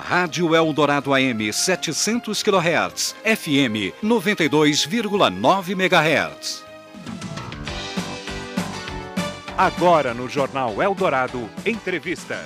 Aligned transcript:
Rádio 0.00 0.54
Eldorado 0.54 1.12
AM 1.12 1.52
700 1.52 2.40
kHz, 2.40 3.16
FM 3.24 3.92
92,9 4.02 5.70
MHz. 5.72 6.64
Agora 9.56 10.14
no 10.14 10.28
Jornal 10.28 10.80
Eldorado, 10.80 11.50
entrevista. 11.66 12.36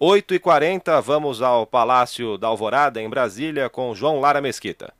8h40, 0.00 1.02
vamos 1.02 1.42
ao 1.42 1.66
Palácio 1.66 2.38
da 2.38 2.48
Alvorada, 2.48 3.02
em 3.02 3.08
Brasília, 3.10 3.68
com 3.68 3.94
João 3.94 4.18
Lara 4.18 4.40
Mesquita. 4.40 4.94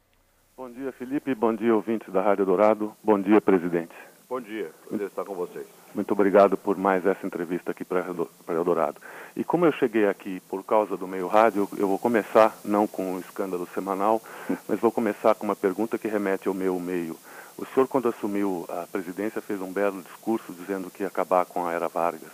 Bom 0.54 0.70
dia, 0.70 0.92
Felipe. 0.92 1.34
Bom 1.34 1.54
dia, 1.54 1.74
ouvintes 1.74 2.12
da 2.12 2.20
Rádio 2.20 2.44
Dourado. 2.44 2.94
Bom 3.02 3.18
dia, 3.18 3.40
presidente. 3.40 3.94
Bom 4.28 4.42
dia. 4.42 4.70
Prazer 4.86 5.06
estar 5.06 5.24
com 5.24 5.34
vocês. 5.34 5.79
Muito 5.94 6.12
obrigado 6.12 6.56
por 6.56 6.76
mais 6.76 7.04
essa 7.04 7.26
entrevista 7.26 7.72
aqui 7.72 7.84
para 7.84 8.04
Eldorado. 8.48 9.00
E 9.34 9.42
como 9.42 9.66
eu 9.66 9.72
cheguei 9.72 10.06
aqui 10.06 10.40
por 10.48 10.62
causa 10.64 10.96
do 10.96 11.06
meio 11.06 11.26
rádio, 11.26 11.68
eu 11.76 11.88
vou 11.88 11.98
começar 11.98 12.56
não 12.64 12.86
com 12.86 13.16
o 13.16 13.20
escândalo 13.20 13.68
semanal, 13.74 14.22
mas 14.68 14.78
vou 14.78 14.92
começar 14.92 15.34
com 15.34 15.44
uma 15.44 15.56
pergunta 15.56 15.98
que 15.98 16.06
remete 16.06 16.46
ao 16.46 16.54
meu 16.54 16.78
meio. 16.78 17.16
O 17.58 17.66
senhor, 17.66 17.88
quando 17.88 18.08
assumiu 18.08 18.64
a 18.68 18.86
presidência, 18.90 19.42
fez 19.42 19.60
um 19.60 19.72
belo 19.72 20.00
discurso 20.02 20.52
dizendo 20.52 20.90
que 20.90 21.02
ia 21.02 21.08
acabar 21.08 21.44
com 21.44 21.66
a 21.66 21.72
era 21.72 21.88
Vargas. 21.88 22.30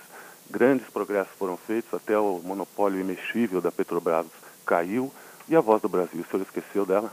Grandes 0.48 0.86
progressos 0.88 1.32
foram 1.38 1.56
feitos, 1.56 1.92
até 1.92 2.16
o 2.16 2.40
monopólio 2.44 3.00
imexível 3.00 3.60
da 3.60 3.72
Petrobras 3.72 4.26
caiu. 4.64 5.12
E 5.48 5.56
a 5.56 5.60
voz 5.60 5.80
do 5.80 5.88
Brasil, 5.88 6.20
o 6.20 6.30
senhor 6.30 6.42
esqueceu 6.42 6.84
dela? 6.84 7.10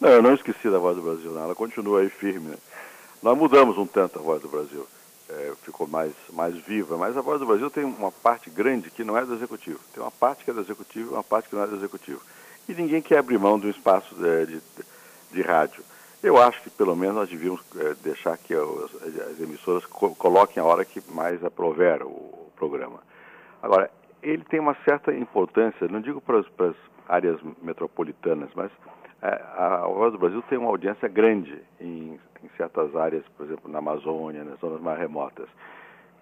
Não, 0.00 0.10
eu 0.10 0.22
não 0.22 0.34
esqueci 0.34 0.68
da 0.68 0.78
voz 0.78 0.96
do 0.96 1.02
Brasil, 1.02 1.30
não. 1.30 1.44
ela 1.44 1.54
continua 1.54 2.00
aí 2.00 2.10
firme. 2.10 2.50
Né? 2.50 2.56
Nós 3.22 3.38
mudamos 3.38 3.78
um 3.78 3.86
tanto 3.86 4.18
a 4.18 4.22
voz 4.22 4.42
do 4.42 4.48
Brasil, 4.48 4.86
é, 5.28 5.52
ficou 5.62 5.86
mais, 5.86 6.12
mais 6.32 6.54
viva, 6.56 6.96
mas 6.96 7.16
a 7.16 7.20
voz 7.20 7.40
do 7.40 7.46
Brasil 7.46 7.70
tem 7.70 7.84
uma 7.84 8.12
parte 8.12 8.50
grande 8.50 8.90
que 8.90 9.04
não 9.04 9.16
é 9.16 9.24
do 9.24 9.34
executivo. 9.34 9.80
Tem 9.92 10.02
uma 10.02 10.10
parte 10.10 10.44
que 10.44 10.50
é 10.50 10.54
do 10.54 10.60
executivo 10.60 11.10
e 11.10 11.14
uma 11.14 11.24
parte 11.24 11.48
que 11.48 11.56
não 11.56 11.62
é 11.62 11.66
do 11.66 11.76
executivo. 11.76 12.20
E 12.68 12.74
ninguém 12.74 13.02
quer 13.02 13.18
abrir 13.18 13.38
mão 13.38 13.58
de 13.58 13.66
um 13.66 13.70
espaço 13.70 14.14
de, 14.14 14.28
é, 14.28 14.46
de, 14.46 14.60
de 15.32 15.42
rádio. 15.42 15.82
Eu 16.22 16.40
acho 16.40 16.62
que 16.62 16.70
pelo 16.70 16.96
menos 16.96 17.16
nós 17.16 17.28
devíamos 17.28 17.60
é, 17.76 17.94
deixar 18.02 18.36
que 18.38 18.54
as, 18.54 18.62
as 19.30 19.40
emissoras 19.40 19.84
co 19.86 20.14
coloquem 20.14 20.62
a 20.62 20.66
hora 20.66 20.84
que 20.84 21.02
mais 21.10 21.44
aprover 21.44 22.02
o, 22.02 22.08
o 22.08 22.52
programa. 22.56 23.00
Agora, 23.62 23.90
ele 24.22 24.44
tem 24.44 24.58
uma 24.58 24.76
certa 24.84 25.12
importância, 25.12 25.86
não 25.88 26.00
digo 26.00 26.20
para 26.20 26.38
as 26.38 26.76
áreas 27.08 27.38
metropolitanas, 27.62 28.48
mas 28.54 28.70
a 29.26 29.86
Voz 29.86 30.12
do 30.12 30.18
Brasil 30.18 30.42
tem 30.42 30.58
uma 30.58 30.68
audiência 30.68 31.08
grande 31.08 31.58
em, 31.80 32.20
em, 32.42 32.48
certas 32.58 32.94
áreas, 32.94 33.24
por 33.36 33.46
exemplo, 33.46 33.70
na 33.70 33.78
Amazônia, 33.78 34.44
nas 34.44 34.60
zonas 34.60 34.80
mais 34.82 34.98
remotas. 34.98 35.48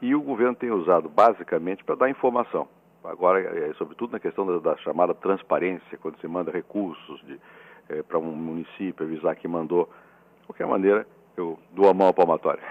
E 0.00 0.14
o 0.14 0.22
governo 0.22 0.54
tem 0.54 0.70
usado 0.70 1.08
basicamente 1.08 1.82
para 1.82 1.96
dar 1.96 2.10
informação. 2.10 2.68
Agora, 3.02 3.40
é, 3.40 3.72
sobretudo 3.74 4.12
na 4.12 4.20
questão 4.20 4.46
da, 4.46 4.58
da, 4.58 4.76
chamada 4.78 5.12
transparência, 5.14 5.98
quando 5.98 6.18
se 6.20 6.28
manda 6.28 6.52
recursos 6.52 7.20
é, 7.88 8.02
para 8.04 8.18
um 8.18 8.30
município 8.30 9.04
avisar 9.04 9.34
que 9.34 9.48
mandou. 9.48 9.90
De 10.40 10.46
qualquer 10.46 10.66
maneira, 10.66 11.04
eu 11.36 11.58
dou 11.72 11.88
a 11.88 11.94
mão 11.94 12.08
à 12.08 12.12
palmatória. 12.12 12.62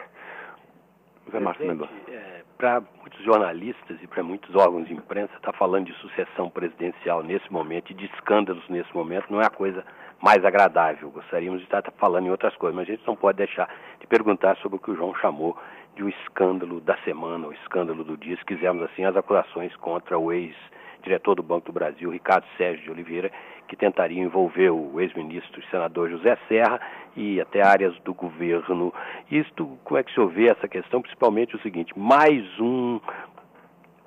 Zé 1.30 1.40
Márcio 1.42 1.68
Mendonça. 1.68 1.92
É, 2.08 2.44
para 2.58 2.82
muitos 3.02 3.22
jornalistas 3.24 3.98
e 4.02 4.08
para 4.08 4.24
muitos 4.24 4.56
órgãos 4.56 4.88
de 4.88 4.94
imprensa, 4.94 5.34
está 5.36 5.52
falando 5.52 5.88
de 5.88 5.94
sucessão 5.96 6.50
presidencial 6.50 7.22
nesse 7.22 7.52
momento 7.52 7.92
e 7.92 7.94
de 7.94 8.06
escândalos 8.06 8.68
nesse 8.70 8.94
momento 8.96 9.26
não 9.30 9.42
é 9.42 9.48
a 9.48 9.50
coisa 9.50 9.84
mais 10.22 10.46
agradável. 10.46 11.10
Gostaríamos 11.10 11.60
de 11.60 11.66
estar 11.66 11.84
falando 11.98 12.28
em 12.28 12.30
outras 12.30 12.56
coisas, 12.56 12.76
mas 12.76 12.88
a 12.88 12.92
gente 12.92 13.08
não 13.08 13.16
pode 13.16 13.38
deixar 13.38 13.68
de 14.00 14.08
perguntar 14.08 14.56
sobre 14.58 14.78
o 14.78 14.80
que 14.80 14.92
o 14.92 14.96
João 14.96 15.16
chamou 15.16 15.58
de 15.96 16.04
o 16.04 16.06
um 16.06 16.10
escândalo 16.10 16.80
da 16.80 16.96
semana, 17.00 17.48
o 17.48 17.54
escândalo 17.54 18.04
do 18.04 18.16
dia, 18.16 18.38
se 18.38 18.46
quisermos 18.46 18.84
assim, 18.84 19.04
as 19.04 19.16
acusações 19.16 19.76
contra 19.78 20.18
o 20.18 20.32
ex-diretor 20.32 21.36
do 21.36 21.44
Banco 21.44 21.66
do 21.66 21.74
Brasil, 21.74 22.10
Ricardo 22.10 22.46
Sérgio 22.58 22.84
de 22.86 22.92
Oliveira, 22.92 23.32
que 23.68 23.76
tentaria 23.76 24.22
envolver 24.22 24.70
o 24.70 25.00
ex-ministro 25.00 25.62
e 25.62 25.70
senador 25.70 26.10
José 26.10 26.38
Serra 26.48 26.80
e 27.16 27.42
até 27.42 27.62
áreas 27.62 27.98
do 28.00 28.14
governo. 28.14 28.94
Isto, 29.30 29.78
como 29.84 29.98
é 29.98 30.04
que 30.04 30.14
senhor 30.14 30.30
vê 30.30 30.50
essa 30.50 30.68
questão? 30.68 31.02
Principalmente 31.02 31.56
o 31.56 31.62
seguinte, 31.62 31.98
mais 31.98 32.44
um 32.60 33.00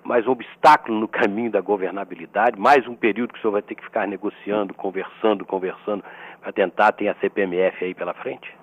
mais 0.05 0.27
um 0.27 0.33
obstáculo 0.33 1.01
no 1.01 1.09
caminho 1.09 1.51
da 1.51 1.63
governabilidade, 1.63 2.61
mais 2.61 2.87
um 2.87 2.95
período 2.95 3.33
que 3.33 3.39
o 3.39 3.43
senhor 3.43 3.53
vai 3.53 3.63
ter 3.63 3.75
que 3.75 3.85
ficar 3.85 4.07
negociando, 4.07 4.75
conversando, 4.75 5.47
conversando, 5.47 6.05
para 6.41 6.53
tentar 6.53 6.93
ter 6.93 7.09
a 7.09 7.15
CPMF 7.15 7.83
aí 7.83 7.95
pela 7.95 8.13
frente? 8.13 8.55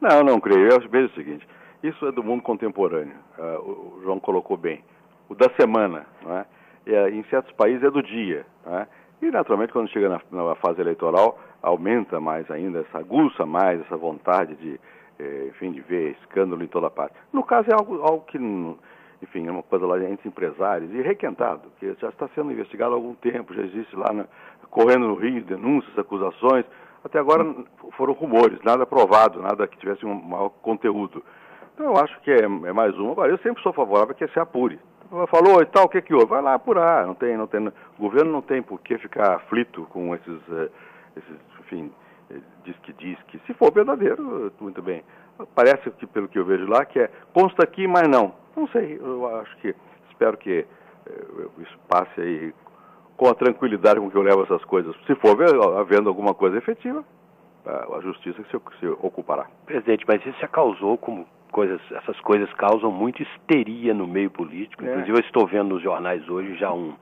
Não, 0.00 0.22
não 0.22 0.38
creio. 0.38 0.68
Eu 0.68 0.88
vejo 0.88 1.06
o 1.06 1.14
seguinte, 1.14 1.46
isso 1.82 2.06
é 2.06 2.12
do 2.12 2.22
mundo 2.22 2.42
contemporâneo, 2.42 3.16
uh, 3.38 3.96
o 3.96 4.00
João 4.02 4.20
colocou 4.20 4.58
bem. 4.58 4.84
O 5.28 5.34
da 5.34 5.48
semana, 5.58 6.04
não 6.22 6.36
é? 6.36 6.44
é 6.86 7.10
em 7.10 7.24
certos 7.24 7.52
países 7.52 7.82
é 7.82 7.90
do 7.90 8.02
dia, 8.02 8.44
é? 8.66 8.86
E, 9.22 9.30
naturalmente, 9.30 9.72
quando 9.72 9.90
chega 9.90 10.08
na, 10.08 10.20
na, 10.30 10.54
fase 10.54 10.80
eleitoral, 10.80 11.38
aumenta 11.62 12.18
mais 12.18 12.50
ainda, 12.50 12.80
essa 12.80 12.98
aguça 12.98 13.44
mais 13.44 13.78
essa 13.82 13.94
vontade 13.94 14.56
de, 14.56 14.80
eh, 15.18 15.48
enfim, 15.48 15.72
de 15.72 15.80
ver 15.82 16.16
escândalo 16.22 16.62
em 16.64 16.66
toda 16.66 16.88
parte. 16.88 17.14
No 17.30 17.42
caso, 17.42 17.68
é 17.70 17.74
algo, 17.74 18.00
algo 18.02 18.24
que 18.24 18.38
enfim, 19.22 19.46
é 19.46 19.50
uma 19.50 19.62
coisa 19.62 19.86
lá 19.86 19.98
entre 19.98 20.28
empresários, 20.28 20.92
e 20.92 21.02
requentado, 21.02 21.70
que 21.78 21.94
já 22.00 22.08
está 22.08 22.28
sendo 22.34 22.52
investigado 22.52 22.92
há 22.92 22.96
algum 22.96 23.14
tempo, 23.14 23.54
já 23.54 23.62
existe 23.62 23.94
lá, 23.94 24.12
na, 24.12 24.24
correndo 24.70 25.08
no 25.08 25.14
Rio, 25.14 25.44
denúncias, 25.44 25.98
acusações, 25.98 26.64
até 27.04 27.18
agora 27.18 27.44
foram 27.96 28.12
rumores, 28.12 28.58
nada 28.64 28.86
provado, 28.86 29.40
nada 29.40 29.66
que 29.66 29.78
tivesse 29.78 30.04
um 30.04 30.14
maior 30.14 30.50
conteúdo. 30.62 31.22
Então 31.74 31.86
eu 31.86 31.96
acho 31.96 32.18
que 32.20 32.30
é, 32.30 32.44
é 32.44 32.72
mais 32.72 32.94
uma, 32.98 33.12
agora 33.12 33.30
eu 33.30 33.38
sempre 33.38 33.62
sou 33.62 33.72
favorável 33.72 34.14
que 34.14 34.26
se 34.28 34.38
apure. 34.38 34.78
Falou 35.28 35.60
e 35.60 35.66
tal, 35.66 35.86
o 35.86 35.88
que 35.88 36.00
que 36.02 36.14
houve? 36.14 36.26
Vai 36.26 36.40
lá 36.40 36.54
apurar, 36.54 37.04
não 37.04 37.14
tem, 37.14 37.36
não 37.36 37.46
tem, 37.46 37.66
o 37.66 37.72
governo 37.98 38.30
não 38.30 38.42
tem 38.42 38.62
por 38.62 38.80
que 38.80 38.96
ficar 38.98 39.34
aflito 39.34 39.84
com 39.90 40.14
esses, 40.14 40.40
eh, 40.52 40.68
esses 41.16 41.36
enfim, 41.58 41.90
eh, 42.30 42.36
diz 42.64 42.76
que 42.78 42.92
diz 42.92 43.18
que, 43.24 43.38
se 43.40 43.54
for 43.54 43.72
verdadeiro, 43.72 44.52
muito 44.60 44.80
bem. 44.80 45.02
Parece 45.54 45.90
que, 45.92 46.06
pelo 46.06 46.28
que 46.28 46.38
eu 46.38 46.44
vejo 46.44 46.64
lá, 46.68 46.84
que 46.84 47.00
é 47.00 47.10
consta 47.32 47.64
aqui, 47.64 47.88
mas 47.88 48.06
não. 48.06 48.34
Não 48.56 48.66
sei, 48.68 48.98
eu 49.00 49.38
acho 49.40 49.56
que, 49.58 49.74
espero 50.10 50.36
que 50.36 50.66
eh, 51.06 51.46
isso 51.58 51.78
passe 51.88 52.20
aí 52.20 52.54
com 53.16 53.28
a 53.28 53.34
tranquilidade 53.34 54.00
com 54.00 54.10
que 54.10 54.16
eu 54.16 54.22
levo 54.22 54.42
essas 54.42 54.64
coisas. 54.64 54.94
Se 55.06 55.14
for 55.16 55.36
havendo 55.78 56.08
alguma 56.08 56.34
coisa 56.34 56.56
efetiva, 56.58 57.04
a 57.66 58.00
justiça 58.00 58.42
se, 58.44 58.78
se 58.80 58.86
ocupará. 58.86 59.46
Presidente, 59.66 60.04
mas 60.08 60.24
isso 60.24 60.38
já 60.40 60.48
causou 60.48 60.96
como 60.96 61.26
coisas, 61.50 61.80
essas 61.92 62.18
coisas 62.20 62.50
causam 62.54 62.90
muita 62.90 63.22
histeria 63.22 63.92
no 63.92 64.06
meio 64.06 64.30
político. 64.30 64.84
É. 64.84 64.90
Inclusive 64.90 65.18
eu 65.18 65.24
estou 65.24 65.46
vendo 65.46 65.74
nos 65.74 65.82
jornais 65.82 66.26
hoje 66.28 66.56
já 66.56 66.72
um 66.72 66.94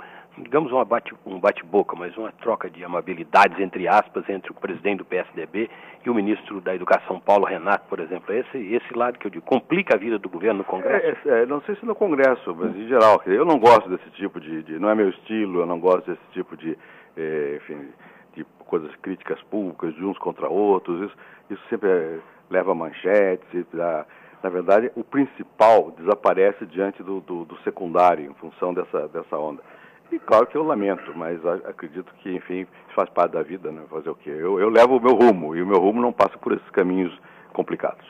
digamos, 0.42 0.72
uma 0.72 0.84
bate, 0.84 1.14
um 1.26 1.38
bate-boca, 1.38 1.96
mas 1.96 2.16
uma 2.16 2.32
troca 2.32 2.68
de 2.68 2.84
amabilidades, 2.84 3.58
entre 3.60 3.86
aspas, 3.88 4.28
entre 4.28 4.50
o 4.50 4.54
presidente 4.54 4.98
do 4.98 5.04
PSDB 5.04 5.70
e 6.04 6.10
o 6.10 6.14
ministro 6.14 6.60
da 6.60 6.74
Educação, 6.74 7.20
Paulo 7.20 7.44
Renato, 7.44 7.86
por 7.88 8.00
exemplo. 8.00 8.34
Esse, 8.34 8.58
esse 8.58 8.94
lado 8.94 9.18
que 9.18 9.26
eu 9.26 9.30
digo, 9.30 9.44
complica 9.44 9.94
a 9.94 9.98
vida 9.98 10.18
do 10.18 10.28
governo 10.28 10.58
no 10.58 10.64
Congresso? 10.64 11.28
É, 11.28 11.42
é, 11.42 11.46
não 11.46 11.60
sei 11.62 11.76
se 11.76 11.84
no 11.84 11.94
Congresso, 11.94 12.54
mas 12.54 12.74
em 12.76 12.88
geral. 12.88 13.22
Eu 13.26 13.44
não 13.44 13.58
gosto 13.58 13.88
desse 13.88 14.10
tipo 14.12 14.40
de, 14.40 14.62
de 14.62 14.78
não 14.78 14.90
é 14.90 14.94
meu 14.94 15.10
estilo, 15.10 15.60
eu 15.60 15.66
não 15.66 15.78
gosto 15.78 16.10
desse 16.10 16.26
tipo 16.32 16.56
de, 16.56 16.76
é, 17.16 17.56
enfim, 17.56 17.88
de 18.34 18.44
coisas 18.66 18.94
críticas 18.96 19.40
públicas 19.44 19.94
de 19.94 20.04
uns 20.04 20.18
contra 20.18 20.48
outros. 20.48 21.02
Isso, 21.02 21.16
isso 21.50 21.62
sempre 21.68 21.88
é, 21.88 22.18
leva 22.50 22.74
manchetes, 22.74 23.66
dá, 23.72 24.06
na 24.42 24.50
verdade, 24.50 24.90
o 24.94 25.02
principal 25.02 25.90
desaparece 25.98 26.64
diante 26.66 27.02
do, 27.02 27.20
do, 27.20 27.44
do 27.44 27.56
secundário, 27.62 28.30
em 28.30 28.34
função 28.34 28.72
dessa, 28.72 29.08
dessa 29.08 29.36
onda. 29.36 29.62
E 30.10 30.18
claro 30.18 30.46
que 30.46 30.56
eu 30.56 30.62
lamento, 30.62 31.12
mas 31.14 31.44
acredito 31.44 32.12
que, 32.22 32.34
enfim, 32.34 32.66
faz 32.94 33.10
parte 33.10 33.32
da 33.32 33.42
vida, 33.42 33.70
né? 33.70 33.82
Fazer 33.90 34.08
o 34.08 34.14
quê? 34.14 34.30
Eu, 34.30 34.58
eu 34.58 34.70
levo 34.70 34.96
o 34.96 35.00
meu 35.00 35.14
rumo, 35.14 35.54
e 35.54 35.62
o 35.62 35.66
meu 35.66 35.78
rumo 35.78 36.00
não 36.00 36.12
passa 36.12 36.36
por 36.38 36.52
esses 36.52 36.70
caminhos 36.70 37.12
complicados. 37.52 38.06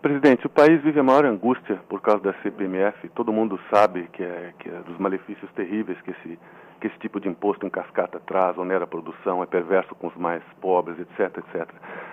Presidente, 0.00 0.46
o 0.46 0.50
país 0.50 0.82
vive 0.82 1.00
a 1.00 1.02
maior 1.02 1.24
angústia 1.24 1.80
por 1.88 2.00
causa 2.00 2.22
da 2.22 2.34
CPMF. 2.42 3.08
Todo 3.10 3.32
mundo 3.32 3.58
sabe 3.70 4.08
que 4.12 4.22
é, 4.22 4.52
que 4.58 4.68
é 4.68 4.72
dos 4.86 4.98
malefícios 4.98 5.50
terríveis 5.52 5.98
que 6.02 6.10
esse, 6.10 6.38
que 6.80 6.86
esse 6.86 6.98
tipo 6.98 7.18
de 7.18 7.28
imposto 7.28 7.66
em 7.66 7.70
cascata 7.70 8.20
traz, 8.20 8.56
onera 8.58 8.84
a 8.84 8.86
produção, 8.86 9.42
é 9.42 9.46
perverso 9.46 9.94
com 9.94 10.08
os 10.08 10.16
mais 10.16 10.42
pobres, 10.60 10.98
etc, 10.98 11.38
etc. 11.38 11.70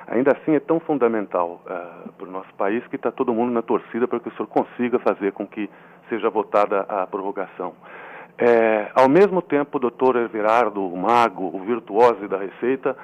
Ainda 0.08 0.32
assim, 0.32 0.56
é 0.56 0.60
tão 0.62 0.80
fundamental 0.80 1.62
uh, 1.66 2.12
para 2.14 2.28
o 2.28 2.32
nosso 2.32 2.54
país 2.56 2.86
que 2.88 2.96
está 2.96 3.12
todo 3.12 3.34
mundo 3.34 3.52
na 3.52 3.62
torcida 3.62 4.08
para 4.08 4.20
que 4.20 4.30
o 4.30 4.32
senhor 4.38 4.48
consiga 4.48 4.98
fazer 5.00 5.34
com 5.34 5.46
que 5.46 5.70
seja 6.08 6.30
votada 6.30 6.82
a 6.88 7.06
prorrogação. 7.06 7.74
É, 8.38 8.92
ao 8.96 9.08
mesmo 9.08 9.42
tempo, 9.42 9.78
o 9.78 9.80
doutor 9.80 10.16
Everardo, 10.16 10.84
o 10.84 10.98
mago, 10.98 11.56
o 11.56 11.60
virtuoso 11.60 12.28
da 12.28 12.38
Receita, 12.38 12.98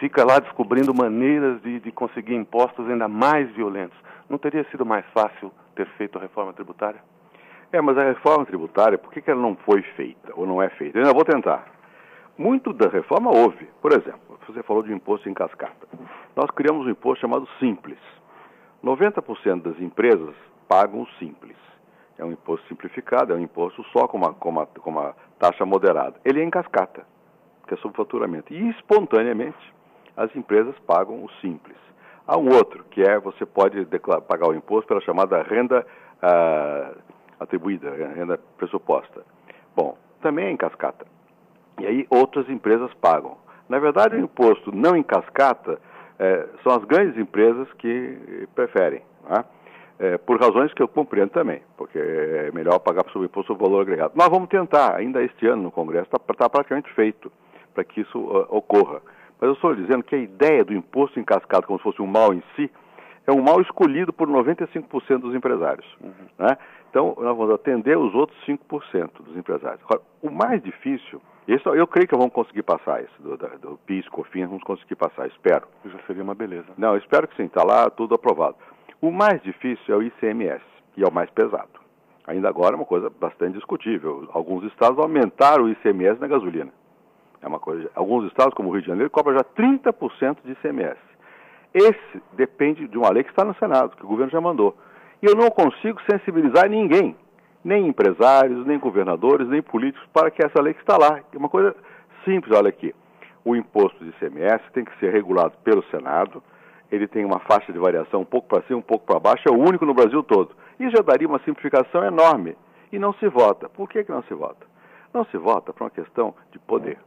fica 0.00 0.24
lá 0.24 0.38
descobrindo 0.38 0.94
maneiras 0.94 1.60
de, 1.62 1.80
de 1.80 1.92
conseguir 1.92 2.34
impostos 2.34 2.88
ainda 2.88 3.08
mais 3.08 3.50
violentos. 3.52 3.96
Não 4.28 4.38
teria 4.38 4.64
sido 4.70 4.84
mais 4.84 5.04
fácil 5.14 5.52
ter 5.74 5.86
feito 5.96 6.18
a 6.18 6.20
reforma 6.20 6.52
tributária? 6.52 7.00
É, 7.72 7.80
mas 7.80 7.96
a 7.98 8.04
reforma 8.04 8.44
tributária, 8.44 8.98
por 8.98 9.12
que, 9.12 9.20
que 9.20 9.30
ela 9.30 9.40
não 9.40 9.56
foi 9.56 9.82
feita 9.82 10.32
ou 10.34 10.46
não 10.46 10.62
é 10.62 10.68
feita? 10.70 10.98
Eu 10.98 11.02
ainda 11.02 11.14
vou 11.14 11.24
tentar. 11.24 11.66
Muito 12.36 12.72
da 12.72 12.88
reforma 12.88 13.30
houve. 13.30 13.66
Por 13.80 13.92
exemplo, 13.92 14.38
você 14.46 14.62
falou 14.62 14.82
de 14.82 14.92
imposto 14.92 15.28
em 15.28 15.34
cascata. 15.34 15.86
Nós 16.34 16.50
criamos 16.50 16.86
um 16.86 16.90
imposto 16.90 17.20
chamado 17.20 17.48
Simples. 17.58 17.98
90% 18.84 19.62
das 19.62 19.80
empresas 19.80 20.34
pagam 20.68 21.02
o 21.02 21.08
Simples. 21.18 21.56
É 22.18 22.24
um 22.24 22.32
imposto 22.32 22.66
simplificado, 22.68 23.32
é 23.32 23.36
um 23.36 23.40
imposto 23.40 23.84
só 23.92 24.08
com 24.08 24.16
uma, 24.16 24.32
com 24.34 24.48
uma, 24.48 24.66
com 24.66 24.90
uma 24.90 25.14
taxa 25.38 25.66
moderada. 25.66 26.16
Ele 26.24 26.40
é 26.40 26.44
em 26.44 26.50
cascata, 26.50 27.04
que 27.66 27.74
é 27.74 27.76
sobre 27.76 27.96
faturamento. 27.96 28.52
E 28.52 28.70
espontaneamente 28.70 29.74
as 30.16 30.34
empresas 30.34 30.74
pagam 30.86 31.22
o 31.22 31.30
simples. 31.40 31.76
Há 32.26 32.36
um 32.38 32.48
outro, 32.54 32.84
que 32.90 33.02
é 33.02 33.18
você 33.18 33.44
pode 33.44 33.84
declarar, 33.84 34.22
pagar 34.22 34.48
o 34.48 34.54
imposto 34.54 34.88
pela 34.88 35.00
chamada 35.00 35.42
renda 35.42 35.86
ah, 36.22 36.92
atribuída, 37.38 37.90
renda 37.90 38.38
pressuposta. 38.56 39.22
Bom, 39.76 39.96
também 40.22 40.46
é 40.46 40.50
em 40.50 40.56
cascata. 40.56 41.06
E 41.78 41.86
aí 41.86 42.06
outras 42.08 42.48
empresas 42.48 42.92
pagam. 42.94 43.36
Na 43.68 43.78
verdade, 43.78 44.16
o 44.16 44.20
imposto 44.20 44.74
não 44.74 44.96
em 44.96 45.02
cascata 45.02 45.78
é, 46.18 46.46
são 46.62 46.72
as 46.72 46.84
grandes 46.84 47.18
empresas 47.18 47.70
que 47.74 48.48
preferem, 48.54 49.02
né? 49.28 49.44
É, 49.98 50.18
por 50.18 50.40
razões 50.40 50.72
que 50.74 50.82
eu 50.82 50.88
compreendo 50.88 51.30
também, 51.30 51.62
porque 51.76 51.98
é 51.98 52.50
melhor 52.52 52.78
pagar 52.78 53.04
sobre 53.06 53.20
o 53.20 53.24
imposto 53.24 53.52
o 53.52 53.56
valor 53.56 53.80
agregado. 53.80 54.12
Nós 54.14 54.28
vamos 54.28 54.48
tentar, 54.48 54.94
ainda 54.94 55.22
este 55.22 55.46
ano 55.46 55.64
no 55.64 55.70
Congresso, 55.70 56.06
está 56.06 56.18
tá 56.18 56.50
praticamente 56.50 56.92
feito 56.92 57.32
para 57.74 57.84
que 57.84 58.00
isso 58.00 58.18
uh, 58.18 58.46
ocorra. 58.50 59.00
Mas 59.40 59.48
eu 59.48 59.52
estou 59.52 59.74
dizendo 59.74 60.02
que 60.02 60.14
a 60.14 60.18
ideia 60.18 60.64
do 60.64 60.74
imposto 60.74 61.20
em 61.20 61.24
cascata 61.24 61.66
como 61.66 61.78
se 61.78 61.82
fosse 61.82 62.00
um 62.00 62.06
mal 62.06 62.32
em 62.32 62.42
si, 62.54 62.70
é 63.26 63.32
um 63.32 63.42
mal 63.42 63.60
escolhido 63.60 64.12
por 64.12 64.28
95% 64.28 65.18
dos 65.18 65.34
empresários. 65.34 65.86
Uhum. 66.00 66.12
Né? 66.38 66.56
Então, 66.90 67.14
nós 67.18 67.36
vamos 67.36 67.52
atender 67.54 67.98
os 67.98 68.14
outros 68.14 68.38
5% 68.46 69.10
dos 69.22 69.36
empresários. 69.36 69.80
Agora, 69.84 70.00
o 70.22 70.30
mais 70.30 70.62
difícil, 70.62 71.20
isso, 71.46 71.68
eu 71.70 71.86
creio 71.86 72.08
que 72.08 72.16
vamos 72.16 72.32
conseguir 72.32 72.62
passar 72.62 73.02
isso, 73.02 73.22
do, 73.22 73.36
do 73.36 73.78
PIS, 73.84 74.08
COFINS, 74.08 74.48
vamos 74.48 74.64
conseguir 74.64 74.94
passar, 74.94 75.26
espero. 75.26 75.66
Já 75.84 75.98
seria 76.06 76.22
uma 76.22 76.34
beleza. 76.34 76.68
Não, 76.78 76.96
espero 76.96 77.28
que 77.28 77.36
sim, 77.36 77.44
está 77.44 77.64
lá 77.64 77.90
tudo 77.90 78.14
aprovado. 78.14 78.56
O 79.00 79.10
mais 79.10 79.42
difícil 79.42 79.94
é 79.94 79.96
o 79.96 80.02
ICMS, 80.02 80.64
e 80.96 81.04
é 81.04 81.06
o 81.06 81.12
mais 81.12 81.28
pesado. 81.30 81.68
Ainda 82.26 82.48
agora 82.48 82.74
é 82.74 82.76
uma 82.76 82.86
coisa 82.86 83.10
bastante 83.10 83.54
discutível. 83.54 84.28
Alguns 84.32 84.64
estados 84.64 84.98
aumentaram 84.98 85.64
o 85.64 85.68
ICMS 85.68 86.20
na 86.20 86.26
gasolina. 86.26 86.72
É 87.40 87.46
uma 87.46 87.60
coisa. 87.60 87.88
Alguns 87.94 88.26
estados, 88.26 88.54
como 88.54 88.68
o 88.68 88.72
Rio 88.72 88.80
de 88.80 88.88
Janeiro, 88.88 89.10
cobram 89.10 89.36
já 89.36 89.44
30% 89.44 90.38
de 90.44 90.52
ICMS. 90.52 90.98
Esse 91.72 92.22
depende 92.32 92.88
de 92.88 92.98
uma 92.98 93.10
lei 93.10 93.22
que 93.22 93.30
está 93.30 93.44
no 93.44 93.54
Senado, 93.56 93.96
que 93.96 94.04
o 94.04 94.08
governo 94.08 94.32
já 94.32 94.40
mandou. 94.40 94.76
E 95.22 95.26
eu 95.26 95.36
não 95.36 95.50
consigo 95.50 96.00
sensibilizar 96.10 96.68
ninguém, 96.68 97.14
nem 97.62 97.86
empresários, 97.86 98.66
nem 98.66 98.78
governadores, 98.78 99.46
nem 99.46 99.62
políticos, 99.62 100.08
para 100.12 100.30
que 100.30 100.44
essa 100.44 100.60
lei 100.60 100.74
que 100.74 100.80
está 100.80 100.96
lá. 100.96 101.20
É 101.32 101.36
uma 101.36 101.48
coisa 101.48 101.76
simples, 102.24 102.56
olha 102.56 102.70
aqui. 102.70 102.94
O 103.44 103.54
imposto 103.54 104.02
de 104.02 104.10
ICMS 104.10 104.64
tem 104.72 104.84
que 104.84 104.98
ser 104.98 105.12
regulado 105.12 105.52
pelo 105.62 105.84
Senado, 105.84 106.42
ele 106.90 107.06
tem 107.06 107.24
uma 107.24 107.40
faixa 107.40 107.72
de 107.72 107.78
variação 107.78 108.20
um 108.20 108.24
pouco 108.24 108.48
para 108.48 108.62
cima, 108.62 108.78
um 108.78 108.82
pouco 108.82 109.06
para 109.06 109.20
baixo, 109.20 109.48
é 109.48 109.52
o 109.52 109.58
único 109.58 109.84
no 109.84 109.94
Brasil 109.94 110.22
todo. 110.22 110.54
E 110.78 110.88
já 110.90 111.02
daria 111.02 111.26
uma 111.26 111.40
simplificação 111.40 112.04
enorme. 112.04 112.56
E 112.92 112.98
não 112.98 113.12
se 113.14 113.28
vota. 113.28 113.68
Por 113.68 113.88
que, 113.88 114.04
que 114.04 114.12
não 114.12 114.22
se 114.24 114.34
vota? 114.34 114.66
Não 115.12 115.24
se 115.26 115.36
vota 115.36 115.72
por 115.72 115.84
uma 115.84 115.90
questão 115.90 116.34
de 116.52 116.58
poder 116.58 116.98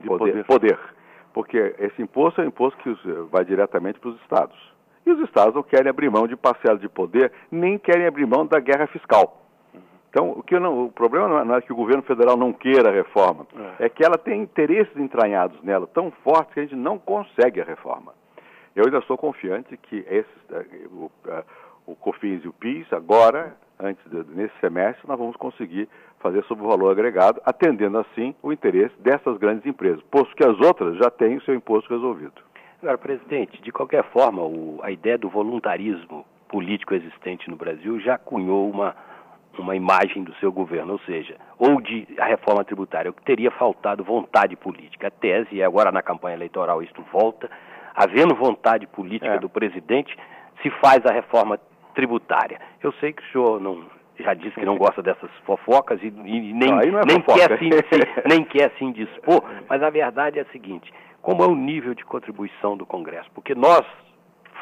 de 0.00 0.08
poder, 0.08 0.44
poder. 0.44 0.78
Porque 1.32 1.74
esse 1.78 2.00
imposto 2.00 2.40
é 2.40 2.44
um 2.44 2.48
imposto 2.48 2.78
que 2.78 3.12
vai 3.30 3.44
diretamente 3.44 3.98
para 3.98 4.10
os 4.10 4.20
estados. 4.20 4.56
E 5.04 5.10
os 5.10 5.20
estados 5.20 5.54
não 5.54 5.62
querem 5.62 5.88
abrir 5.88 6.10
mão 6.10 6.26
de 6.26 6.36
parcela 6.36 6.78
de 6.78 6.88
poder, 6.88 7.32
nem 7.50 7.78
querem 7.78 8.06
abrir 8.06 8.26
mão 8.26 8.46
da 8.46 8.60
guerra 8.60 8.86
fiscal. 8.88 9.42
Então, 10.10 10.30
o, 10.30 10.42
que 10.42 10.58
não, 10.58 10.86
o 10.86 10.92
problema 10.92 11.44
não 11.44 11.54
é, 11.54 11.60
que 11.60 11.72
o 11.72 11.76
governo 11.76 12.02
federal 12.02 12.36
não 12.36 12.52
queira 12.52 12.88
a 12.88 12.92
reforma, 12.92 13.46
é. 13.78 13.86
é 13.86 13.88
que 13.88 14.04
ela 14.04 14.16
tem 14.16 14.40
interesses 14.40 14.96
entranhados 14.96 15.62
nela 15.62 15.86
tão 15.86 16.10
fortes 16.24 16.54
que 16.54 16.60
a 16.60 16.62
gente 16.62 16.76
não 16.76 16.98
consegue 16.98 17.60
a 17.60 17.64
reforma. 17.64 18.14
Eu 18.78 18.84
ainda 18.84 19.00
sou 19.02 19.18
confiante 19.18 19.76
que 19.76 20.06
eh, 20.08 20.24
o, 20.92 21.10
eh, 21.26 21.44
o 21.84 21.96
COFINS 21.96 22.44
e 22.44 22.48
o 22.48 22.52
PIS, 22.52 22.86
agora, 22.92 23.56
antes 23.76 24.00
de, 24.08 24.22
nesse 24.36 24.56
semestre, 24.60 25.02
nós 25.08 25.18
vamos 25.18 25.34
conseguir 25.34 25.88
fazer 26.20 26.44
sob 26.44 26.62
o 26.62 26.68
valor 26.68 26.92
agregado, 26.92 27.42
atendendo 27.44 27.98
assim 27.98 28.36
o 28.40 28.52
interesse 28.52 28.94
dessas 29.00 29.36
grandes 29.36 29.66
empresas, 29.66 30.00
posto 30.12 30.32
que 30.36 30.44
as 30.44 30.56
outras 30.60 30.96
já 30.96 31.10
têm 31.10 31.38
o 31.38 31.42
seu 31.42 31.56
imposto 31.56 31.92
resolvido. 31.92 32.40
Agora, 32.80 32.96
presidente, 32.96 33.60
de 33.60 33.72
qualquer 33.72 34.04
forma, 34.12 34.42
o, 34.42 34.78
a 34.84 34.92
ideia 34.92 35.18
do 35.18 35.28
voluntarismo 35.28 36.24
político 36.48 36.94
existente 36.94 37.50
no 37.50 37.56
Brasil 37.56 37.98
já 37.98 38.16
cunhou 38.16 38.70
uma, 38.70 38.94
uma 39.58 39.74
imagem 39.74 40.22
do 40.22 40.32
seu 40.36 40.52
governo, 40.52 40.92
ou 40.92 41.00
seja, 41.00 41.34
ou 41.58 41.80
de 41.80 42.06
a 42.16 42.26
reforma 42.26 42.62
tributária, 42.62 43.10
o 43.10 43.14
que 43.14 43.24
teria 43.24 43.50
faltado 43.50 44.04
vontade 44.04 44.54
política. 44.54 45.08
A 45.08 45.10
tese, 45.10 45.56
e 45.56 45.64
agora 45.64 45.90
na 45.90 46.00
campanha 46.00 46.36
eleitoral 46.36 46.80
isto 46.80 47.02
volta, 47.12 47.50
havendo 47.94 48.34
vontade 48.34 48.86
política 48.86 49.34
é. 49.34 49.38
do 49.38 49.48
presidente, 49.48 50.16
se 50.62 50.70
faz 50.82 51.04
a 51.06 51.12
reforma 51.12 51.58
tributária. 51.94 52.60
Eu 52.82 52.92
sei 52.94 53.12
que 53.12 53.22
o 53.22 53.32
senhor 53.32 53.60
não, 53.60 53.84
já 54.18 54.34
disse 54.34 54.54
que 54.54 54.64
não 54.64 54.76
gosta 54.78 55.02
dessas 55.02 55.30
fofocas 55.44 56.00
e, 56.02 56.06
e 56.06 56.52
nem, 56.52 56.70
não, 56.70 56.80
é 56.80 57.04
nem, 57.06 57.20
quer 57.20 57.52
assim, 57.52 57.70
se, 57.72 58.22
nem 58.28 58.44
quer 58.44 58.72
assim 58.74 58.92
dispor, 58.92 59.42
mas 59.68 59.82
a 59.82 59.90
verdade 59.90 60.38
é 60.38 60.42
a 60.42 60.52
seguinte: 60.52 60.92
como 61.20 61.42
é 61.42 61.46
o 61.46 61.54
nível 61.54 61.94
de 61.94 62.04
contribuição 62.04 62.76
do 62.76 62.86
Congresso? 62.86 63.30
Porque 63.34 63.54
nós, 63.54 63.84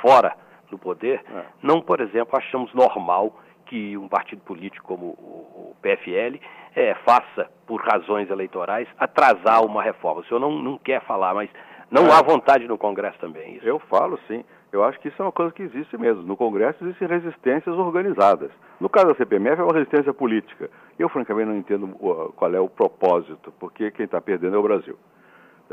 fora 0.00 0.34
do 0.70 0.78
poder, 0.78 1.22
é. 1.32 1.44
não, 1.62 1.80
por 1.80 2.00
exemplo, 2.00 2.36
achamos 2.36 2.72
normal 2.74 3.38
que 3.66 3.96
um 3.96 4.08
partido 4.08 4.42
político 4.42 4.86
como 4.86 5.06
o 5.06 5.76
PFL 5.82 6.38
é, 6.74 6.94
faça, 7.04 7.50
por 7.66 7.80
razões 7.82 8.30
eleitorais, 8.30 8.88
atrasar 8.98 9.64
uma 9.64 9.82
reforma. 9.82 10.20
O 10.20 10.24
senhor 10.24 10.40
não, 10.40 10.52
não 10.52 10.78
quer 10.78 11.02
falar, 11.02 11.34
mas 11.34 11.50
não 11.90 12.06
é. 12.06 12.12
há 12.12 12.22
vontade 12.22 12.66
no 12.66 12.78
Congresso 12.78 13.18
também. 13.18 13.56
Isso. 13.56 13.66
Eu 13.66 13.78
falo 13.78 14.18
sim. 14.26 14.44
Eu 14.72 14.84
acho 14.84 14.98
que 15.00 15.08
isso 15.08 15.22
é 15.22 15.24
uma 15.24 15.32
coisa 15.32 15.52
que 15.52 15.62
existe 15.62 15.96
mesmo. 15.96 16.22
No 16.22 16.36
Congresso 16.36 16.84
existem 16.84 17.08
resistências 17.08 17.74
organizadas. 17.76 18.50
No 18.80 18.88
caso 18.88 19.08
da 19.08 19.14
CPMF 19.14 19.60
é 19.60 19.64
uma 19.64 19.72
resistência 19.72 20.12
política. 20.12 20.68
Eu, 20.98 21.08
francamente, 21.08 21.48
não 21.48 21.56
entendo 21.56 21.88
qual 22.36 22.54
é 22.54 22.60
o 22.60 22.68
propósito, 22.68 23.52
porque 23.58 23.90
quem 23.90 24.04
está 24.04 24.20
perdendo 24.20 24.56
é 24.56 24.58
o 24.58 24.62
Brasil. 24.62 24.98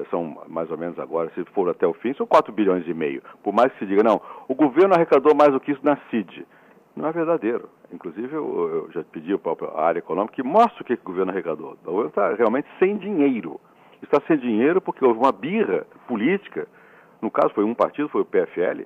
São 0.10 0.42
mais 0.48 0.72
ou 0.72 0.78
menos 0.78 0.98
agora, 0.98 1.32
se 1.36 1.44
for 1.46 1.70
até 1.70 1.86
o 1.86 1.94
fim, 1.94 2.14
são 2.14 2.26
4 2.26 2.52
bilhões 2.52 2.88
e 2.88 2.94
meio. 2.94 3.22
Por 3.44 3.54
mais 3.54 3.72
que 3.74 3.80
se 3.80 3.86
diga, 3.86 4.04
não, 4.04 4.22
o 4.48 4.56
governo 4.56 4.96
arrecadou 4.96 5.36
mais 5.36 5.52
do 5.52 5.60
que 5.60 5.72
isso 5.72 5.84
na 5.84 5.98
CID. 6.10 6.46
Não 6.96 7.08
é 7.08 7.12
verdadeiro. 7.12 7.70
Inclusive, 7.92 8.34
eu, 8.34 8.86
eu 8.86 8.92
já 8.92 9.04
pedi 9.04 9.34
à 9.34 9.82
área 9.82 10.00
econômica 10.00 10.36
que 10.36 10.44
mostre 10.44 10.82
o 10.82 10.86
que, 10.86 10.96
que 10.96 11.04
o 11.04 11.06
governo 11.06 11.32
arrecadou. 11.32 11.78
O 11.84 11.86
governo 11.86 12.10
está 12.10 12.34
realmente 12.34 12.68
sem 12.80 12.98
dinheiro. 12.98 13.60
Está 14.04 14.22
sem 14.28 14.38
dinheiro 14.38 14.80
porque 14.80 15.04
houve 15.04 15.20
uma 15.20 15.32
birra 15.32 15.86
política 16.08 16.68
no 17.24 17.32
caso 17.32 17.54
foi 17.54 17.64
um 17.64 17.74
partido, 17.74 18.10
foi 18.10 18.22
o 18.22 18.26
PFL, 18.26 18.86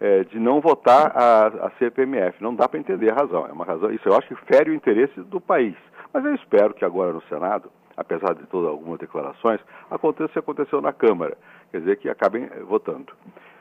é, 0.00 0.24
de 0.24 0.40
não 0.40 0.60
votar 0.60 1.12
a, 1.16 1.46
a 1.46 1.70
CPMF. 1.78 2.42
Não 2.42 2.52
dá 2.52 2.68
para 2.68 2.80
entender 2.80 3.10
a 3.10 3.14
razão. 3.14 3.46
É 3.46 3.52
uma 3.52 3.64
razão. 3.64 3.92
Isso 3.92 4.08
eu 4.08 4.16
acho 4.16 4.26
que 4.26 4.34
fere 4.52 4.70
o 4.70 4.74
interesse 4.74 5.20
do 5.20 5.40
país. 5.40 5.76
Mas 6.12 6.24
eu 6.24 6.34
espero 6.34 6.74
que 6.74 6.84
agora 6.84 7.12
no 7.12 7.22
Senado, 7.22 7.70
apesar 7.96 8.34
de 8.34 8.44
todas 8.46 8.68
algumas 8.68 8.98
declarações, 8.98 9.60
aconteça 9.88 10.30
o 10.30 10.32
que 10.32 10.38
aconteceu 10.40 10.80
na 10.80 10.92
Câmara. 10.92 11.38
Quer 11.70 11.78
dizer, 11.78 11.96
que 11.98 12.08
acabem 12.08 12.48
é, 12.50 12.58
votando. 12.64 13.12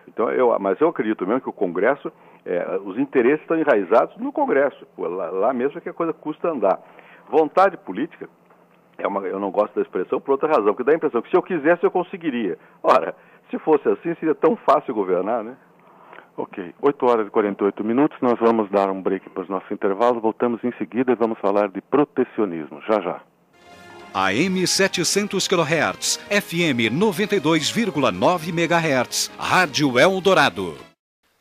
Então, 0.08 0.32
eu, 0.32 0.58
mas 0.60 0.82
eu 0.82 0.88
acredito 0.88 1.26
mesmo 1.28 1.42
que 1.42 1.50
o 1.50 1.54
Congresso, 1.54 2.12
é, 2.46 2.80
os 2.84 2.98
interesses 2.98 3.42
estão 3.42 3.60
enraizados 3.60 4.18
no 4.18 4.32
Congresso. 4.32 4.88
Lá, 4.98 5.30
lá 5.30 5.54
mesmo 5.54 5.78
é 5.78 5.82
que 5.82 5.90
a 5.90 5.94
coisa 5.94 6.14
custa 6.14 6.50
andar. 6.50 6.80
Vontade 7.30 7.78
política, 7.78 8.28
é 8.98 9.08
uma, 9.08 9.22
eu 9.22 9.40
não 9.40 9.52
gosto 9.52 9.76
da 9.76 9.82
expressão 9.82 10.20
por 10.20 10.32
outra 10.32 10.48
razão, 10.50 10.74
porque 10.74 10.84
dá 10.84 10.92
a 10.92 10.96
impressão 10.96 11.22
que 11.22 11.30
se 11.30 11.36
eu 11.36 11.44
quisesse 11.44 11.84
eu 11.84 11.92
conseguiria. 11.92 12.58
Ora, 12.82 13.16
se 13.50 13.60
fosse 13.60 13.88
assim, 13.90 14.16
seria 14.16 14.36
tão 14.36 14.56
fácil 14.56 14.94
governar, 14.94 15.44
né? 15.44 15.56
Ok, 16.38 16.76
8 16.82 17.06
horas 17.06 17.28
e 17.28 17.30
48 17.30 17.84
minutos, 17.84 18.18
nós 18.22 18.38
vamos 18.40 18.70
dar 18.70 18.90
um 18.90 19.02
break 19.02 19.30
para 19.30 19.44
os 19.44 19.50
nossos 19.50 19.72
intervalos, 19.72 20.22
voltamos 20.22 20.62
em 20.64 20.72
seguida 20.74 21.14
e 21.14 21.16
vamos 21.16 21.40
falar 21.40 21.70
de 21.70 21.82
protecionismo, 21.82 22.82
já 22.82 23.00
já. 23.00 23.22
AM 24.14 24.66
700 24.66 25.48
kHz, 25.48 26.18
FM 26.30 26.92
92,9 26.92 28.50
MHz, 28.50 29.32
Rádio 29.38 30.00
Eldorado. 30.00 30.78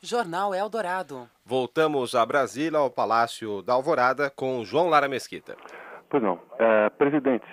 Jornal 0.03 0.55
Eldorado. 0.55 1.29
Voltamos 1.47 2.15
a 2.15 2.25
Brasília, 2.27 2.79
ao 2.79 2.91
Palácio 2.91 3.63
da 3.63 3.73
Alvorada, 3.73 4.31
com 4.31 4.65
João 4.65 4.89
Lara 4.89 5.09
Mesquita. 5.09 5.57
Pois 6.09 6.23
não. 6.23 6.41
É, 6.59 6.91
presidente, 6.91 7.47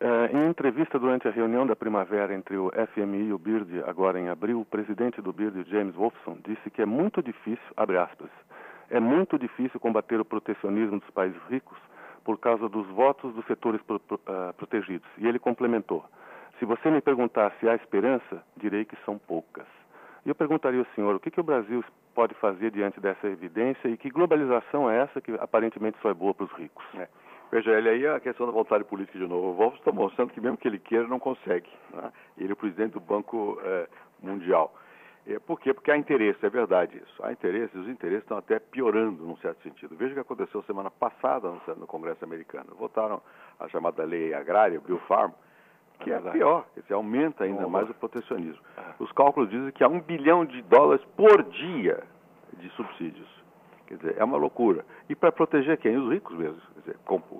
é, 0.00 0.36
em 0.36 0.48
entrevista 0.48 0.98
durante 0.98 1.26
a 1.26 1.30
reunião 1.30 1.66
da 1.66 1.74
primavera 1.74 2.32
entre 2.34 2.56
o 2.56 2.70
FMI 2.94 3.28
e 3.28 3.32
o 3.32 3.38
BIRD, 3.38 3.82
agora 3.84 4.18
em 4.18 4.28
abril, 4.28 4.60
o 4.60 4.64
presidente 4.64 5.20
do 5.20 5.32
BIRD, 5.32 5.64
James 5.68 5.94
Wolfson, 5.94 6.38
disse 6.46 6.70
que 6.70 6.82
é 6.82 6.86
muito 6.86 7.22
difícil, 7.22 7.64
abre 7.76 7.98
aspas, 7.98 8.30
é 8.90 9.00
muito 9.00 9.38
difícil 9.38 9.78
combater 9.80 10.20
o 10.20 10.24
protecionismo 10.24 11.00
dos 11.00 11.10
países 11.10 11.40
ricos 11.48 11.76
por 12.24 12.38
causa 12.38 12.68
dos 12.68 12.86
votos 12.88 13.34
dos 13.34 13.44
setores 13.46 13.80
pro, 13.82 13.98
pro, 14.00 14.16
uh, 14.16 14.52
protegidos. 14.56 15.08
E 15.18 15.26
ele 15.26 15.38
complementou: 15.38 16.04
se 16.58 16.64
você 16.64 16.90
me 16.90 17.00
perguntar 17.00 17.52
se 17.58 17.68
há 17.68 17.74
esperança, 17.74 18.42
direi 18.56 18.84
que 18.84 18.96
são 19.04 19.18
poucas. 19.18 19.66
E 20.24 20.28
eu 20.28 20.34
perguntaria 20.34 20.80
ao 20.80 20.86
senhor 20.94 21.14
o 21.14 21.20
que, 21.20 21.30
que 21.30 21.40
o 21.40 21.44
Brasil 21.44 21.84
pode 22.14 22.34
fazer 22.34 22.70
diante 22.70 23.00
dessa 23.00 23.26
evidência 23.28 23.88
e 23.88 23.96
que 23.96 24.10
globalização 24.10 24.90
é 24.90 24.98
essa 24.98 25.20
que 25.20 25.32
aparentemente 25.40 25.98
só 26.02 26.10
é 26.10 26.14
boa 26.14 26.34
para 26.34 26.44
os 26.44 26.52
ricos? 26.52 26.84
É. 26.94 27.08
Veja, 27.50 27.70
ele 27.72 27.88
aí 27.88 28.06
a 28.06 28.20
questão 28.20 28.46
da 28.46 28.52
vontade 28.52 28.84
política 28.84 29.18
de 29.18 29.26
novo. 29.26 29.48
O 29.48 29.54
Wolf 29.54 29.76
está 29.76 29.90
mostrando 29.90 30.32
que 30.32 30.40
mesmo 30.40 30.58
que 30.58 30.68
ele 30.68 30.78
queira, 30.78 31.06
não 31.06 31.18
consegue. 31.18 31.70
Né? 31.92 32.12
Ele 32.36 32.50
é 32.50 32.52
o 32.52 32.56
presidente 32.56 32.92
do 32.92 33.00
Banco 33.00 33.58
é, 33.62 33.88
Mundial. 34.22 34.74
É, 35.26 35.38
por 35.38 35.60
quê? 35.60 35.74
Porque 35.74 35.90
há 35.90 35.96
interesse, 35.96 36.44
é 36.44 36.48
verdade 36.48 36.96
isso. 36.96 37.22
Há 37.24 37.32
interesse, 37.32 37.76
e 37.76 37.80
os 37.80 37.88
interesses 37.88 38.22
estão 38.22 38.38
até 38.38 38.58
piorando 38.58 39.24
num 39.24 39.36
certo 39.38 39.62
sentido. 39.62 39.94
Veja 39.96 40.12
o 40.12 40.14
que 40.14 40.20
aconteceu 40.20 40.62
semana 40.62 40.90
passada 40.90 41.48
no, 41.50 41.74
no 41.76 41.86
Congresso 41.86 42.24
americano. 42.24 42.74
Votaram 42.78 43.20
a 43.58 43.68
chamada 43.68 44.04
lei 44.04 44.32
agrária, 44.32 44.80
Bill 44.80 44.98
Farm, 45.00 45.32
que 46.00 46.10
é, 46.10 46.16
é 46.16 46.30
pior, 46.30 46.66
dizer, 46.76 46.94
aumenta 46.94 47.44
ainda 47.44 47.66
mais 47.68 47.88
o 47.90 47.94
protecionismo. 47.94 48.62
É. 48.76 49.02
Os 49.02 49.12
cálculos 49.12 49.50
dizem 49.50 49.70
que 49.72 49.84
há 49.84 49.88
um 49.88 50.00
bilhão 50.00 50.44
de 50.44 50.62
dólares 50.62 51.04
por 51.16 51.42
dia 51.44 52.02
de 52.58 52.68
subsídios. 52.70 53.37
Quer 53.88 53.96
dizer, 53.96 54.16
é 54.18 54.24
uma 54.24 54.36
loucura. 54.36 54.84
E 55.08 55.14
para 55.14 55.32
proteger 55.32 55.78
quem? 55.78 55.96
Os 55.96 56.12
ricos 56.12 56.36
mesmo, 56.36 56.60
dizer, 56.76 56.94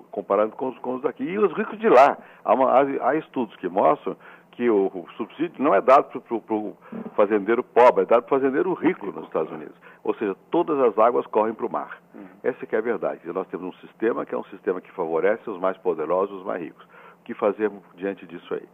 comparando 0.09 0.55
com 0.55 0.69
os, 0.69 0.79
com 0.79 0.95
os, 0.95 1.01
daqui. 1.03 1.23
E 1.23 1.37
os 1.37 1.53
ricos 1.53 1.77
de 1.77 1.87
lá. 1.87 2.17
Há, 2.43 2.53
uma, 2.55 2.71
há, 2.71 3.09
há 3.09 3.15
estudos 3.15 3.55
que 3.57 3.69
mostram 3.69 4.17
que 4.53 4.67
o, 4.67 4.87
o, 4.87 5.07
subsídio 5.15 5.61
não 5.63 5.75
é 5.75 5.79
dado 5.79 6.19
para 6.19 6.35
o 6.35 6.75
fazendeiro 7.15 7.63
pobre, 7.63 8.01
é 8.01 8.05
dado 8.07 8.23
para 8.23 8.35
o 8.35 8.39
fazendeiro 8.39 8.73
rico 8.73 9.05
nos 9.05 9.25
Estados 9.25 9.51
Unidos. 9.51 9.75
Ou 10.03 10.15
seja, 10.15 10.35
todas 10.49 10.79
as 10.79 10.97
águas 10.97 11.27
correm 11.27 11.53
para 11.53 11.67
o 11.67 11.71
mar. 11.71 12.01
Uhum. 12.15 12.25
Essa 12.41 12.65
que 12.65 12.75
é 12.75 12.79
a 12.79 12.81
verdade. 12.81 13.21
Nós 13.31 13.47
temos 13.49 13.67
um 13.67 13.79
sistema 13.79 14.25
que 14.25 14.33
é 14.33 14.37
um 14.37 14.43
sistema 14.45 14.81
que 14.81 14.91
favorece 14.93 15.47
os 15.47 15.59
mais 15.59 15.77
poderosos 15.77 16.35
e 16.35 16.39
os 16.39 16.45
mais 16.45 16.63
ricos. 16.63 16.83
O 17.21 17.25
que 17.25 17.35
fazemos 17.35 17.83
diante 17.93 18.25
disso 18.25 18.51
aí? 18.55 18.67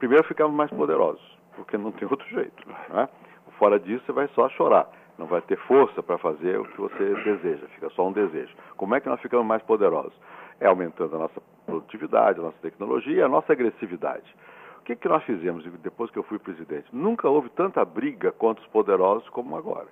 Primeiro, 0.00 0.24
ficamos 0.24 0.56
mais 0.56 0.70
poderosos, 0.72 1.22
porque 1.54 1.78
não 1.78 1.92
tem 1.92 2.08
outro 2.10 2.28
jeito. 2.28 2.68
Né? 2.88 3.08
Fora 3.56 3.78
disso, 3.78 4.04
você 4.04 4.12
vai 4.12 4.28
só 4.34 4.48
chorar 4.48 4.90
não 5.20 5.26
vai 5.26 5.42
ter 5.42 5.58
força 5.58 6.02
para 6.02 6.16
fazer 6.16 6.58
o 6.58 6.64
que 6.64 6.80
você 6.80 7.14
deseja, 7.22 7.66
fica 7.74 7.90
só 7.90 8.08
um 8.08 8.12
desejo. 8.12 8.52
Como 8.76 8.94
é 8.94 9.00
que 9.00 9.08
nós 9.08 9.20
ficamos 9.20 9.46
mais 9.46 9.62
poderosos? 9.62 10.18
É 10.58 10.66
aumentando 10.66 11.14
a 11.14 11.18
nossa 11.18 11.42
produtividade, 11.66 12.40
a 12.40 12.42
nossa 12.42 12.56
tecnologia, 12.62 13.26
a 13.26 13.28
nossa 13.28 13.52
agressividade. 13.52 14.34
O 14.78 14.82
que, 14.82 14.96
que 14.96 15.08
nós 15.08 15.22
fizemos 15.24 15.62
depois 15.82 16.10
que 16.10 16.18
eu 16.18 16.22
fui 16.22 16.38
presidente? 16.38 16.86
Nunca 16.90 17.28
houve 17.28 17.50
tanta 17.50 17.84
briga 17.84 18.32
contra 18.32 18.64
os 18.64 18.70
poderosos 18.70 19.28
como 19.28 19.56
agora. 19.56 19.88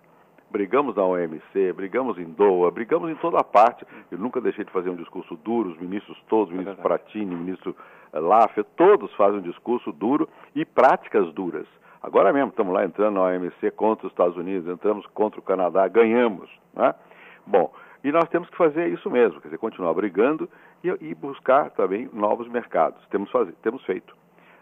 Brigamos 0.50 0.97
na 0.97 1.04
OMC, 1.04 1.75
brigamos 1.75 2.18
em 2.18 2.25
Doha, 2.25 2.70
brigamos 2.70 3.11
em 3.11 3.14
toda 3.16 3.44
parte. 3.44 3.85
Eu 4.11 4.16
nunca 4.16 4.40
deixei 4.40 4.64
de 4.64 4.73
fazer 4.73 4.88
um 4.88 4.97
discurso 4.97 5.37
duro, 5.37 5.68
os 5.68 5.78
ministros 5.78 6.18
todos, 6.26 6.49
o 6.49 6.56
ministro 6.56 6.80
é 6.80 6.82
Pratini, 6.82 7.35
o 7.35 7.38
ministro 7.38 7.76
Laffer, 8.14 8.64
todos 8.78 9.12
fazem 9.14 9.40
um 9.40 9.42
discurso 9.42 9.92
duro 9.92 10.26
e 10.54 10.64
práticas 10.64 11.30
duras. 11.35 11.66
Agora 12.02 12.33
mesmo 12.33 12.50
estamos 12.50 12.73
lá 12.73 12.85
entrando 12.85 13.14
na 13.14 13.25
OMC 13.25 13.71
contra 13.73 14.07
os 14.07 14.12
Estados 14.12 14.37
Unidos, 14.37 14.69
entramos 14.69 15.07
contra 15.07 15.40
o 15.40 15.43
Canadá, 15.43 15.88
ganhamos. 15.88 16.49
Né? 16.75 16.95
Bom, 17.47 17.73
e 18.05 18.12
nós 18.12 18.28
temos 18.28 18.49
que 18.49 18.57
fazer 18.57 18.88
isso 18.88 19.11
mesmo, 19.11 19.40
quer 19.40 19.49
dizer, 19.49 19.59
continuar 19.59 19.93
brigando 19.95 20.49
e, 20.85 20.88
e 21.00 21.14
buscar 21.14 21.71
também 21.71 22.09
novos 22.12 22.49
mercados. 22.49 23.05
Temos, 23.09 23.31
fazer, 23.31 23.52
temos 23.62 23.85
feito. 23.85 24.17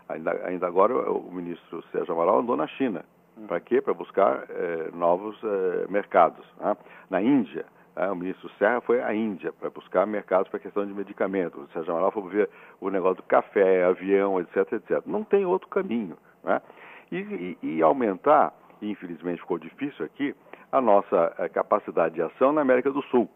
Ainda, 0.08 0.32
ainda 0.46 0.66
agora 0.66 0.94
o 1.10 1.30
ministro 1.32 1.82
Sérgio 1.92 2.14
Amaral 2.14 2.38
andou 2.38 2.56
na 2.56 2.66
China. 2.66 3.04
Hum. 3.36 3.46
Para 3.46 3.60
quê? 3.60 3.80
Para 3.80 3.92
buscar 3.92 4.44
eh, 4.48 4.90
novos 4.94 5.36
eh, 5.44 5.86
mercados. 5.90 6.46
Né? 6.58 6.76
Na 7.10 7.20
Índia, 7.20 7.66
eh, 7.96 8.08
o 8.08 8.16
ministro 8.16 8.48
Serra 8.58 8.80
foi 8.80 9.02
à 9.02 9.12
Índia 9.14 9.52
para 9.52 9.68
buscar 9.68 10.06
mercados 10.06 10.48
para 10.48 10.60
questão 10.60 10.86
de 10.86 10.94
medicamentos. 10.94 11.62
O 11.62 11.72
Sérgio 11.72 11.92
Amaral 11.92 12.12
foi 12.12 12.22
ver 12.30 12.50
o 12.80 12.88
negócio 12.88 13.16
do 13.16 13.24
café, 13.24 13.84
avião, 13.84 14.40
etc, 14.40 14.72
etc. 14.72 15.02
Não 15.04 15.24
tem 15.24 15.44
outro 15.44 15.68
caminho. 15.68 16.16
Né? 16.42 16.62
E, 17.10 17.56
e, 17.62 17.76
e 17.76 17.82
aumentar, 17.82 18.52
infelizmente 18.82 19.40
ficou 19.40 19.58
difícil 19.58 20.04
aqui, 20.04 20.34
a 20.70 20.80
nossa 20.80 21.34
eh, 21.38 21.48
capacidade 21.48 22.14
de 22.14 22.22
ação 22.22 22.52
na 22.52 22.60
América 22.60 22.90
do 22.90 23.02
Sul, 23.02 23.28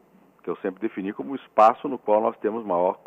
que 0.42 0.50
eu 0.50 0.56
sempre 0.56 0.80
defini 0.80 1.12
como 1.12 1.32
um 1.32 1.36
espaço 1.36 1.88
no 1.88 1.98
qual 1.98 2.20
nós 2.20 2.36
temos 2.38 2.64
maior 2.64 2.98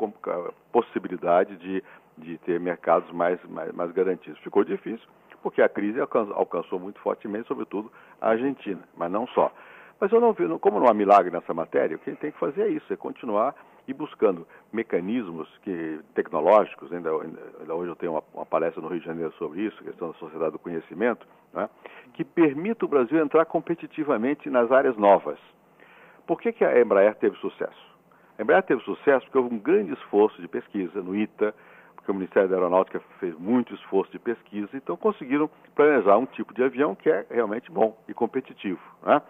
possibilidade 0.71 1.55
de, 1.57 1.83
de 2.17 2.37
ter 2.39 2.59
mercados 2.59 3.11
mais, 3.11 3.43
mais, 3.45 3.71
mais 3.73 3.91
garantidos. 3.91 4.39
Ficou 4.39 4.63
difícil, 4.63 5.07
porque 5.41 5.61
a 5.61 5.69
crise 5.69 5.99
alcançou, 5.99 6.79
muito 6.79 6.99
fortemente, 6.99 7.47
sobretudo, 7.47 7.91
a 8.21 8.29
Argentina, 8.29 8.81
mas 8.95 9.11
não 9.11 9.27
só. 9.27 9.51
Mas 9.99 10.11
eu 10.11 10.19
não 10.19 10.33
vi, 10.33 10.47
como 10.59 10.79
não 10.79 10.87
há 10.87 10.93
milagre 10.93 11.31
nessa 11.31 11.53
matéria, 11.53 11.95
o 11.95 11.99
que 11.99 12.15
tem 12.15 12.31
que 12.31 12.39
fazer 12.39 12.63
é 12.63 12.69
isso, 12.69 12.91
é 12.91 12.95
continuar 12.95 13.55
e 13.87 13.93
buscando 13.93 14.47
mecanismos 14.71 15.47
que, 15.61 15.99
tecnológicos, 16.13 16.91
ainda, 16.91 17.11
ainda 17.11 17.75
hoje 17.75 17.91
eu 17.91 17.95
tenho 17.95 18.13
uma, 18.13 18.23
uma, 18.33 18.45
palestra 18.45 18.81
no 18.81 18.87
Rio 18.87 18.99
de 18.99 19.05
Janeiro 19.05 19.33
sobre 19.37 19.61
isso, 19.61 19.83
questão 19.83 20.09
da 20.09 20.13
sociedade 20.15 20.51
do 20.51 20.59
conhecimento, 20.59 21.27
né, 21.53 21.69
que 22.13 22.23
permita 22.23 22.85
o 22.85 22.87
Brasil 22.87 23.19
entrar 23.21 23.45
competitivamente 23.45 24.49
nas 24.49 24.71
áreas 24.71 24.95
novas. 24.97 25.37
Por 26.25 26.39
que, 26.39 26.53
que 26.53 26.63
a 26.63 26.79
Embraer 26.79 27.15
teve 27.15 27.35
sucesso? 27.37 27.93
A 28.37 28.41
Embraer 28.41 28.63
teve 28.63 28.81
sucesso 28.83 29.25
porque 29.25 29.37
houve 29.37 29.53
um 29.53 29.59
grande 29.59 29.93
esforço 29.93 30.41
de 30.41 30.47
pesquisa 30.47 31.01
no 31.01 31.15
ITA, 31.15 31.53
porque 31.95 32.11
o 32.11 32.15
Ministério 32.15 32.49
da 32.49 32.55
Aeronáutica 32.55 33.01
fez 33.19 33.37
muito 33.37 33.73
esforço 33.73 34.11
de 34.11 34.19
pesquisa, 34.19 34.69
então 34.73 34.97
conseguiram 34.97 35.49
planejar 35.75 36.17
um 36.17 36.25
tipo 36.25 36.53
de 36.53 36.63
avião 36.63 36.95
que 36.95 37.09
é 37.09 37.25
realmente 37.29 37.71
bom 37.71 37.97
e 38.07 38.13
competitivo. 38.13 38.79
Né? 39.03 39.21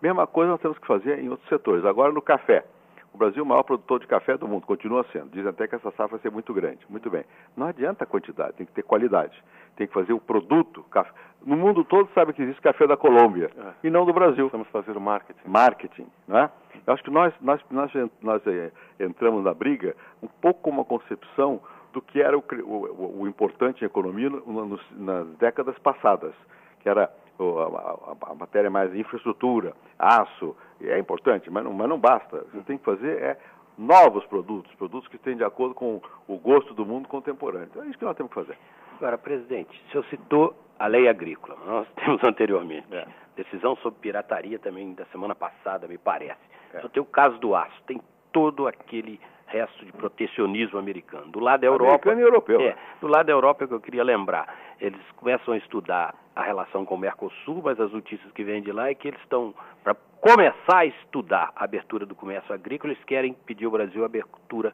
Mesma 0.00 0.26
coisa 0.26 0.50
nós 0.50 0.60
temos 0.60 0.78
que 0.78 0.86
fazer 0.86 1.18
em 1.18 1.28
outros 1.28 1.48
setores. 1.48 1.84
Agora 1.84 2.12
no 2.12 2.22
café. 2.22 2.64
O 3.12 3.18
Brasil 3.18 3.40
é 3.40 3.42
o 3.42 3.46
maior 3.46 3.62
produtor 3.62 4.00
de 4.00 4.06
café 4.06 4.36
do 4.38 4.48
mundo, 4.48 4.66
continua 4.66 5.04
sendo. 5.12 5.30
Dizem 5.30 5.50
até 5.50 5.68
que 5.68 5.74
essa 5.74 5.90
safra 5.90 6.08
vai 6.08 6.20
ser 6.20 6.30
muito 6.30 6.52
grande. 6.54 6.78
Muito 6.88 7.10
bem. 7.10 7.24
Não 7.56 7.66
adianta 7.66 8.04
a 8.04 8.06
quantidade, 8.06 8.54
tem 8.54 8.66
que 8.66 8.72
ter 8.72 8.82
qualidade. 8.82 9.42
Tem 9.76 9.86
que 9.86 9.92
fazer 9.92 10.12
o 10.12 10.20
produto. 10.20 10.82
Café. 10.84 11.10
No 11.44 11.56
mundo 11.56 11.84
todo 11.84 12.08
sabe 12.14 12.32
que 12.32 12.42
existe 12.42 12.62
café 12.62 12.86
da 12.86 12.96
Colômbia 12.96 13.50
é. 13.56 13.86
e 13.86 13.90
não 13.90 14.06
do 14.06 14.12
Brasil. 14.12 14.48
Vamos 14.48 14.68
fazer 14.68 14.96
o 14.96 15.00
marketing. 15.00 15.46
Marketing, 15.46 16.06
não 16.26 16.38
é? 16.38 16.50
Eu 16.86 16.94
acho 16.94 17.02
que 17.02 17.10
nós, 17.10 17.34
nós, 17.40 17.60
nós, 17.70 17.90
nós 18.22 18.46
é, 18.46 18.72
entramos 18.98 19.44
na 19.44 19.52
briga 19.52 19.94
um 20.22 20.28
pouco 20.28 20.62
com 20.62 20.70
uma 20.70 20.84
concepção 20.84 21.60
do 21.92 22.00
que 22.00 22.20
era 22.20 22.36
o, 22.36 22.42
o, 22.64 23.22
o 23.22 23.28
importante 23.28 23.82
em 23.82 23.86
economia 23.86 24.30
no, 24.30 24.66
no, 24.66 24.80
nas 24.92 25.26
décadas 25.36 25.78
passadas, 25.78 26.32
que 26.80 26.88
era 26.88 27.10
a, 27.58 28.28
a, 28.28 28.32
a, 28.32 28.34
matéria 28.34 28.70
mais 28.70 28.94
infraestrutura, 28.94 29.74
aço, 29.98 30.56
é 30.80 30.98
importante, 30.98 31.50
mas 31.50 31.64
não, 31.64 31.72
mas 31.72 31.88
não 31.88 31.98
basta. 31.98 32.44
Você 32.52 32.62
tem 32.62 32.78
que 32.78 32.84
fazer 32.84 33.22
é 33.22 33.38
novos 33.76 34.24
produtos, 34.26 34.72
produtos 34.74 35.08
que 35.08 35.16
estejam 35.16 35.38
de 35.38 35.44
acordo 35.44 35.74
com 35.74 36.00
o 36.28 36.36
gosto 36.38 36.74
do 36.74 36.84
mundo 36.84 37.08
contemporâneo. 37.08 37.68
Então 37.70 37.82
é 37.82 37.86
isso 37.86 37.98
que 37.98 38.04
nós 38.04 38.16
temos 38.16 38.32
que 38.32 38.40
fazer. 38.40 38.58
Agora, 38.96 39.18
presidente, 39.18 39.82
o 39.88 39.90
senhor 39.90 40.04
citou 40.06 40.54
a 40.78 40.86
lei 40.86 41.08
agrícola, 41.08 41.56
nós 41.66 41.86
temos 41.96 42.22
anteriormente. 42.22 42.86
É. 42.92 43.06
Decisão 43.36 43.76
sobre 43.76 44.00
pirataria 44.00 44.58
também 44.58 44.92
da 44.94 45.04
semana 45.06 45.34
passada, 45.34 45.88
me 45.88 45.98
parece. 45.98 46.40
É. 46.74 46.80
Só 46.80 46.88
tem 46.88 47.02
o 47.02 47.06
caso 47.06 47.38
do 47.38 47.54
aço, 47.54 47.74
tem 47.86 48.00
todo 48.30 48.66
aquele 48.66 49.20
resto 49.52 49.84
de 49.84 49.92
protecionismo 49.92 50.78
americano. 50.78 51.30
Do 51.30 51.38
lado 51.38 51.60
da 51.60 51.66
Europa. 51.66 51.92
Americano 51.92 52.20
e 52.20 52.24
europeu. 52.24 52.60
É, 52.60 52.76
do 53.00 53.06
lado 53.06 53.26
da 53.26 53.32
Europa 53.32 53.64
é 53.64 53.66
que 53.66 53.74
eu 53.74 53.80
queria 53.80 54.02
lembrar. 54.02 54.48
Eles 54.80 55.00
começam 55.16 55.52
a 55.52 55.58
estudar 55.58 56.14
a 56.34 56.42
relação 56.42 56.84
com 56.84 56.94
o 56.94 56.98
Mercosul, 56.98 57.60
mas 57.62 57.78
as 57.78 57.92
notícias 57.92 58.32
que 58.32 58.42
vêm 58.42 58.62
de 58.62 58.72
lá 58.72 58.88
é 58.88 58.94
que 58.94 59.08
eles 59.08 59.20
estão, 59.20 59.54
para 59.84 59.94
começar 60.20 60.78
a 60.78 60.86
estudar 60.86 61.52
a 61.54 61.64
abertura 61.64 62.06
do 62.06 62.14
comércio 62.14 62.54
agrícola, 62.54 62.92
eles 62.94 63.04
querem 63.04 63.34
pedir 63.34 63.66
ao 63.66 63.70
Brasil 63.70 64.02
a 64.02 64.06
abertura 64.06 64.72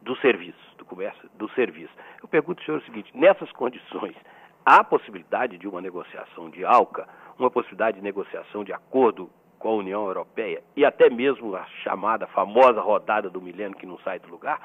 do 0.00 0.16
serviço, 0.16 0.58
do 0.78 0.84
comércio 0.86 1.28
do 1.34 1.48
serviço. 1.50 1.92
Eu 2.22 2.28
pergunto 2.28 2.60
ao 2.60 2.64
senhor 2.64 2.80
o 2.80 2.84
seguinte: 2.84 3.10
nessas 3.14 3.52
condições, 3.52 4.16
há 4.64 4.82
possibilidade 4.82 5.58
de 5.58 5.68
uma 5.68 5.82
negociação 5.82 6.48
de 6.48 6.64
ALCA, 6.64 7.06
uma 7.38 7.50
possibilidade 7.50 7.98
de 7.98 8.02
negociação 8.02 8.64
de 8.64 8.72
acordo 8.72 9.30
com 9.58 9.68
a 9.68 9.74
União 9.74 10.06
Europeia 10.06 10.62
e 10.76 10.84
até 10.84 11.10
mesmo 11.10 11.54
a 11.56 11.64
chamada 11.82 12.26
famosa 12.28 12.80
rodada 12.80 13.28
do 13.28 13.40
milênio 13.40 13.76
que 13.76 13.86
não 13.86 13.98
sai 14.00 14.18
do 14.18 14.28
lugar, 14.28 14.60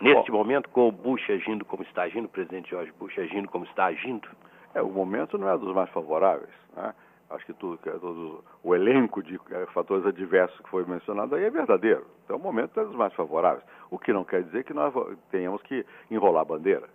neste 0.00 0.30
Bom, 0.30 0.38
momento, 0.38 0.68
com 0.68 0.88
o 0.88 0.92
Bush 0.92 1.28
agindo 1.30 1.64
como 1.64 1.82
está 1.82 2.02
agindo, 2.02 2.26
o 2.26 2.28
presidente 2.28 2.70
George 2.70 2.92
Bush 2.98 3.18
agindo 3.18 3.48
como 3.48 3.64
está 3.64 3.86
agindo? 3.86 4.28
É, 4.74 4.82
o 4.82 4.88
momento 4.88 5.36
não 5.36 5.48
é 5.48 5.56
dos 5.56 5.74
mais 5.74 5.90
favoráveis. 5.90 6.52
Né? 6.74 6.94
Acho 7.30 7.46
que 7.46 7.52
tudo, 7.54 7.78
todo 7.78 8.44
o 8.62 8.74
elenco 8.74 9.22
de 9.22 9.40
é, 9.50 9.66
fatores 9.66 10.04
adversos 10.06 10.58
que 10.60 10.68
foi 10.68 10.84
mencionado 10.84 11.34
aí 11.34 11.44
é 11.44 11.50
verdadeiro. 11.50 12.06
Então, 12.24 12.36
o 12.36 12.40
momento 12.40 12.78
é 12.78 12.84
dos 12.84 12.94
mais 12.94 13.12
favoráveis. 13.14 13.64
O 13.90 13.98
que 13.98 14.12
não 14.12 14.24
quer 14.24 14.42
dizer 14.42 14.64
que 14.64 14.74
nós 14.74 14.94
tenhamos 15.30 15.62
que 15.62 15.84
enrolar 16.10 16.42
a 16.42 16.44
bandeira. 16.44 16.88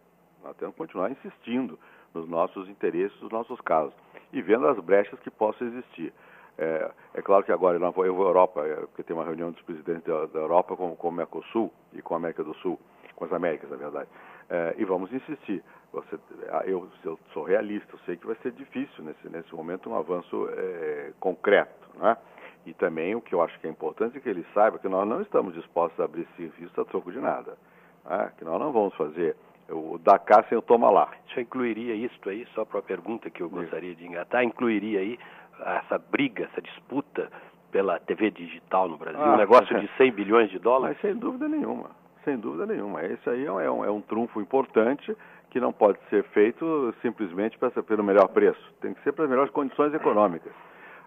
Nós 0.43 0.55
temos 0.57 0.75
que 0.75 0.81
continuar 0.81 1.11
insistindo 1.11 1.77
nos 2.13 2.27
nossos 2.29 2.69
interesses, 2.69 3.19
nos 3.21 3.31
nossos 3.31 3.59
casos, 3.61 3.93
e 4.31 4.41
vendo 4.41 4.67
as 4.67 4.79
brechas 4.79 5.19
que 5.19 5.29
possam 5.29 5.67
existir. 5.67 6.13
É, 6.57 6.91
é, 7.13 7.21
claro 7.21 7.43
que 7.43 7.51
agora 7.51 7.77
eu 7.77 7.91
vou, 7.91 8.03
à 8.03 8.29
Europa, 8.29 8.65
é, 8.65 8.75
porque 8.77 9.03
tem 9.03 9.15
uma 9.15 9.25
reunião 9.25 9.51
dos 9.51 9.61
presidentes 9.61 10.05
da, 10.05 10.25
da, 10.25 10.39
Europa 10.39 10.75
com, 10.75 10.95
com 10.95 11.09
o 11.09 11.11
Mercosul 11.11 11.71
e 11.93 12.01
com 12.01 12.15
a 12.15 12.17
América 12.17 12.43
do 12.43 12.53
Sul, 12.55 12.79
com 13.15 13.25
as 13.25 13.31
Américas, 13.31 13.69
na 13.69 13.77
verdade. 13.77 14.09
É, 14.49 14.75
e 14.77 14.85
vamos 14.85 15.11
insistir. 15.13 15.63
Você, 15.93 16.17
eu, 16.65 16.87
eu, 17.03 17.19
sou 17.31 17.43
realista, 17.43 17.93
eu 17.93 17.99
sei 18.05 18.17
que 18.17 18.25
vai 18.25 18.35
ser 18.41 18.51
difícil 18.53 19.03
nesse, 19.03 19.29
nesse 19.29 19.53
momento 19.53 19.89
um 19.89 19.95
avanço 19.95 20.49
é, 20.51 21.11
concreto. 21.19 21.87
Né? 21.95 22.17
E 22.65 22.73
também 22.73 23.15
o 23.15 23.21
que 23.21 23.35
eu 23.35 23.41
acho 23.41 23.57
que 23.59 23.67
é 23.67 23.69
importante 23.69 24.17
é 24.17 24.19
que 24.19 24.27
ele 24.27 24.45
saiba 24.53 24.79
que 24.79 24.89
nós 24.89 25.07
não 25.07 25.21
estamos 25.21 25.53
dispostos 25.53 25.99
a 25.99 26.05
abrir 26.05 26.27
serviço 26.35 26.81
a 26.81 26.85
troco 26.85 27.11
de 27.11 27.19
nada. 27.19 27.57
Né? 28.03 28.31
Que 28.37 28.43
nós 28.43 28.59
não 28.59 28.71
vamos 28.71 28.95
fazer 28.95 29.35
o 29.69 29.97
Dakar 29.97 30.47
sem 30.47 30.57
o 30.57 30.61
toma 30.61 30.89
lá. 30.89 31.11
Isso 31.27 31.39
incluiria 31.39 31.93
isso 31.93 32.17
aí, 32.27 32.47
só 32.53 32.65
para 32.65 32.79
a 32.79 32.83
pergunta 32.83 33.29
que 33.29 33.41
eu 33.41 33.49
gostaria 33.49 33.93
de 33.95 34.05
engatar, 34.05 34.43
incluiria 34.43 34.99
aí 34.99 35.19
essa 35.59 35.97
briga, 35.97 36.45
essa 36.45 36.61
disputa 36.61 37.29
pela 37.71 37.99
TV 37.99 38.31
digital 38.31 38.87
no 38.87 38.97
Brasil, 38.97 39.21
ah, 39.21 39.33
um 39.33 39.37
negócio 39.37 39.75
é. 39.75 39.79
de 39.79 39.89
100 39.97 40.11
bilhões 40.13 40.49
de 40.49 40.59
dólares? 40.59 40.97
Mas 41.01 41.11
sem 41.11 41.19
dúvida 41.19 41.47
nenhuma, 41.47 41.91
sem 42.23 42.37
dúvida 42.37 42.65
nenhuma. 42.65 43.03
Esse 43.03 43.29
aí 43.29 43.45
é 43.45 43.51
um, 43.51 43.83
é 43.83 43.91
um 43.91 44.01
trunfo 44.01 44.41
importante 44.41 45.15
que 45.49 45.59
não 45.59 45.71
pode 45.71 45.99
ser 46.09 46.23
feito 46.25 46.93
simplesmente 47.01 47.57
para 47.57 47.71
pelo 47.83 48.03
melhor 48.03 48.27
preço. 48.29 48.61
Tem 48.81 48.93
que 48.93 49.01
ser 49.03 49.11
para 49.13 49.25
as 49.25 49.29
melhores 49.29 49.51
condições 49.51 49.93
econômicas. 49.93 50.51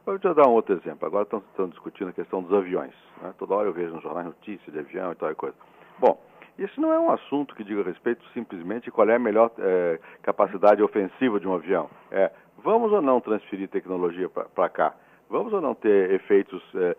Eu 0.07 0.15
vou 0.15 0.19
te 0.19 0.35
dar 0.35 0.49
um 0.49 0.53
outro 0.53 0.75
exemplo. 0.75 1.07
Agora 1.07 1.25
estão, 1.25 1.43
estão 1.51 1.69
discutindo 1.69 2.09
a 2.09 2.13
questão 2.13 2.43
dos 2.43 2.53
aviões. 2.53 2.95
Né? 3.23 3.35
Toda 3.39 3.55
hora 3.55 3.69
eu 3.69 3.73
vejo 3.73 3.93
nos 3.93 4.03
jornais 4.03 4.27
notícias 4.27 4.73
de 4.73 4.79
avião 4.79 5.13
e 5.13 5.15
tal 5.15 5.35
coisa. 5.37 5.55
Bom, 5.99 6.19
isso 6.59 6.81
não 6.81 6.93
é 6.93 6.99
um 6.99 7.11
assunto 7.11 7.55
que 7.55 7.65
diga 7.65 7.83
respeito 7.83 8.25
simplesmente 8.35 8.91
qual 8.91 9.09
é 9.09 9.17
a 9.17 9.19
melhor 9.19 9.51
é, 9.59 9.99
capacidade 10.23 10.83
ofensiva 10.83 11.39
de 11.39 11.47
um 11.47 11.55
avião. 11.55 11.89
É, 12.11 12.31
vamos 12.63 12.93
ou 12.93 13.03
não 13.03 13.21
transferir 13.21 13.69
tecnologia 13.69 14.29
para 14.29 14.69
cá? 14.69 14.95
Vamos 15.29 15.53
ou 15.53 15.61
não 15.61 15.75
ter 15.75 16.11
efeitos 16.11 16.63
é, 16.75 16.97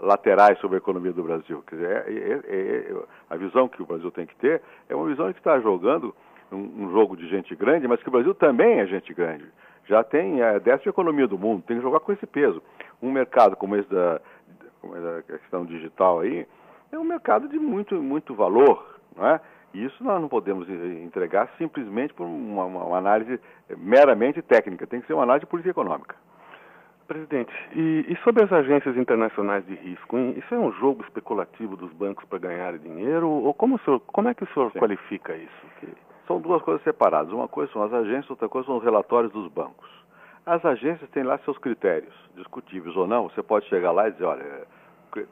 laterais 0.00 0.58
sobre 0.60 0.76
a 0.76 0.78
economia 0.78 1.12
do 1.12 1.22
Brasil? 1.22 1.62
Quer 1.66 1.76
dizer, 1.76 1.90
é, 1.90 2.12
é, 2.12 2.92
é, 2.92 2.96
a 3.28 3.36
visão 3.36 3.68
que 3.68 3.82
o 3.82 3.86
Brasil 3.86 4.10
tem 4.10 4.26
que 4.26 4.34
ter 4.36 4.62
é 4.88 4.94
uma 4.94 5.06
visão 5.06 5.30
que 5.32 5.38
está 5.38 5.60
jogando 5.60 6.14
um, 6.50 6.84
um, 6.84 6.90
jogo 6.92 7.16
de 7.16 7.28
gente 7.28 7.54
grande, 7.54 7.86
mas 7.86 8.02
que 8.02 8.08
o 8.08 8.12
Brasil 8.12 8.34
também 8.34 8.80
é 8.80 8.86
gente 8.86 9.12
grande. 9.12 9.44
Já 9.86 10.02
tem 10.02 10.42
a 10.42 10.58
décima 10.58 10.90
economia 10.90 11.26
do 11.26 11.38
mundo, 11.38 11.62
tem 11.66 11.76
que 11.76 11.82
jogar 11.82 12.00
com 12.00 12.12
esse 12.12 12.26
peso. 12.26 12.62
Um 13.02 13.12
mercado 13.12 13.56
como 13.56 13.76
esse 13.76 13.88
da, 13.90 14.20
da 14.82 15.22
questão 15.22 15.66
digital 15.66 16.20
aí, 16.20 16.46
é 16.90 16.98
um 16.98 17.04
mercado 17.04 17.46
de 17.46 17.58
muito, 17.58 17.94
muito 17.96 18.34
valor, 18.34 18.98
não 19.14 19.26
é? 19.26 19.40
Isso 19.84 20.02
nós 20.02 20.20
não 20.20 20.28
podemos 20.28 20.68
entregar 20.68 21.50
simplesmente 21.58 22.14
por 22.14 22.24
uma, 22.24 22.64
uma, 22.64 22.96
análise 22.96 23.38
meramente 23.76 24.40
técnica, 24.40 24.86
tem 24.86 25.00
que 25.00 25.06
ser 25.06 25.12
uma 25.12 25.24
análise 25.24 25.44
política 25.44 25.70
econômica. 25.70 26.16
Presidente, 27.06 27.52
e, 27.72 28.06
e, 28.08 28.16
sobre 28.24 28.42
as 28.42 28.52
agências 28.52 28.96
internacionais 28.96 29.64
de 29.66 29.74
risco, 29.74 30.18
hein? 30.18 30.34
isso 30.36 30.52
é 30.54 30.58
um 30.58 30.72
jogo 30.72 31.04
especulativo 31.04 31.76
dos 31.76 31.92
bancos 31.92 32.24
para 32.24 32.38
ganhar 32.38 32.76
dinheiro? 32.78 33.28
Ou 33.28 33.54
como, 33.54 33.78
senhor, 33.80 34.00
como 34.00 34.28
é 34.28 34.34
que 34.34 34.42
o 34.42 34.52
senhor 34.52 34.72
Sim. 34.72 34.78
qualifica 34.78 35.36
isso? 35.36 35.66
Que... 35.78 35.88
São 36.26 36.40
duas 36.40 36.60
coisas 36.62 36.82
separadas. 36.82 37.32
Uma 37.32 37.46
coisa 37.46 37.70
são 37.72 37.84
as 37.84 37.92
agências, 37.92 38.30
outra 38.30 38.48
coisa 38.48 38.66
são 38.66 38.78
os 38.78 38.82
relatórios 38.82 39.32
dos 39.32 39.46
bancos. 39.52 39.88
As 40.44 40.64
agências 40.64 41.08
têm 41.10 41.22
lá 41.22 41.38
seus 41.38 41.58
critérios, 41.58 42.14
discutíveis 42.34 42.96
ou 42.96 43.06
não. 43.06 43.28
Você 43.28 43.42
pode 43.42 43.68
chegar 43.68 43.92
lá 43.92 44.08
e 44.08 44.12
dizer, 44.12 44.24
olha, 44.24 44.66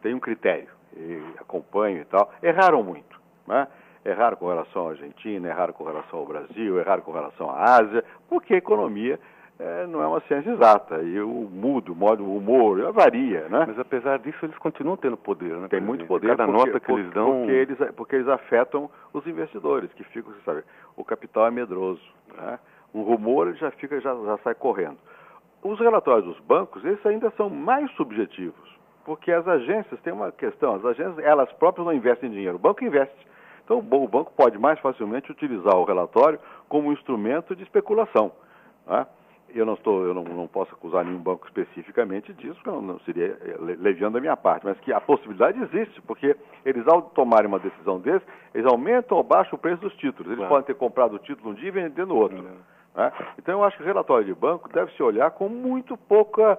tem 0.01 0.15
um 0.15 0.21
critério, 0.21 0.69
e 0.97 1.21
acompanho 1.41 2.03
e 2.03 2.05
tal. 2.05 2.33
Erraram 2.41 2.85
muito, 2.85 3.21
né? 3.49 3.67
Erraram 4.05 4.37
com 4.37 4.49
relação 4.49 4.89
à 4.89 4.91
Argentina, 4.91 5.49
erraram 5.49 5.73
com 5.73 5.85
relação 5.85 6.19
ao 6.19 6.27
Brasil, 6.27 6.79
erraram 6.79 7.03
com 7.03 7.13
relação 7.13 7.51
à 7.51 7.79
Ásia, 7.79 8.05
porque 8.29 8.55
a 8.55 8.59
economia 8.59 9.19
é, 9.59 9.87
não 9.87 10.03
é 10.03 10.07
uma 10.07 10.21
ciência 10.21 10.51
exata. 10.51 11.01
E 11.03 11.19
o 11.21 11.49
mudo, 11.51 11.93
o 11.93 11.97
modo, 11.97 12.25
o 12.25 12.37
humor, 12.37 12.93
varia, 12.93 13.49
né? 13.49 13.65
Mas 13.67 13.79
apesar 13.79 14.19
disso, 14.19 14.45
eles 14.45 14.59
continuam 14.59 14.97
tendo 14.97 15.17
poder, 15.17 15.57
né? 15.57 15.69
Tem 15.69 15.81
muito 15.81 16.05
poder. 16.07 16.29
Cada 16.29 16.45
porque, 16.45 16.59
nota 16.59 16.81
que 16.81 16.93
eles 16.93 17.11
dão... 17.13 17.39
Porque 17.39 17.53
eles, 17.53 17.79
porque 17.97 18.17
eles 18.17 18.29
afetam 18.29 18.91
os 19.13 19.27
investidores, 19.27 19.93
que 19.95 20.05
ficam, 20.05 20.33
você 20.33 20.41
sabe, 20.45 20.65
o 20.97 21.05
capital 21.05 21.47
é 21.47 21.51
medroso, 21.51 22.03
né? 22.37 22.59
Um 22.93 23.03
rumor 23.03 23.55
já 23.55 23.71
fica, 23.71 24.01
já, 24.01 24.15
já 24.15 24.39
sai 24.39 24.55
correndo. 24.55 24.99
Os 25.63 25.81
relatórios 25.81 26.27
dos 26.27 26.39
bancos, 26.41 26.85
esses 26.85 27.05
ainda 27.07 27.31
são 27.39 27.49
mais 27.49 27.91
subjetivos, 27.93 28.79
porque 29.05 29.33
as 29.33 29.49
agências 29.49 29.99
têm 30.03 30.13
uma 30.13 30.31
questão, 30.31 30.75
as 30.75 30.85
agências, 30.85 31.19
elas 31.25 31.51
próprias 31.55 31.87
não 31.87 31.93
investem 31.95 32.31
dinheiro, 32.31 32.57
o 32.57 32.59
banco 32.59 32.85
investe. 32.85 33.34
Então 33.65 33.79
o 33.79 34.09
banco 34.09 34.33
pode 34.37 34.59
mais 34.59 34.79
facilmente 34.81 35.31
utilizar 35.33 35.75
o 35.77 35.85
relatório 35.85 36.39
como 36.69 36.89
um 36.89 36.93
instrumento 36.93 37.57
de 37.57 37.63
especulação. 37.63 38.33
Né? 38.87 39.07
eu 39.55 39.65
não 39.65 39.75
estou, 39.75 40.05
eu 40.05 40.13
não, 40.13 40.25
não 40.25 40.49
posso 40.49 40.75
acusar 40.75 41.05
nenhum 41.05 41.19
banco 41.19 41.47
especificamente 41.47 42.33
disso, 42.35 42.59
não, 42.67 42.83
não 42.83 42.99
seria 43.01 43.39
eh, 43.41 43.57
leviando 43.59 44.19
a 44.19 44.21
minha 44.21 44.37
parte, 44.37 44.67
mas 44.67 44.79
que 44.81 44.93
a 44.93 45.01
possibilidade 45.01 45.61
existe, 45.63 46.03
porque 46.03 46.37
eles 46.65 46.87
ao 46.89 47.03
tomarem 47.03 47.47
uma 47.47 47.61
decisão 47.61 48.01
desse, 48.01 48.25
eles 48.53 48.67
aumentam 48.67 49.17
ou 49.17 49.23
baixam 49.23 49.55
o 49.55 49.59
preço 49.59 49.81
dos 49.81 49.95
títulos. 49.95 50.27
Eles 50.27 50.39
claro. 50.39 50.51
podem 50.51 50.67
ter 50.67 50.75
comprado 50.75 51.15
o 51.15 51.19
título 51.21 51.51
um 51.51 51.55
dia 51.55 51.69
e 51.69 51.71
vender 51.71 52.05
no 52.05 52.17
outro. 52.17 52.43
Né? 52.43 53.13
Então 53.39 53.61
eu 53.61 53.65
acho 53.65 53.77
que 53.77 53.83
o 53.83 53.87
relatório 53.87 54.25
de 54.25 54.35
banco 54.35 54.69
deve 54.73 54.93
se 54.93 55.03
olhar 55.03 55.31
com 55.31 55.49
muito 55.49 55.97
pouca, 55.97 56.59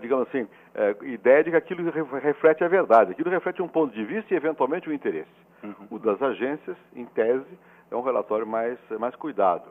digamos 0.00 0.28
assim, 0.28 0.46
eh, 0.74 0.96
ideia 1.02 1.42
de 1.42 1.50
que 1.50 1.56
aquilo 1.56 1.90
reflete 1.90 2.62
a 2.62 2.68
verdade. 2.68 3.12
Aquilo 3.12 3.30
reflete 3.30 3.60
um 3.62 3.68
ponto 3.68 3.92
de 3.92 4.04
vista 4.04 4.32
e 4.32 4.36
eventualmente 4.36 4.88
um 4.88 4.92
interesse. 4.92 5.30
Uhum. 5.62 5.74
O 5.90 5.98
das 5.98 6.20
agências, 6.22 6.76
em 6.94 7.04
tese, 7.06 7.58
é 7.90 7.96
um 7.96 8.02
relatório 8.02 8.46
mais, 8.46 8.78
mais 8.98 9.14
cuidado. 9.16 9.68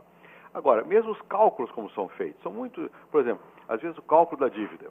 Agora, 0.53 0.83
mesmo 0.83 1.11
os 1.11 1.21
cálculos 1.23 1.71
como 1.71 1.89
são 1.91 2.09
feitos, 2.09 2.41
são 2.43 2.51
muito, 2.51 2.89
por 3.09 3.21
exemplo, 3.21 3.41
às 3.69 3.81
vezes 3.81 3.97
o 3.97 4.01
cálculo 4.01 4.41
da 4.41 4.49
dívida. 4.49 4.89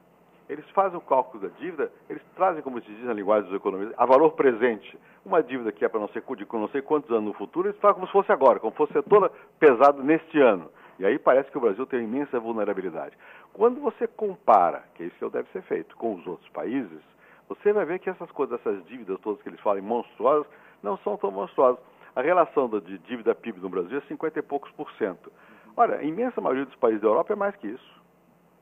Eles 0.48 0.68
fazem 0.70 0.98
o 0.98 1.02
cálculo 1.02 1.48
da 1.48 1.54
dívida, 1.61 1.92
eles 2.09 2.22
trazem, 2.35 2.61
como 2.62 2.80
se 2.80 2.90
diz 2.90 3.04
na 3.04 3.12
linguagem 3.12 3.48
dos 3.48 3.56
economistas, 3.56 3.94
a 3.96 4.04
valor 4.04 4.33
presente. 4.33 4.98
Uma 5.24 5.42
dívida 5.42 5.70
que 5.70 5.85
é 5.85 5.88
para 5.88 6.00
não 6.00 6.09
sei, 6.09 6.22
de 6.22 6.46
não 6.50 6.68
sei 6.68 6.83
quantos 6.83 7.11
anos 7.11 7.24
no 7.26 7.33
futuro, 7.35 7.68
eles 7.68 7.78
fazem 7.78 7.94
como 7.94 8.06
se 8.06 8.12
fosse 8.12 8.33
agora, 8.33 8.59
como 8.59 8.72
se 8.72 8.78
fosse 8.78 9.00
toda 9.09 9.30
pesada 9.61 10.02
neste 10.02 10.40
ano. 10.40 10.68
E 11.00 11.06
aí 11.06 11.18
parece 11.18 11.50
que 11.50 11.56
o 11.56 11.60
Brasil 11.62 11.86
tem 11.86 12.04
imensa 12.04 12.38
vulnerabilidade. 12.38 13.16
Quando 13.54 13.80
você 13.80 14.06
compara, 14.06 14.84
que 14.94 15.02
é 15.02 15.06
isso 15.06 15.16
que 15.16 15.30
deve 15.30 15.48
ser 15.50 15.62
feito, 15.62 15.96
com 15.96 16.14
os 16.14 16.26
outros 16.26 16.48
países, 16.50 17.00
você 17.48 17.72
vai 17.72 17.86
ver 17.86 18.00
que 18.00 18.10
essas 18.10 18.30
coisas, 18.32 18.60
essas 18.60 18.84
dívidas 18.84 19.18
todas 19.20 19.40
que 19.40 19.48
eles 19.48 19.60
falam 19.60 19.82
monstruosas, 19.82 20.46
não 20.82 20.98
são 20.98 21.16
tão 21.16 21.30
monstruosas. 21.30 21.82
A 22.14 22.20
relação 22.20 22.68
de 22.68 22.98
dívida 22.98 23.34
PIB 23.34 23.60
no 23.60 23.70
Brasil 23.70 23.96
é 23.96 24.02
50 24.02 24.40
e 24.40 24.42
poucos 24.42 24.70
por 24.72 24.92
cento. 24.92 25.32
Olha, 25.74 25.96
a 25.96 26.04
imensa 26.04 26.38
maioria 26.38 26.66
dos 26.66 26.76
países 26.76 27.00
da 27.00 27.08
Europa 27.08 27.32
é 27.32 27.36
mais 27.36 27.56
que 27.56 27.68
isso. 27.68 28.02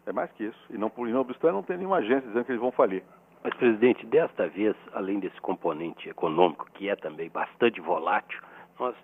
É 0.07 0.12
mais 0.12 0.31
que 0.31 0.44
isso. 0.44 0.66
E 0.70 0.79
não, 0.79 0.88
por 0.88 1.09
não 1.09 1.22
obstante, 1.22 1.53
não 1.53 1.64
tem 1.64 1.77
nenhuma 1.77 1.96
agência 1.96 2.29
dizendo 2.29 2.44
que 2.44 2.53
eles 2.53 2.61
vão 2.61 2.70
falir. 2.70 3.03
Mas, 3.42 3.53
presidente, 3.55 4.07
desta 4.07 4.46
vez, 4.46 4.77
além 4.92 5.18
desse 5.18 5.40
componente 5.40 6.09
econômico, 6.09 6.70
que 6.74 6.88
é 6.88 6.94
também 6.94 7.29
bastante 7.31 7.81
volátil, 7.81 8.40
nós, 8.79 8.94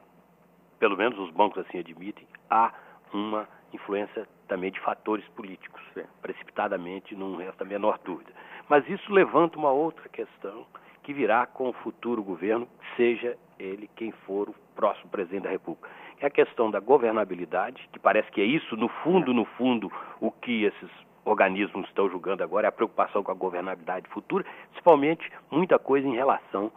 pelo 0.78 0.96
menos 0.96 1.18
os 1.18 1.30
bancos 1.32 1.58
assim 1.66 1.80
admitem, 1.80 2.28
há 2.48 2.72
uma 3.14 3.48
influência 3.72 4.28
também 4.46 4.70
de 4.70 4.80
fatores 4.80 5.26
políticos, 5.28 5.80
Sim. 5.94 6.04
precipitadamente, 6.20 7.14
não 7.14 7.36
resta 7.36 7.64
a 7.64 7.66
menor 7.66 7.98
dúvida. 8.04 8.32
Mas 8.68 8.88
isso 8.88 9.12
levanta 9.12 9.58
uma 9.58 9.70
outra 9.70 10.08
questão 10.08 10.66
que 11.02 11.12
virá 11.12 11.46
com 11.46 11.68
o 11.68 11.72
futuro 11.72 12.22
governo, 12.22 12.68
seja 12.96 13.36
ele 13.58 13.88
quem 13.96 14.10
for 14.10 14.48
o 14.48 14.54
próximo 14.74 15.10
presidente 15.10 15.44
da 15.44 15.50
República 15.50 15.88
é 16.20 16.26
a 16.26 16.30
questão 16.30 16.70
da 16.70 16.80
governabilidade, 16.80 17.88
que 17.92 17.98
parece 17.98 18.30
que 18.30 18.40
é 18.40 18.44
isso, 18.44 18.76
no 18.76 18.88
fundo, 18.88 19.32
no 19.32 19.44
fundo, 19.44 19.92
o 20.20 20.30
que 20.30 20.64
esses 20.64 20.90
organismos 21.24 21.86
estão 21.88 22.08
julgando 22.08 22.42
agora, 22.42 22.66
é 22.66 22.68
a 22.68 22.72
preocupação 22.72 23.22
com 23.22 23.30
a 23.30 23.34
governabilidade 23.34 24.08
futura, 24.08 24.44
principalmente 24.70 25.30
muita 25.50 25.78
coisa 25.78 26.06
em 26.06 26.14
relação 26.14 26.70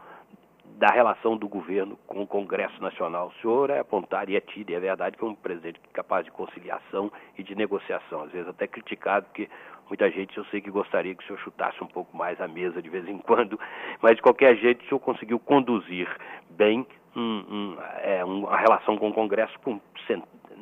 da 0.77 0.89
relação 0.89 1.35
do 1.35 1.47
governo 1.47 1.97
com 2.05 2.21
o 2.21 2.27
Congresso 2.27 2.79
Nacional. 2.81 3.29
O 3.29 3.41
senhor 3.41 3.71
é 3.71 3.79
apontado 3.79 4.29
e 4.29 4.35
é 4.35 4.39
tido, 4.39 4.69
e 4.69 4.75
é 4.75 4.79
verdade 4.79 5.17
é 5.19 5.25
um 5.25 5.33
presidente 5.33 5.79
capaz 5.91 6.23
de 6.23 6.31
conciliação 6.31 7.11
e 7.35 7.41
de 7.41 7.55
negociação, 7.55 8.21
às 8.21 8.31
vezes 8.31 8.47
até 8.47 8.67
criticado, 8.67 9.25
porque 9.25 9.49
muita 9.87 10.09
gente 10.11 10.37
eu 10.37 10.45
sei 10.45 10.61
que 10.61 10.69
gostaria 10.69 11.15
que 11.15 11.23
o 11.23 11.27
senhor 11.27 11.39
chutasse 11.39 11.83
um 11.83 11.87
pouco 11.87 12.15
mais 12.15 12.39
a 12.39 12.47
mesa 12.47 12.79
de 12.79 12.89
vez 12.89 13.07
em 13.07 13.17
quando, 13.17 13.59
mas 14.01 14.17
de 14.17 14.21
qualquer 14.21 14.55
jeito 14.57 14.85
o 14.85 14.87
senhor 14.87 14.99
conseguiu 14.99 15.39
conduzir 15.39 16.07
bem 16.51 16.85
um, 17.15 17.21
um, 17.21 17.77
é, 18.03 18.23
uma 18.23 18.55
relação 18.55 18.97
com 18.97 19.09
o 19.09 19.13
Congresso 19.13 19.57
com 19.61 19.81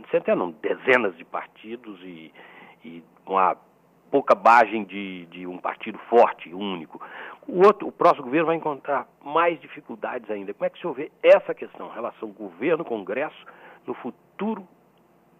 centenas, 0.10 0.40
não, 0.40 0.52
dezenas 0.52 1.18
de 1.18 1.26
partidos 1.26 2.00
e, 2.02 2.32
e 2.86 3.04
uma 3.26 3.58
pouca 4.16 4.34
bagem 4.34 4.86
de, 4.86 5.26
de, 5.26 5.46
um 5.46 5.58
partido 5.58 5.98
forte, 6.10 6.54
único. 6.54 7.02
O, 7.48 7.66
outro, 7.66 7.88
o 7.88 7.92
próximo 7.92 8.24
governo 8.24 8.48
vai 8.48 8.56
encontrar 8.56 9.08
mais 9.24 9.60
dificuldades 9.62 10.30
ainda. 10.32 10.54
Como 10.54 10.66
é 10.66 10.70
que 10.70 10.78
o 10.78 10.82
senhor 10.82 10.94
vê 10.94 11.12
essa 11.22 11.54
questão, 11.54 11.90
relação 11.90 12.32
governo-congresso, 12.32 13.46
no 13.86 13.94
futuro, 13.94 14.68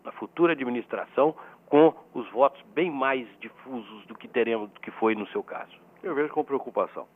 na 0.04 0.12
futura 0.12 0.54
administração, 0.54 1.36
com 1.66 1.94
os 2.14 2.30
votos 2.32 2.62
bem 2.74 2.92
mais 2.92 3.28
difusos 3.40 4.06
do 4.06 4.16
que 4.16 4.28
teremos, 4.28 4.70
do 4.70 4.80
que 4.80 4.92
foi 4.92 5.16
no 5.16 5.28
seu 5.28 5.42
caso? 5.42 5.74
Eu 6.04 6.14
vejo 6.14 6.32
com 6.32 6.44
preocupação. 6.44 7.08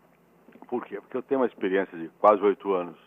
Por 0.68 0.84
quê? 0.86 1.00
Porque 1.00 1.18
eu 1.18 1.22
tenho 1.22 1.42
uma 1.42 1.48
experiência 1.48 1.98
de 1.98 2.10
quase 2.20 2.42
oito 2.42 2.74
anos 2.74 2.98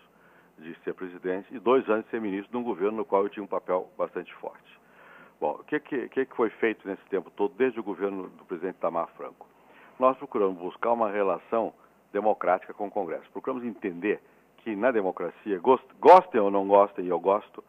de 0.58 0.74
ser 0.84 0.94
presidente 0.94 1.52
e 1.52 1.58
dois 1.58 1.88
anos 1.88 2.04
de 2.04 2.10
ser 2.10 2.20
ministro 2.20 2.50
de 2.52 2.56
um 2.56 2.62
governo 2.62 2.98
no 2.98 3.04
qual 3.04 3.24
eu 3.24 3.28
tinha 3.28 3.42
um 3.42 3.48
papel 3.48 3.90
bastante 3.98 4.32
forte. 4.34 4.80
Bom, 5.40 5.56
o 5.60 5.64
que, 5.64 5.80
que, 5.80 6.08
que 6.08 6.36
foi 6.36 6.50
feito 6.50 6.86
nesse 6.86 7.04
tempo 7.06 7.28
todo, 7.32 7.52
desde 7.56 7.80
o 7.80 7.82
governo 7.82 8.28
do 8.28 8.44
presidente 8.44 8.76
Tamar 8.76 9.08
Franco? 9.16 9.51
Nós 10.02 10.18
procuramos 10.18 10.58
buscar 10.58 10.90
uma 10.90 11.08
relação 11.08 11.72
democrática 12.12 12.74
com 12.74 12.88
o 12.88 12.90
Congresso. 12.90 13.30
Procuramos 13.30 13.64
entender 13.64 14.20
que 14.56 14.74
na 14.74 14.90
democracia, 14.90 15.60
gostem 16.00 16.40
ou 16.40 16.50
não 16.50 16.66
gostem, 16.66 17.04
e 17.04 17.08
eu 17.08 17.20
gosto, 17.20 17.62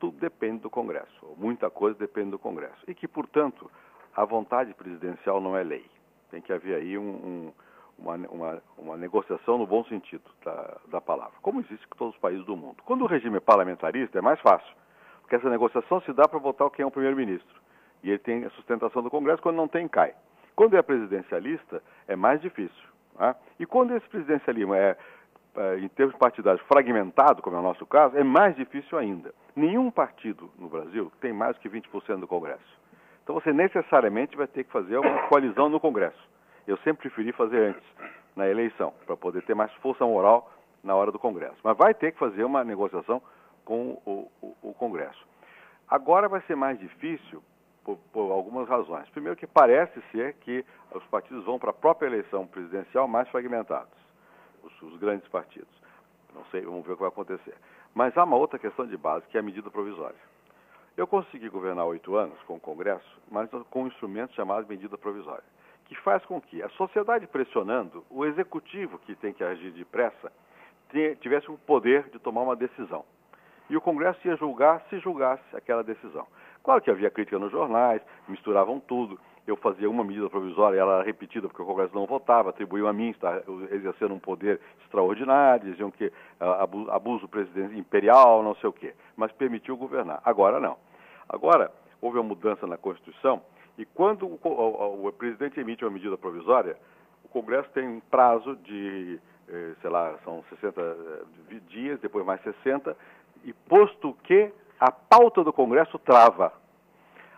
tudo 0.00 0.16
depende 0.18 0.62
do 0.62 0.70
Congresso. 0.70 1.26
Muita 1.36 1.68
coisa 1.68 1.98
depende 1.98 2.30
do 2.30 2.38
Congresso. 2.38 2.78
E 2.86 2.94
que, 2.94 3.06
portanto, 3.06 3.70
a 4.16 4.24
vontade 4.24 4.72
presidencial 4.72 5.42
não 5.42 5.54
é 5.54 5.62
lei. 5.62 5.84
Tem 6.30 6.40
que 6.40 6.54
haver 6.54 6.74
aí 6.74 6.96
um, 6.96 7.02
um 7.02 7.52
uma, 7.98 8.14
uma, 8.14 8.62
uma 8.78 8.96
negociação 8.96 9.58
no 9.58 9.66
bom 9.66 9.84
sentido 9.84 10.24
da, 10.42 10.78
da 10.86 11.00
palavra, 11.02 11.34
como 11.42 11.60
existe 11.60 11.84
em 11.84 11.98
todos 11.98 12.14
os 12.14 12.20
países 12.20 12.46
do 12.46 12.56
mundo. 12.56 12.76
Quando 12.86 13.02
o 13.02 13.06
regime 13.06 13.36
é 13.36 13.40
parlamentarista, 13.40 14.16
é 14.16 14.22
mais 14.22 14.40
fácil, 14.40 14.74
porque 15.20 15.36
essa 15.36 15.50
negociação 15.50 16.00
se 16.00 16.14
dá 16.14 16.26
para 16.26 16.38
votar 16.38 16.70
quem 16.70 16.82
é 16.82 16.86
o 16.86 16.90
primeiro-ministro. 16.90 17.60
E 18.02 18.08
ele 18.08 18.20
tem 18.20 18.46
a 18.46 18.50
sustentação 18.52 19.02
do 19.02 19.10
Congresso, 19.10 19.42
quando 19.42 19.56
não 19.56 19.68
tem, 19.68 19.86
cai. 19.86 20.14
Quando 20.58 20.76
é 20.76 20.82
presidencialista, 20.82 21.80
é 22.08 22.16
mais 22.16 22.40
difícil. 22.40 22.88
Né? 23.16 23.32
E 23.60 23.64
quando 23.64 23.94
esse 23.94 24.08
presidencialismo 24.08 24.74
é 24.74 24.96
eh, 25.54 25.78
em 25.78 25.86
termos 25.86 26.16
partidários, 26.16 26.60
fragmentado, 26.66 27.40
como 27.40 27.54
é 27.54 27.60
o 27.60 27.62
nosso 27.62 27.86
caso, 27.86 28.18
é 28.18 28.24
mais 28.24 28.56
difícil 28.56 28.98
ainda. 28.98 29.32
Nenhum 29.54 29.88
partido 29.88 30.50
no 30.58 30.68
Brasil 30.68 31.12
tem 31.20 31.32
mais 31.32 31.56
que 31.58 31.68
20% 31.68 32.18
do 32.18 32.26
Congresso. 32.26 32.80
Então 33.22 33.36
você 33.36 33.52
necessariamente 33.52 34.36
vai 34.36 34.48
ter 34.48 34.64
que 34.64 34.72
fazer 34.72 34.98
uma 34.98 35.28
coalizão 35.28 35.68
no 35.68 35.78
Congresso. 35.78 36.28
Eu 36.66 36.76
sempre 36.78 37.02
preferi 37.02 37.30
fazer 37.30 37.68
antes, 37.68 37.88
na 38.34 38.48
eleição, 38.48 38.92
para 39.06 39.16
poder 39.16 39.42
ter 39.42 39.54
mais 39.54 39.72
força 39.74 40.04
moral 40.04 40.50
na 40.82 40.92
hora 40.92 41.12
do 41.12 41.20
Congresso. 41.20 41.58
Mas 41.62 41.76
vai 41.76 41.94
ter 41.94 42.10
que 42.10 42.18
fazer 42.18 42.42
uma 42.42 42.64
negociação 42.64 43.22
com 43.64 44.02
o, 44.04 44.28
o, 44.42 44.56
o 44.70 44.74
Congresso. 44.74 45.24
Agora 45.88 46.28
vai 46.28 46.40
ser 46.48 46.56
mais 46.56 46.80
difícil 46.80 47.44
por, 47.88 47.96
por, 48.12 48.30
algumas 48.30 48.68
razões. 48.68 49.08
Primeiro 49.10 49.34
que 49.34 49.46
parece 49.46 49.98
ser 50.12 50.34
que 50.34 50.62
os 50.92 51.02
partidos 51.04 51.42
vão 51.46 51.58
para 51.58 51.70
a 51.70 51.72
própria 51.72 52.06
eleição 52.06 52.46
presidencial 52.46 53.08
mais 53.08 53.26
fragmentados, 53.30 53.98
os, 54.62 54.82
os, 54.82 54.98
grandes 54.98 55.26
partidos. 55.28 55.72
Não 56.34 56.44
sei, 56.50 56.60
vamos 56.60 56.84
ver 56.84 56.92
o 56.92 56.96
que 56.96 57.00
vai 57.00 57.08
acontecer. 57.08 57.54
Mas 57.94 58.14
há 58.18 58.24
uma 58.24 58.36
outra 58.36 58.58
questão 58.58 58.86
de 58.86 58.96
base, 58.96 59.26
que 59.28 59.38
é 59.38 59.40
a 59.40 59.42
medida 59.42 59.70
provisória. 59.70 60.18
Eu 60.98 61.06
consegui 61.06 61.48
governar 61.48 61.86
oito 61.86 62.14
anos 62.14 62.38
com 62.42 62.56
o 62.56 62.60
Congresso, 62.60 63.18
mas 63.30 63.48
com 63.70 63.84
um 63.84 63.86
instrumento 63.86 64.34
chamado 64.34 64.68
medida 64.68 64.98
provisória, 64.98 65.44
que 65.86 65.94
faz 66.02 66.22
com 66.26 66.38
que 66.42 66.62
a 66.62 66.68
sociedade 66.70 67.26
pressionando, 67.26 68.04
o 68.10 68.26
executivo, 68.26 68.98
que 68.98 69.14
tem 69.14 69.32
que 69.32 69.42
agir 69.42 69.70
depressa, 69.70 70.30
tivesse 71.20 71.50
o 71.50 71.56
poder 71.56 72.10
de 72.10 72.18
tomar 72.18 72.42
uma 72.42 72.56
decisão. 72.56 73.04
E 73.70 73.76
o 73.76 73.80
Congresso 73.80 74.26
ia 74.26 74.36
julgar 74.36 74.82
se 74.90 74.98
julgasse 74.98 75.56
aquela 75.56 75.82
decisão. 75.82 76.26
Claro 76.68 76.82
que 76.82 76.90
havia 76.90 77.10
crítica 77.10 77.38
nos 77.38 77.50
jornais, 77.50 78.02
misturavam 78.28 78.78
tudo. 78.78 79.18
Eu 79.46 79.56
fazia 79.56 79.88
uma 79.88 80.04
medida 80.04 80.28
provisória, 80.28 80.78
ela 80.78 80.96
era 80.96 81.02
repetida 81.02 81.48
porque 81.48 81.62
o 81.62 81.64
Congresso 81.64 81.94
não 81.94 82.04
votava, 82.04 82.50
atribuíam 82.50 82.86
a 82.86 82.92
mim 82.92 83.08
estar 83.08 83.42
exercendo 83.70 84.12
um 84.12 84.18
poder 84.18 84.60
extraordinário, 84.82 85.70
diziam 85.70 85.90
que 85.90 86.08
uh, 86.08 86.90
abuso 86.90 87.26
presidencial 87.26 87.72
imperial, 87.72 88.42
não 88.42 88.54
sei 88.56 88.68
o 88.68 88.72
quê, 88.74 88.92
mas 89.16 89.32
permitiu 89.32 89.78
governar. 89.78 90.20
Agora 90.22 90.60
não. 90.60 90.76
Agora 91.26 91.72
houve 92.02 92.18
uma 92.18 92.24
mudança 92.24 92.66
na 92.66 92.76
Constituição 92.76 93.40
e 93.78 93.86
quando 93.86 94.26
o, 94.26 94.38
o, 94.44 95.08
o 95.08 95.12
presidente 95.12 95.58
emite 95.58 95.86
uma 95.86 95.90
medida 95.90 96.18
provisória, 96.18 96.76
o 97.24 97.28
Congresso 97.28 97.70
tem 97.70 97.88
um 97.88 98.00
prazo 98.10 98.56
de, 98.56 99.18
eh, 99.48 99.72
sei 99.80 99.88
lá, 99.88 100.18
são 100.22 100.44
60 100.50 100.78
eh, 100.82 101.60
dias, 101.70 101.98
depois 102.00 102.26
mais 102.26 102.42
60, 102.42 102.94
e 103.42 103.54
posto 103.54 104.14
que 104.24 104.52
a 104.78 104.90
pauta 104.90 105.42
do 105.42 105.52
Congresso 105.52 105.98
trava. 105.98 106.52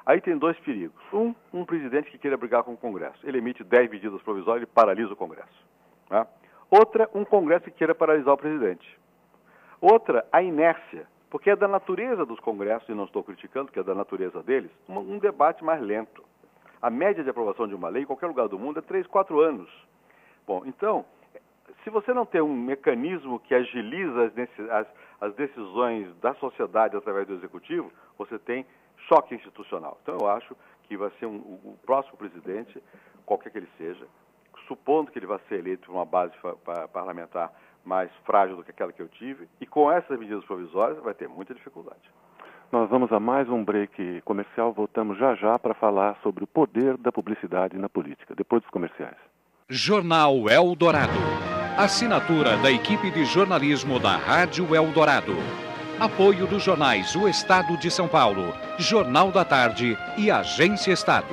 Aí 0.04 0.20
tem 0.20 0.36
dois 0.36 0.58
perigos. 0.60 1.00
Um, 1.12 1.34
um 1.52 1.64
presidente 1.64 2.10
que 2.10 2.18
queira 2.18 2.36
brigar 2.36 2.62
com 2.62 2.72
o 2.72 2.76
Congresso. 2.76 3.18
Ele 3.26 3.38
emite 3.38 3.62
10 3.62 3.90
medidas 3.90 4.20
provisórias 4.22 4.64
e 4.64 4.66
paralisa 4.66 5.12
o 5.12 5.16
Congresso. 5.16 5.66
Né? 6.10 6.26
Outra, 6.70 7.08
um 7.14 7.24
Congresso 7.24 7.64
que 7.64 7.70
queira 7.70 7.94
paralisar 7.94 8.34
o 8.34 8.38
presidente. 8.38 8.98
Outra, 9.80 10.26
a 10.32 10.42
inércia. 10.42 11.06
Porque 11.30 11.48
é 11.48 11.56
da 11.56 11.68
natureza 11.68 12.26
dos 12.26 12.40
congressos, 12.40 12.88
e 12.88 12.92
não 12.92 13.04
estou 13.04 13.22
criticando, 13.22 13.70
que 13.70 13.78
é 13.78 13.82
da 13.84 13.94
natureza 13.94 14.42
deles, 14.42 14.70
um, 14.88 14.98
um 14.98 15.18
debate 15.18 15.62
mais 15.62 15.80
lento. 15.80 16.24
A 16.82 16.90
média 16.90 17.22
de 17.22 17.30
aprovação 17.30 17.68
de 17.68 17.74
uma 17.74 17.88
lei 17.88 18.02
em 18.02 18.06
qualquer 18.06 18.26
lugar 18.26 18.48
do 18.48 18.58
mundo 18.58 18.80
é 18.80 18.82
3, 18.82 19.06
4 19.06 19.38
anos. 19.38 19.70
Bom, 20.44 20.64
então, 20.66 21.04
se 21.84 21.90
você 21.90 22.12
não 22.12 22.26
tem 22.26 22.40
um 22.40 22.52
mecanismo 22.52 23.38
que 23.38 23.54
agiliza 23.54 24.24
as, 24.24 24.70
as, 24.70 24.86
as, 25.20 25.34
decisões 25.34 26.14
da 26.16 26.34
sociedade 26.34 26.96
através 26.96 27.26
do 27.26 27.34
executivo, 27.34 27.92
você 28.16 28.38
tem 28.38 28.66
choque 29.08 29.34
institucional. 29.34 29.98
Então 30.02 30.16
eu 30.20 30.28
acho 30.28 30.56
que 30.84 30.96
vai 30.96 31.10
ser 31.18 31.26
um, 31.26 31.36
o 31.36 31.78
próximo 31.84 32.16
presidente, 32.16 32.82
qualquer 33.24 33.50
que 33.50 33.58
ele 33.58 33.68
seja, 33.78 34.06
supondo 34.66 35.10
que 35.10 35.18
ele 35.18 35.26
vai 35.26 35.38
ser 35.48 35.58
eleito 35.58 35.86
por 35.86 35.94
uma 35.94 36.04
base 36.04 36.32
parlamentar 36.92 37.52
mais 37.84 38.10
frágil 38.24 38.56
do 38.56 38.64
que 38.64 38.70
aquela 38.70 38.92
que 38.92 39.00
eu 39.00 39.08
tive, 39.08 39.48
e 39.60 39.66
com 39.66 39.90
essas 39.90 40.18
medidas 40.18 40.44
provisórias 40.44 40.98
vai 41.02 41.14
ter 41.14 41.28
muita 41.28 41.54
dificuldade. 41.54 42.02
Nós 42.70 42.88
vamos 42.88 43.10
a 43.10 43.18
mais 43.18 43.48
um 43.48 43.64
break 43.64 44.22
comercial. 44.24 44.72
Voltamos 44.72 45.18
já 45.18 45.34
já 45.34 45.58
para 45.58 45.74
falar 45.74 46.16
sobre 46.22 46.44
o 46.44 46.46
poder 46.46 46.96
da 46.98 47.10
publicidade 47.10 47.76
na 47.76 47.88
política, 47.88 48.32
depois 48.34 48.62
dos 48.62 48.70
comerciais. 48.70 49.16
Jornal 49.68 50.48
Eldorado. 50.48 51.59
Assinatura 51.76 52.56
da 52.58 52.70
equipe 52.70 53.10
de 53.10 53.24
jornalismo 53.24 53.98
da 53.98 54.16
Rádio 54.16 54.74
Eldorado. 54.74 55.34
Apoio 55.98 56.46
dos 56.46 56.62
jornais 56.62 57.14
O 57.14 57.28
Estado 57.28 57.76
de 57.78 57.90
São 57.90 58.08
Paulo, 58.08 58.52
Jornal 58.78 59.30
da 59.30 59.44
Tarde 59.44 59.96
e 60.16 60.30
Agência 60.30 60.92
Estado. 60.92 61.28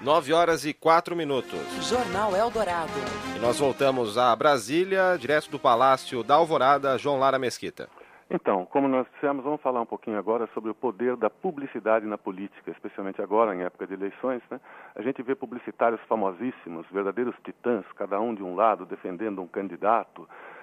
9 0.00 0.32
horas 0.32 0.66
e 0.66 0.74
4 0.74 1.16
minutos. 1.16 1.58
Jornal 1.80 2.36
Eldorado. 2.36 2.92
E 3.34 3.38
nós 3.38 3.58
voltamos 3.58 4.18
a 4.18 4.34
Brasília, 4.36 5.16
direto 5.18 5.48
do 5.48 5.58
Palácio 5.58 6.22
da 6.22 6.34
Alvorada, 6.34 6.98
João 6.98 7.18
Lara 7.18 7.38
Mesquita. 7.38 7.88
Então, 8.30 8.64
como 8.66 8.88
nós 8.88 9.06
dissemos, 9.14 9.44
vamos 9.44 9.60
falar 9.60 9.80
um 9.82 9.86
pouquinho 9.86 10.18
agora 10.18 10.48
sobre 10.54 10.70
o 10.70 10.74
poder 10.74 11.14
da 11.16 11.28
publicidade 11.28 12.06
na 12.06 12.16
política, 12.16 12.70
especialmente 12.70 13.20
agora, 13.20 13.54
em 13.54 13.62
época 13.62 13.86
de 13.86 13.94
eleições. 13.94 14.42
Né? 14.50 14.58
A 14.94 15.02
gente 15.02 15.22
vê 15.22 15.34
publicitários 15.34 16.00
famosíssimos, 16.08 16.86
verdadeiros 16.90 17.34
titãs, 17.44 17.84
cada 17.94 18.18
um 18.20 18.34
de 18.34 18.42
um 18.42 18.54
lado, 18.54 18.86
defendendo 18.86 19.42
um 19.42 19.46
candidato. 19.46 20.22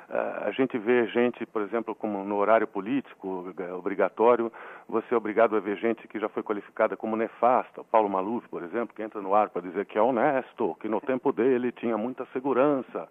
Uh, 0.10 0.47
a 0.47 0.52
gente 0.52 0.78
vê 0.78 1.06
gente, 1.08 1.45
por 1.45 1.62
exemplo, 1.62 1.95
como 1.95 2.24
no 2.26 2.36
horário 2.36 2.67
político 2.67 3.54
é 3.58 3.74
obrigatório, 3.74 4.52
você 4.89 5.13
é 5.13 5.17
obrigado 5.17 5.56
a 5.56 5.60
ver 5.60 5.78
gente 5.78 6.06
que 6.08 6.19
já 6.19 6.28
foi 6.28 6.43
qualificada 6.43 6.97
como 6.97 7.15
nefasta. 7.15 7.84
Paulo 7.86 8.10
Maluf, 8.10 8.45
por 8.50 8.63
exemplo, 8.63 8.93
que 8.93 9.04
entra 9.04 9.21
no 9.21 9.36
ar 9.36 9.50
para 9.50 9.62
dizer 9.62 9.86
que 9.86 9.97
é 9.97 10.02
honesto, 10.02 10.76
que 10.82 10.89
no 10.89 11.00
tempo 11.00 11.32
dele 11.32 11.71
tinha 11.71 11.97
muita 11.97 12.26
segurança. 12.34 13.08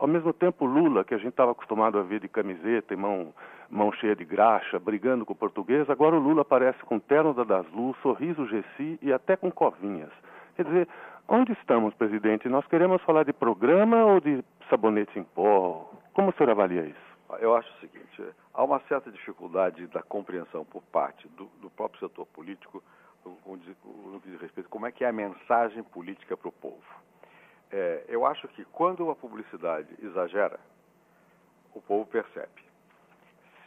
Ao 0.00 0.06
mesmo 0.06 0.32
tempo, 0.32 0.64
Lula, 0.64 1.04
que 1.04 1.12
a 1.12 1.18
gente 1.18 1.28
estava 1.28 1.52
acostumado 1.52 1.98
a 1.98 2.02
ver 2.02 2.20
de 2.20 2.28
camiseta 2.28 2.94
e 2.94 2.96
mão, 2.96 3.34
mão 3.68 3.92
cheia 3.92 4.16
de 4.16 4.24
graxa, 4.24 4.78
brigando 4.78 5.26
com 5.26 5.34
o 5.34 5.36
português, 5.36 5.90
agora 5.90 6.16
o 6.16 6.18
Lula 6.18 6.40
aparece 6.40 6.82
com 6.84 6.98
terno 6.98 7.34
da 7.34 7.44
Daslu, 7.44 7.94
sorriso 8.00 8.46
Gessi 8.46 8.98
e 9.02 9.12
até 9.12 9.36
com 9.36 9.52
covinhas. 9.52 10.10
Quer 10.56 10.64
dizer, 10.64 10.88
onde 11.28 11.52
estamos, 11.52 11.92
presidente? 11.92 12.48
Nós 12.48 12.66
queremos 12.66 13.02
falar 13.02 13.24
de 13.24 13.34
programa 13.34 14.02
ou 14.06 14.20
de 14.20 14.42
sabonete 14.70 15.18
em 15.18 15.22
pó? 15.22 15.92
Como 16.14 16.30
o 16.30 16.32
senhor 16.32 16.48
avalia 16.48 16.86
isso? 16.86 17.38
Eu 17.38 17.54
acho 17.54 17.68
o 17.68 17.80
seguinte, 17.80 18.24
há 18.54 18.64
uma 18.64 18.80
certa 18.88 19.10
dificuldade 19.10 19.86
da 19.88 20.02
compreensão 20.02 20.64
por 20.64 20.82
parte 20.84 21.28
do, 21.36 21.44
do 21.60 21.68
próprio 21.68 22.00
setor 22.00 22.24
político 22.28 22.82
no 23.22 24.18
que 24.18 24.30
diz 24.30 24.40
respeito 24.40 24.70
como 24.70 24.86
é 24.86 24.92
que 24.92 25.04
é 25.04 25.08
a 25.08 25.12
mensagem 25.12 25.82
política 25.82 26.38
para 26.38 26.48
o 26.48 26.52
povo. 26.52 26.80
É, 27.72 28.04
eu 28.08 28.26
acho 28.26 28.48
que 28.48 28.64
quando 28.66 29.10
a 29.10 29.14
publicidade 29.14 29.88
exagera, 30.02 30.58
o 31.74 31.80
povo 31.80 32.04
percebe. 32.06 32.62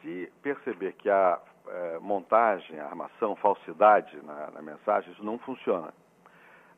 Se 0.02 0.32
perceber 0.42 0.94
que 0.94 1.10
há 1.10 1.39
é, 1.68 2.00
montagem, 2.00 2.80
armação, 2.80 3.36
falsidade 3.38 4.16
na, 4.24 4.52
na, 4.52 4.62
mensagem, 4.62 5.12
isso 5.13 5.24
não 5.24 5.39
funciona. 5.39 5.94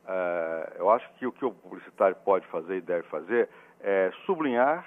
É, 0.07 0.75
eu 0.77 0.89
acho 0.91 1.11
que 1.13 1.25
o 1.25 1.31
que 1.31 1.43
o 1.43 1.51
publicitário 1.51 2.15
pode 2.17 2.45
fazer 2.47 2.77
e 2.77 2.81
deve 2.81 3.07
fazer 3.07 3.49
é 3.81 4.11
sublinhar 4.25 4.85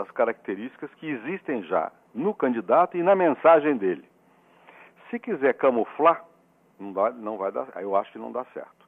as 0.00 0.10
características 0.12 0.92
que 0.94 1.08
existem 1.08 1.62
já 1.64 1.90
no 2.14 2.32
candidato 2.32 2.96
e 2.96 3.02
na 3.02 3.16
mensagem 3.16 3.76
dele. 3.76 4.08
Se 5.10 5.18
quiser 5.18 5.54
camuflar, 5.54 6.24
não, 6.78 6.92
dá, 6.92 7.10
não 7.10 7.36
vai 7.36 7.50
dar, 7.50 7.68
eu 7.76 7.96
acho 7.96 8.12
que 8.12 8.18
não 8.18 8.30
dá 8.30 8.44
certo. 8.46 8.83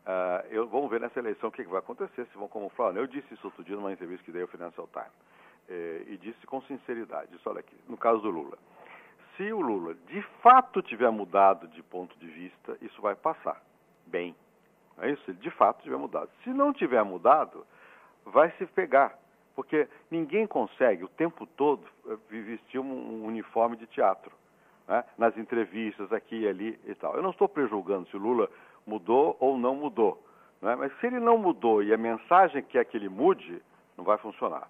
Uh, 0.00 0.46
eu, 0.50 0.66
vamos 0.66 0.90
ver 0.90 1.00
nessa 1.00 1.18
eleição 1.18 1.50
o 1.50 1.52
que, 1.52 1.62
que, 1.62 1.70
vai 1.70 1.80
acontecer, 1.80 2.26
se 2.26 2.38
vão 2.38 2.48
como 2.48 2.68
falar. 2.70 2.96
Eu 2.96 3.06
disse 3.06 3.34
isso 3.34 3.46
outro 3.46 3.62
dia 3.62 3.76
numa 3.76 3.92
entrevista 3.92 4.24
que 4.24 4.32
dei 4.32 4.42
ao 4.42 4.48
Financial 4.48 4.88
Times. 4.88 5.12
Eh, 5.70 6.02
e 6.08 6.16
disse 6.16 6.44
com 6.48 6.60
sinceridade, 6.62 7.30
olha 7.46 7.60
aqui, 7.60 7.76
no 7.88 7.96
caso 7.96 8.20
do 8.20 8.28
Lula. 8.28 8.58
Se 9.36 9.52
o 9.52 9.60
Lula 9.60 9.94
de 10.08 10.20
fato 10.42 10.82
tiver 10.82 11.10
mudado 11.10 11.68
de 11.68 11.80
ponto 11.80 12.18
de 12.18 12.26
vista, 12.26 12.76
isso 12.82 13.00
vai 13.00 13.14
passar 13.14 13.62
bem. 14.04 14.34
É 14.98 15.10
isso? 15.10 15.22
Ele 15.30 15.38
de 15.38 15.50
fato 15.50 15.82
tiver 15.84 15.96
mudado. 15.96 16.28
Se 16.42 16.50
não 16.50 16.72
tiver 16.72 17.02
mudado, 17.04 17.64
vai 18.24 18.50
se 18.58 18.66
pegar. 18.66 19.16
Porque 19.54 19.88
ninguém 20.10 20.44
consegue 20.44 21.04
o 21.04 21.08
tempo 21.08 21.46
todo 21.46 21.86
eh, 22.08 22.16
vestir 22.28 22.80
um, 22.80 22.92
um 22.92 23.24
uniforme 23.26 23.76
de 23.76 23.86
teatro. 23.86 24.32
Né? 24.88 25.04
Nas 25.16 25.36
entrevistas 25.38 26.12
aqui 26.12 26.40
e 26.40 26.48
ali 26.48 26.80
e 26.84 26.94
tal. 26.96 27.14
Eu 27.14 27.22
não 27.22 27.30
estou 27.30 27.48
prejulgando 27.48 28.08
se 28.08 28.16
o 28.16 28.20
Lula 28.20 28.50
mudou 28.90 29.36
ou 29.38 29.56
não 29.56 29.74
mudou. 29.74 30.20
Né? 30.60 30.74
Mas 30.74 30.92
se 30.98 31.06
ele 31.06 31.20
não 31.20 31.38
mudou 31.38 31.82
e 31.82 31.94
a 31.94 31.96
mensagem 31.96 32.62
quer 32.62 32.84
que 32.84 32.96
ele 32.96 33.08
mude, 33.08 33.62
não 33.96 34.04
vai 34.04 34.18
funcionar. 34.18 34.68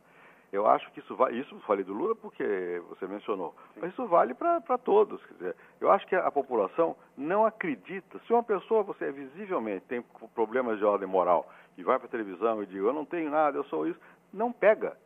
Eu 0.53 0.67
acho 0.67 0.91
que 0.91 0.99
isso 1.01 1.15
vai. 1.15 1.33
Isso 1.33 1.59
falei 1.61 1.85
do 1.85 1.95
Lula 1.95 2.15
porque 2.17 2.83
você 2.89 3.07
mencionou. 3.07 3.55
Mas 3.77 3.93
isso 3.93 4.05
vale 4.07 4.35
para 4.35 4.79
todos. 4.79 5.25
Quer 5.27 5.35
dizer, 5.35 5.57
eu 5.81 5.91
acho 5.91 6.07
que 6.07 6.17
a, 6.17 6.27
a 6.27 6.31
população 6.31 6.97
não 7.17 7.47
acredita. 7.47 8.19
Se 8.27 8.33
uma 8.33 8.43
pessoa, 8.43 8.83
você 8.83 9.13
visivelmente 9.13 9.87
tem 9.87 10.05
problemas 10.35 10.79
de 10.79 10.85
ordem 10.85 11.09
moral 11.09 11.49
e 11.79 11.85
vai 11.85 11.99
para 11.99 12.09
a 12.09 12.11
televisão 12.11 12.63
e 12.63 12.67
diz, 12.67 12.77
eu 12.77 12.93
não 12.93 13.05
tenho 13.05 13.31
nada, 13.31 13.57
eu 13.57 13.65
sou 13.65 13.87
isso, 13.87 14.01
não 14.33 14.53
pega. 14.53 14.97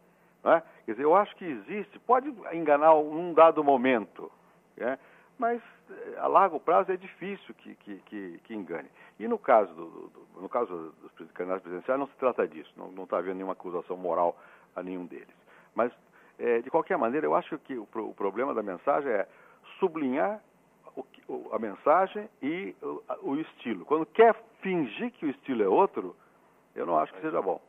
Né? 0.43 0.63
Quer 0.87 0.93
dizer, 0.93 1.05
eu 1.05 1.15
acho 1.15 1.37
que 1.37 1.45
existe, 1.45 1.99
pode 2.01 2.35
enganar 2.53 2.95
num 2.95 3.35
dado 3.35 3.63
momento. 3.63 4.33
Né? 4.77 4.99
mas 5.39 5.61
a 6.19 6.27
largo 6.27 6.59
prazo 6.61 6.93
é 6.93 6.97
difícil 6.97 7.55
que, 7.55 7.75
que, 7.77 7.97
que, 8.07 8.41
que 8.45 8.55
engane. 8.55 8.89
E 9.19 9.29
no 9.29 9.39
caso, 9.39 9.73
do, 9.75 9.87
do, 10.09 10.41
no 10.41 10.49
caso 10.49 10.95
dos 11.01 11.31
candidatos 11.33 11.63
presidenciais 11.63 12.01
não 12.01 12.07
se 12.07 12.17
trata 12.17 12.47
disso, 12.49 12.73
não 12.77 13.05
está 13.05 13.19
havendo 13.19 13.37
nenhuma 13.37 13.53
acusação 13.53 13.97
moral 13.97 14.37
a 14.75 14.83
nenhum 14.83 15.07
deles. 15.07 15.35
Mas 15.75 15.93
É, 16.39 16.61
de 16.63 16.71
qualquer 16.71 16.99
maneira, 16.99 17.27
eu 17.27 17.35
acho 17.35 17.57
que 17.61 17.75
o, 17.79 17.87
o 17.95 18.15
problema 18.15 18.53
da 18.53 18.63
mensagem 18.63 19.09
é 19.09 19.27
sublinhar 19.79 20.41
o, 21.29 21.51
a 21.53 21.59
mensagem 21.59 22.29
e 22.43 22.75
o, 22.83 23.03
o, 23.23 23.37
estilo. 23.37 23.85
Quando 23.85 24.07
quer 24.07 24.35
fingir 24.61 25.13
que 25.13 25.27
o 25.27 25.31
estilo 25.31 25.63
é 25.63 25.69
outro, 25.69 26.17
eu 26.75 26.87
não 26.87 26.99
acho 26.99 27.13
que 27.15 27.21
seja 27.21 27.41
bom. 27.41 27.61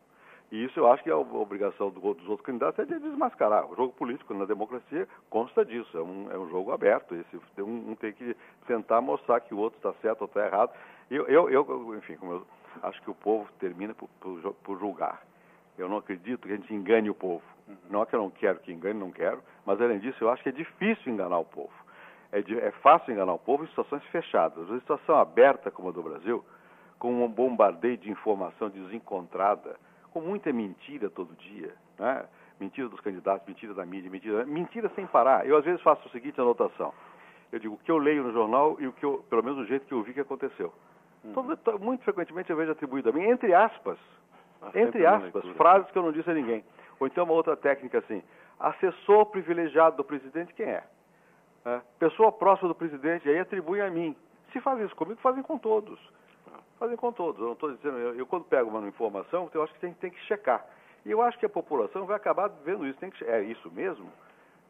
E 0.51 0.63
isso 0.63 0.79
eu 0.79 0.91
acho 0.91 1.03
que 1.03 1.09
é 1.09 1.13
a 1.13 1.17
obrigação 1.17 1.89
do, 1.89 1.99
dos 2.13 2.27
outros 2.27 2.45
candidatos 2.45 2.79
é 2.79 2.85
de 2.85 2.99
desmascarar. 2.99 3.65
O 3.65 3.75
jogo 3.75 3.93
político 3.93 4.33
na 4.33 4.45
democracia 4.45 5.07
consta 5.29 5.65
disso, 5.65 5.97
é 5.97 6.01
um, 6.01 6.31
é 6.31 6.37
um 6.37 6.49
jogo 6.49 6.71
aberto. 6.71 7.15
Esse, 7.15 7.61
um, 7.61 7.91
um 7.91 7.95
tem 7.95 8.13
que 8.13 8.35
tentar 8.67 9.01
mostrar 9.01 9.39
que 9.41 9.53
o 9.53 9.57
outro 9.57 9.77
está 9.77 9.93
certo 10.01 10.21
ou 10.21 10.27
está 10.27 10.45
errado. 10.45 10.71
Eu, 11.09 11.27
eu, 11.27 11.49
eu, 11.49 11.95
enfim, 11.97 12.17
eu 12.21 12.45
acho 12.83 13.01
que 13.01 13.09
o 13.09 13.15
povo 13.15 13.47
termina 13.59 13.93
por, 13.93 14.07
por, 14.19 14.53
por 14.53 14.79
julgar. 14.79 15.21
Eu 15.77 15.89
não 15.89 15.97
acredito 15.97 16.47
que 16.47 16.53
a 16.53 16.55
gente 16.55 16.73
engane 16.73 17.09
o 17.09 17.15
povo. 17.15 17.43
Uhum. 17.67 17.75
Não 17.89 18.01
é 18.03 18.05
que 18.05 18.15
eu 18.15 18.19
não 18.19 18.29
quero 18.29 18.59
que 18.59 18.71
engane, 18.71 18.99
não 18.99 19.11
quero, 19.11 19.41
mas 19.65 19.81
além 19.81 19.99
disso, 19.99 20.23
eu 20.23 20.29
acho 20.29 20.41
que 20.43 20.49
é 20.49 20.51
difícil 20.51 21.11
enganar 21.11 21.39
o 21.39 21.45
povo. 21.45 21.73
É, 22.31 22.41
de, 22.41 22.57
é 22.59 22.71
fácil 22.71 23.13
enganar 23.13 23.33
o 23.33 23.39
povo 23.39 23.63
em 23.63 23.67
situações 23.67 24.03
fechadas. 24.05 24.69
Uma 24.69 24.79
situação 24.79 25.15
aberta 25.15 25.71
como 25.71 25.89
a 25.89 25.91
do 25.91 26.03
Brasil, 26.03 26.43
com 26.97 27.23
um 27.23 27.27
bombardeio 27.27 27.97
de 27.97 28.09
informação 28.09 28.69
desencontrada, 28.69 29.77
com 30.15 30.21
muita 30.21 30.53
mentira 30.53 31.09
todo 31.09 31.35
dia, 31.35 31.73
né? 31.99 32.25
mentira 32.57 32.87
dos 32.87 33.01
candidatos, 33.01 33.45
mentira 33.45 33.73
da 33.73 33.85
mídia, 33.85 34.09
mentira, 34.09 34.45
mentira 34.45 34.89
sem 34.95 35.05
parar. 35.05 35.45
Eu 35.45 35.57
às 35.57 35.65
vezes 35.65 35.81
faço 35.81 36.07
a 36.07 36.11
seguinte 36.11 36.39
anotação. 36.39 36.93
Eu 37.51 37.59
digo 37.59 37.75
o 37.75 37.77
que 37.77 37.91
eu 37.91 37.97
leio 37.97 38.23
no 38.23 38.31
jornal 38.31 38.77
e 38.79 38.87
o 38.87 38.93
que 38.93 39.05
eu, 39.05 39.25
pelo 39.29 39.43
menos 39.43 39.59
o 39.59 39.65
jeito 39.65 39.85
que 39.85 39.93
eu 39.93 40.01
vi 40.03 40.13
que 40.13 40.21
aconteceu. 40.21 40.73
Uhum. 41.21 41.33
Todo, 41.33 41.79
muito 41.79 42.01
frequentemente 42.05 42.49
eu 42.49 42.55
vejo 42.55 42.71
atribuído 42.71 43.09
a 43.09 43.11
mim, 43.11 43.23
entre 43.23 43.53
aspas, 43.53 43.99
ah, 44.61 44.71
entre 44.73 45.05
aspas, 45.05 45.45
frases 45.57 45.91
que 45.91 45.97
eu 45.97 46.03
não 46.03 46.13
disse 46.13 46.31
a 46.31 46.33
ninguém. 46.33 46.63
Ou 46.97 47.07
então 47.07 47.25
uma 47.25 47.33
outra 47.33 47.57
técnica 47.57 47.97
assim, 47.97 48.23
assessor 48.57 49.25
privilegiado 49.25 49.97
do 49.97 50.03
presidente, 50.05 50.53
quem 50.53 50.67
é? 50.67 50.83
é? 51.65 51.81
Pessoa 51.99 52.31
próxima 52.31 52.69
do 52.69 52.75
presidente, 52.75 53.27
aí 53.27 53.37
atribui 53.37 53.81
a 53.81 53.91
mim. 53.91 54.15
Se 54.53 54.61
fazem 54.61 54.85
isso 54.85 54.95
comigo, 54.95 55.19
fazem 55.19 55.43
com 55.43 55.57
todos. 55.57 55.99
Fazem 56.79 56.97
com 56.97 57.11
todos. 57.11 57.39
Eu 57.39 57.47
não 57.47 57.53
estou 57.53 57.71
dizendo, 57.71 57.97
eu, 57.97 58.15
eu, 58.15 58.25
quando 58.25 58.45
pego 58.45 58.69
uma 58.69 58.87
informação, 58.87 59.49
eu 59.53 59.63
acho 59.63 59.73
que 59.73 59.79
tem, 59.79 59.93
tem, 59.93 60.11
que 60.11 60.19
checar. 60.21 60.65
E 61.05 61.11
eu 61.11 61.21
acho 61.21 61.37
que 61.39 61.45
a 61.45 61.49
população 61.49 62.05
vai 62.05 62.15
acabar 62.17 62.49
vendo 62.63 62.85
isso. 62.85 62.99
Tem 62.99 63.09
que, 63.09 63.23
é 63.23 63.41
isso 63.41 63.71
mesmo? 63.71 64.11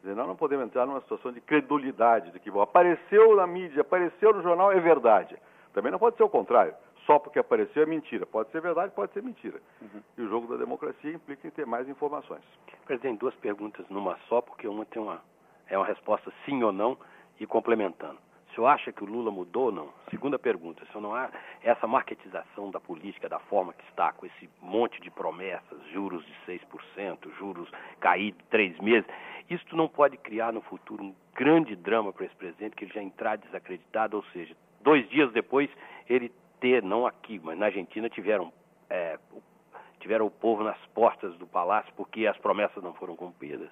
Dizer, 0.00 0.14
nós 0.14 0.26
não 0.26 0.36
podemos 0.36 0.66
entrar 0.66 0.86
numa 0.86 1.00
situação 1.00 1.32
de 1.32 1.40
credulidade, 1.40 2.30
de 2.30 2.38
que 2.38 2.50
bom, 2.50 2.60
apareceu 2.60 3.34
na 3.34 3.46
mídia, 3.46 3.80
apareceu 3.80 4.32
no 4.32 4.42
jornal, 4.42 4.70
é 4.70 4.78
verdade. 4.78 5.36
Também 5.72 5.90
não 5.90 5.98
pode 5.98 6.16
ser 6.16 6.22
o 6.22 6.28
contrário. 6.28 6.74
Só 7.06 7.18
porque 7.18 7.38
apareceu 7.38 7.82
é 7.82 7.86
mentira. 7.86 8.26
Pode 8.26 8.50
ser 8.50 8.60
verdade, 8.60 8.92
pode 8.94 9.12
ser 9.12 9.22
mentira. 9.22 9.60
Uhum. 9.80 10.02
E 10.18 10.22
o 10.22 10.28
jogo 10.28 10.48
da 10.48 10.56
democracia 10.56 11.12
implica 11.12 11.46
em 11.46 11.50
ter 11.50 11.64
mais 11.64 11.88
informações. 11.88 12.42
Presidente, 12.84 13.20
duas 13.20 13.34
perguntas 13.36 13.88
numa 13.88 14.16
só, 14.28 14.40
porque 14.40 14.66
uma 14.66 14.84
tem 14.84 15.00
uma, 15.00 15.22
é 15.68 15.76
uma 15.76 15.86
resposta 15.86 16.32
sim 16.44 16.62
ou 16.62 16.72
não 16.72 16.98
e 17.38 17.46
complementando. 17.46 18.18
Senhor 18.56 18.68
acha 18.68 18.90
que 18.90 19.04
o 19.04 19.06
Lula 19.06 19.30
mudou 19.30 19.66
ou 19.66 19.72
não? 19.72 19.88
Segunda 20.08 20.38
pergunta, 20.38 20.82
o 20.82 20.86
senhor 20.86 21.02
não 21.02 21.14
há 21.14 21.30
essa 21.62 21.86
marketização 21.86 22.70
da 22.70 22.80
política 22.80 23.28
da 23.28 23.38
forma 23.38 23.74
que 23.74 23.84
está, 23.90 24.14
com 24.14 24.24
esse 24.24 24.48
monte 24.62 24.98
de 25.02 25.10
promessas, 25.10 25.78
juros 25.92 26.24
de 26.24 26.32
6%, 26.46 27.30
juros 27.38 27.70
caídos 28.00 28.42
três 28.48 28.78
meses, 28.80 29.06
isso 29.50 29.76
não 29.76 29.86
pode 29.86 30.16
criar 30.16 30.54
no 30.54 30.62
futuro 30.62 31.04
um 31.04 31.14
grande 31.34 31.76
drama 31.76 32.14
para 32.14 32.24
esse 32.24 32.34
presidente, 32.34 32.74
que 32.74 32.84
ele 32.84 32.94
já 32.94 33.02
entrar 33.02 33.36
desacreditado, 33.36 34.16
ou 34.16 34.24
seja, 34.32 34.56
dois 34.80 35.06
dias 35.10 35.30
depois 35.32 35.68
ele 36.08 36.32
ter, 36.58 36.82
não 36.82 37.06
aqui, 37.06 37.38
mas 37.44 37.58
na 37.58 37.66
Argentina 37.66 38.08
tiveram, 38.08 38.50
é, 38.88 39.18
tiveram 40.00 40.24
o 40.24 40.30
povo 40.30 40.64
nas 40.64 40.78
portas 40.94 41.36
do 41.36 41.46
palácio 41.46 41.92
porque 41.94 42.26
as 42.26 42.38
promessas 42.38 42.82
não 42.82 42.94
foram 42.94 43.16
cumpridas. 43.16 43.70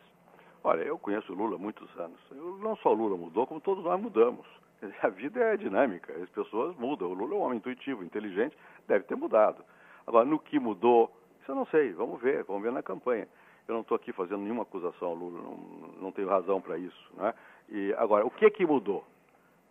Olha, 0.62 0.82
eu 0.82 0.98
conheço 0.98 1.32
o 1.32 1.36
Lula 1.36 1.56
há 1.56 1.58
muitos 1.58 1.88
anos. 1.98 2.18
Eu, 2.30 2.58
não 2.58 2.76
só 2.76 2.90
o 2.90 2.94
Lula 2.94 3.16
mudou, 3.16 3.46
como 3.46 3.60
todos 3.60 3.82
nós 3.82 4.00
mudamos. 4.00 4.46
A 5.02 5.08
vida 5.08 5.40
é 5.40 5.56
dinâmica, 5.56 6.12
as 6.22 6.28
pessoas 6.30 6.76
mudam. 6.76 7.10
O 7.10 7.14
Lula 7.14 7.34
é 7.34 7.38
um 7.38 7.42
homem 7.42 7.58
intuitivo, 7.58 8.04
inteligente, 8.04 8.56
deve 8.86 9.04
ter 9.04 9.16
mudado. 9.16 9.64
Agora, 10.06 10.24
no 10.24 10.38
que 10.38 10.58
mudou, 10.58 11.14
isso 11.40 11.50
eu 11.50 11.54
não 11.54 11.66
sei, 11.66 11.92
vamos 11.92 12.20
ver, 12.20 12.44
vamos 12.44 12.62
ver 12.62 12.72
na 12.72 12.82
campanha. 12.82 13.28
Eu 13.66 13.74
não 13.74 13.80
estou 13.80 13.96
aqui 13.96 14.12
fazendo 14.12 14.42
nenhuma 14.42 14.62
acusação 14.62 15.08
ao 15.08 15.14
Lula, 15.14 15.40
não, 15.40 15.56
não 16.02 16.12
tenho 16.12 16.28
razão 16.28 16.60
para 16.60 16.76
isso. 16.76 17.10
Né? 17.14 17.34
E, 17.70 17.94
agora, 17.96 18.26
o 18.26 18.30
que 18.30 18.50
que 18.50 18.66
mudou? 18.66 19.04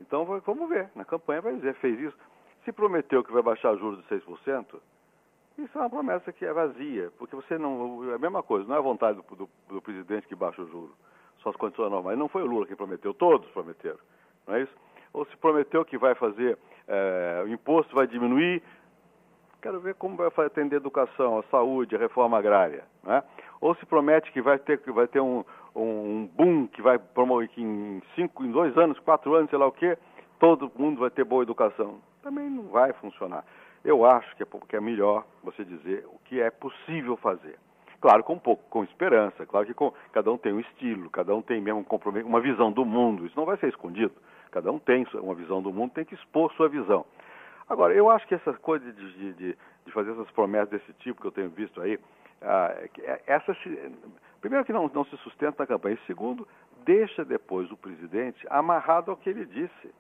Então 0.02 0.26
vamos 0.26 0.68
ver, 0.68 0.90
na 0.96 1.06
campanha 1.06 1.42
vai 1.42 1.56
dizer, 1.56 1.76
fez 1.76 2.00
isso. 2.00 2.18
Se 2.66 2.72
prometeu 2.72 3.24
que 3.24 3.32
vai 3.32 3.42
baixar 3.42 3.76
juros 3.78 4.04
de 4.04 4.16
6%, 4.16 4.80
isso 5.58 5.78
é 5.78 5.82
uma 5.82 5.90
promessa 5.90 6.34
que 6.34 6.46
é 6.46 6.52
vazia, 6.52 7.12
porque 7.18 7.36
você 7.36 7.58
não. 7.58 8.12
É 8.12 8.16
a 8.16 8.18
mesma 8.18 8.42
coisa, 8.42 8.68
não 8.68 8.76
é 8.76 8.80
a 8.80 8.82
vontade 8.82 9.22
do, 9.22 9.36
do, 9.36 9.50
do 9.70 9.82
presidente 9.82 10.28
que 10.28 10.36
baixa 10.36 10.62
o 10.62 10.68
juro, 10.68 10.96
só 11.38 11.50
as 11.50 11.56
condições 11.56 11.92
normais. 11.92 12.18
Não 12.18 12.28
foi 12.28 12.42
o 12.42 12.48
Lula 12.48 12.66
que 12.66 12.76
prometeu, 12.76 13.14
todos 13.14 13.50
prometeram, 13.52 14.00
não 14.48 14.56
é 14.56 14.64
isso? 14.64 14.76
Ou 15.14 15.26
se 15.26 15.38
prometeu 15.38 15.86
que 15.86 15.98
vai 15.98 16.16
fazer, 16.16 16.58
é, 16.88 17.44
o 17.46 17.50
imposto 17.50 17.96
vai 17.96 18.08
diminuir, 18.08 18.62
quero 19.62 19.80
ver 19.80 19.96
como 19.96 20.18
vai 20.18 20.46
atender 20.46 20.76
a 20.76 20.78
educação, 20.78 21.38
a 21.38 21.44
saúde, 21.44 21.96
a 21.96 22.00
reforma 22.00 22.38
agrária, 22.38 22.84
né? 23.04 23.24
Ou 23.62 23.74
se 23.76 23.86
promete 23.86 24.32
que 24.32 24.42
vai 24.42 24.60
ter, 24.60 24.80
que 24.80 24.92
vai 24.92 25.08
ter 25.08 25.22
um, 25.22 25.46
um 25.74 26.30
boom 26.36 26.68
que 26.68 26.82
vai 26.82 27.00
promover 27.00 27.48
que 27.48 27.62
em 27.62 28.02
cinco, 28.16 28.44
em 28.44 28.52
dois 28.52 28.78
anos, 28.78 29.00
quatro 29.00 29.34
anos, 29.36 29.50
sei 29.50 29.58
lá 29.58 29.68
o 29.68 29.72
quê, 29.72 29.98
todo 30.38 30.72
mundo 30.78 31.00
vai 31.00 31.10
ter 31.10 31.24
boa 31.24 31.44
educação. 31.44 32.02
Também 32.22 32.50
não 32.50 32.64
vai 32.64 32.92
funcionar. 32.94 33.46
Eu 33.86 34.06
acho 34.06 34.36
que 34.36 34.44
é, 34.44 34.46
que 34.68 34.76
é 34.76 34.82
melhor 34.82 35.26
você 35.42 35.64
dizer 35.64 36.06
o 36.08 36.20
que 36.26 36.42
é 36.42 36.50
possível 36.50 37.16
fazer. 37.18 37.58
Claro, 38.02 38.22
com 38.24 38.34
um 38.34 38.40
pouco, 38.40 38.64
com 38.70 38.84
esperança. 38.84 39.46
Claro 39.46 39.66
que 39.66 39.74
com, 39.74 39.94
cada 40.12 40.30
um 40.30 40.38
tem 40.38 40.52
um 40.52 40.60
estilo, 40.60 41.10
cada 41.10 41.34
um 41.34 41.42
tem 41.42 41.62
mesmo 41.62 41.80
um 41.80 41.84
compromisso, 41.86 42.28
uma 42.28 42.42
visão 42.42 42.70
do 42.70 42.84
mundo. 42.84 43.26
Isso 43.26 43.38
não 43.38 43.46
vai 43.46 43.56
ser 43.58 43.70
escondido. 43.70 44.14
Cada 44.54 44.72
um 44.72 44.78
tem 44.78 45.04
uma 45.16 45.34
visão 45.34 45.64
do 45.64 45.74
mundo, 45.74 45.94
tem 45.94 46.06
que 46.06 46.14
expor 46.14 46.54
sua 46.54 46.70
visão. 46.70 47.04
Agora, 47.68 47.92
eu 47.92 48.08
acho 48.08 48.28
que 48.28 48.36
essa 48.36 48.54
coisa 48.54 48.94
de, 48.94 49.34
de, 49.34 49.58
de 49.86 49.92
fazer 49.92 50.12
essas 50.12 50.30
promessas 50.30 50.70
desse 50.70 50.94
tipo 51.00 51.20
que 51.20 51.26
eu 51.26 51.32
tenho 51.32 51.50
visto 51.50 51.82
aí, 51.82 52.00
ah, 52.40 52.72
é 53.00 53.22
essa 53.26 53.52
se, 53.56 53.92
primeiro 54.40 54.64
que 54.64 54.72
não, 54.72 54.88
não 54.94 55.06
se 55.06 55.18
sustenta 55.18 55.64
na 55.64 55.68
campanha, 55.68 55.96
e 55.96 56.06
segundo, 56.06 56.48
deixa 56.86 57.26
depois 57.26 57.72
o 57.72 57.78
presidente 57.78 58.46
amarrado 58.48 59.10
ao 59.10 59.18
que 59.18 59.28
ele 59.28 59.44
disse. 59.46 59.92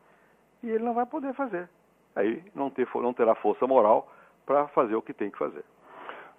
E 0.62 0.70
ele 0.70 0.84
não 0.84 0.94
vai 0.94 1.08
poder 1.08 1.34
fazer. 1.34 1.68
Aí 2.16 2.44
não, 2.54 2.70
ter, 2.70 2.88
não 2.94 3.12
terá 3.12 3.34
força 3.34 3.66
moral 3.66 4.08
para 4.46 4.68
fazer 4.68 4.94
o 4.94 5.02
que 5.02 5.14
tem 5.14 5.32
que 5.32 5.38
fazer. 5.38 5.66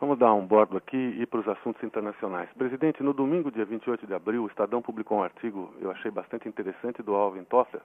Vamos 0.00 0.18
dar 0.18 0.34
um 0.34 0.44
bordo 0.44 0.76
aqui 0.76 0.96
e 0.96 1.22
ir 1.22 1.26
para 1.26 1.38
os 1.38 1.48
assuntos 1.48 1.82
internacionais. 1.84 2.50
Presidente, 2.58 3.02
no 3.02 3.12
domingo, 3.12 3.50
dia 3.50 3.64
28 3.64 4.06
de 4.06 4.12
abril, 4.12 4.42
o 4.42 4.46
Estadão 4.48 4.82
publicou 4.82 5.18
um 5.18 5.22
artigo, 5.22 5.72
eu 5.80 5.90
achei 5.90 6.10
bastante 6.10 6.48
interessante, 6.48 7.00
do 7.00 7.14
Alvin 7.14 7.44
Toffler, 7.44 7.82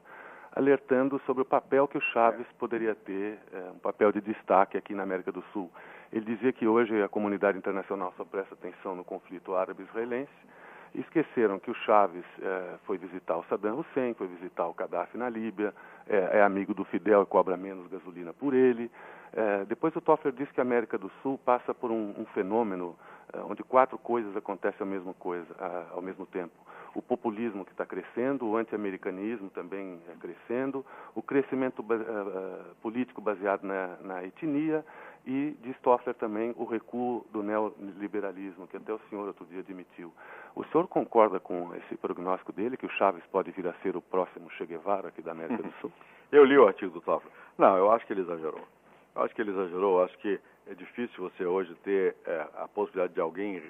alertando 0.56 1.22
sobre 1.26 1.43
o 1.43 1.45
papel 1.45 1.88
que 1.88 1.98
o 1.98 2.02
Chaves 2.02 2.48
poderia 2.58 2.95
ter, 2.95 3.38
é, 3.54 3.72
um 3.76 3.78
papel 3.78 4.12
de 4.12 4.22
destaque 4.22 4.76
aqui 4.76 4.95
na 4.95 5.04
América 5.04 5.32
do 5.32 5.43
Sul. 5.54 5.69
Ele 6.12 6.26
dizia 6.26 6.52
que 6.52 6.67
hoje 6.67 7.00
a 7.02 7.08
comunidade 7.08 7.60
internacional 7.60 8.12
só 8.17 8.26
presta 8.26 8.56
atenção 8.56 8.95
no 8.95 9.04
conflito 9.04 9.56
árabe-israelense. 9.56 10.32
Esqueceram 10.95 11.60
que 11.60 11.69
o 11.69 11.73
Chaves 11.73 12.25
é, 12.41 12.75
foi 12.86 12.97
visitar 12.97 13.38
o 13.38 13.43
Saddam 13.43 13.80
Hussein, 13.80 14.13
foi 14.13 14.28
visitar 14.28 14.67
o 14.67 14.73
Gaddafi 14.73 15.17
na 15.17 15.30
Líbia, 15.30 15.73
é, 16.08 16.39
é 16.39 16.41
amigo 16.41 16.73
do 16.73 16.84
Fidel 16.86 17.23
e 17.23 17.25
cobra 17.25 17.56
menos 17.56 17.88
gasolina 17.88 18.34
por 18.34 18.54
ele. 18.54 18.89
É, 19.32 19.65
depois 19.65 19.95
o 19.95 20.02
Toffler 20.02 20.34
disse 20.34 20.52
que 20.52 20.60
a 20.60 20.63
América 20.63 20.97
do 20.97 21.12
Sul 21.21 21.38
passa 21.45 21.73
por 21.73 21.91
um, 21.91 22.15
um 22.17 22.25
fenômeno 22.34 22.95
é, 23.32 23.39
onde 23.41 23.63
quatro 23.63 23.97
coisas 23.97 24.36
acontecem 24.36 24.82
ao 24.82 24.88
mesmo, 24.88 25.13
coisa, 25.13 25.56
ao 25.91 26.02
mesmo 26.02 26.25
tempo 26.25 26.54
o 26.93 27.02
populismo 27.02 27.65
que 27.65 27.71
está 27.71 27.86
crescendo, 27.86 28.45
o 28.45 28.58
anti-americanismo 28.58 29.49
também 29.49 29.99
é 30.10 30.15
crescendo, 30.19 30.86
o 31.13 31.21
crescimento 31.21 31.82
uh, 31.82 32.75
político 32.82 33.21
baseado 33.21 33.63
na, 33.63 33.97
na, 34.02 34.23
etnia 34.23 34.84
e, 35.25 35.55
diz 35.62 35.77
Toffler 35.79 36.15
também, 36.15 36.53
o 36.58 36.63
recuo 36.63 37.25
do 37.32 37.43
neoliberalismo, 37.43 38.67
que 38.67 38.77
até 38.77 38.93
o 38.93 38.99
senhor 39.10 39.27
outro 39.27 39.45
dia 39.45 39.60
admitiu. 39.60 40.13
O 40.55 40.63
senhor 40.65 40.88
concorda 40.88 41.39
com 41.39 41.73
esse 41.75 41.95
prognóstico 41.97 42.51
dele, 42.51 42.77
que 42.77 42.86
o 42.86 42.91
Chaves 42.91 43.23
pode 43.32 43.51
vir 43.51 43.67
a 43.67 43.73
ser 43.82 43.95
o 43.95 44.01
próximo 44.01 44.49
Che 44.51 44.65
Guevara 44.65 45.10
aqui 45.10 45.21
da 45.21 45.32
América 45.32 45.62
do 45.62 45.71
Sul? 45.82 45.91
Eu 46.32 46.45
li 46.45 46.58
o 46.58 46.67
artigo 46.67 46.91
do 46.91 47.01
Toffler. 47.01 47.32
Não, 47.58 47.77
eu 47.77 47.91
acho 47.91 48.05
que 48.05 48.13
ele 48.13 48.21
exagerou. 48.21 48.62
Eu 49.15 49.23
acho 49.23 49.36
que 49.36 49.41
ele 49.41 49.51
exagerou. 49.51 49.99
Eu 49.99 50.05
acho 50.05 50.17
que 50.19 50.39
é 50.67 50.73
difícil 50.73 51.29
você 51.29 51.45
hoje 51.45 51.75
ter 51.84 52.15
é, 52.25 52.47
a 52.58 52.67
possibilidade 52.67 53.13
de 53.13 53.21
alguém 53.21 53.62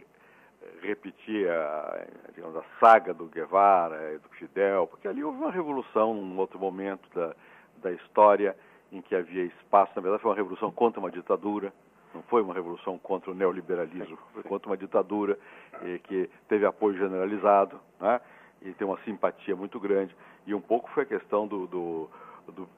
repetir 0.82 1.50
a, 1.50 2.06
digamos, 2.34 2.56
a 2.58 2.64
saga 2.80 3.14
do 3.14 3.26
Guevara 3.26 4.14
e 4.14 4.18
do 4.18 4.30
Fidel, 4.30 4.88
porque 4.88 5.08
ali 5.08 5.24
houve 5.24 5.38
uma 5.38 5.52
revolução 5.52 6.14
num 6.14 6.38
outro 6.38 6.60
momento 6.60 7.10
da, 7.14 7.36
da 7.78 7.92
história 7.92 8.56
em 8.92 9.02
que 9.02 9.16
havia 9.16 9.44
espaço, 9.44 9.92
na 9.96 10.02
verdade 10.02 10.22
foi 10.22 10.32
uma 10.32 10.38
revolução 10.38 10.72
contra 10.72 11.00
uma 11.00 11.12
ditadura, 11.12 11.74
não 12.14 12.24
foi 12.24 12.42
uma 12.42 12.54
revolução 12.54 12.98
contra 12.98 13.32
o 13.32 13.34
neoliberalismo, 13.36 14.18
foi 14.34 14.44
contra 14.44 14.70
uma 14.70 14.78
ditadura 14.78 15.38
eh, 15.84 16.00
que 16.04 16.30
teve 16.48 16.66
apoio 16.66 16.98
generalizado, 16.98 17.80
né? 18.00 18.20
e 18.62 18.74
tem 18.74 18.88
uma 18.88 19.00
simpatia 19.04 19.56
muito 19.56 19.80
grande, 19.80 20.16
e 20.46 20.54
um 20.54 20.62
pouco 20.62 20.90
foi 20.92 21.04
a 21.04 21.06
questão 21.06 21.48
do, 21.48 21.68
do, 21.68 22.10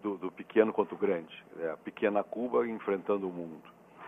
do, 0.04 0.18
do 0.18 0.32
pequeno 0.32 0.74
contra 0.74 0.94
o 0.94 0.98
grande, 0.98 1.44
né? 1.56 1.72
a 1.72 1.78
pequena 1.78 2.24
Cuba 2.24 2.68
enfrentando 2.68 3.28
o 3.28 3.32
mundo. 3.32 3.64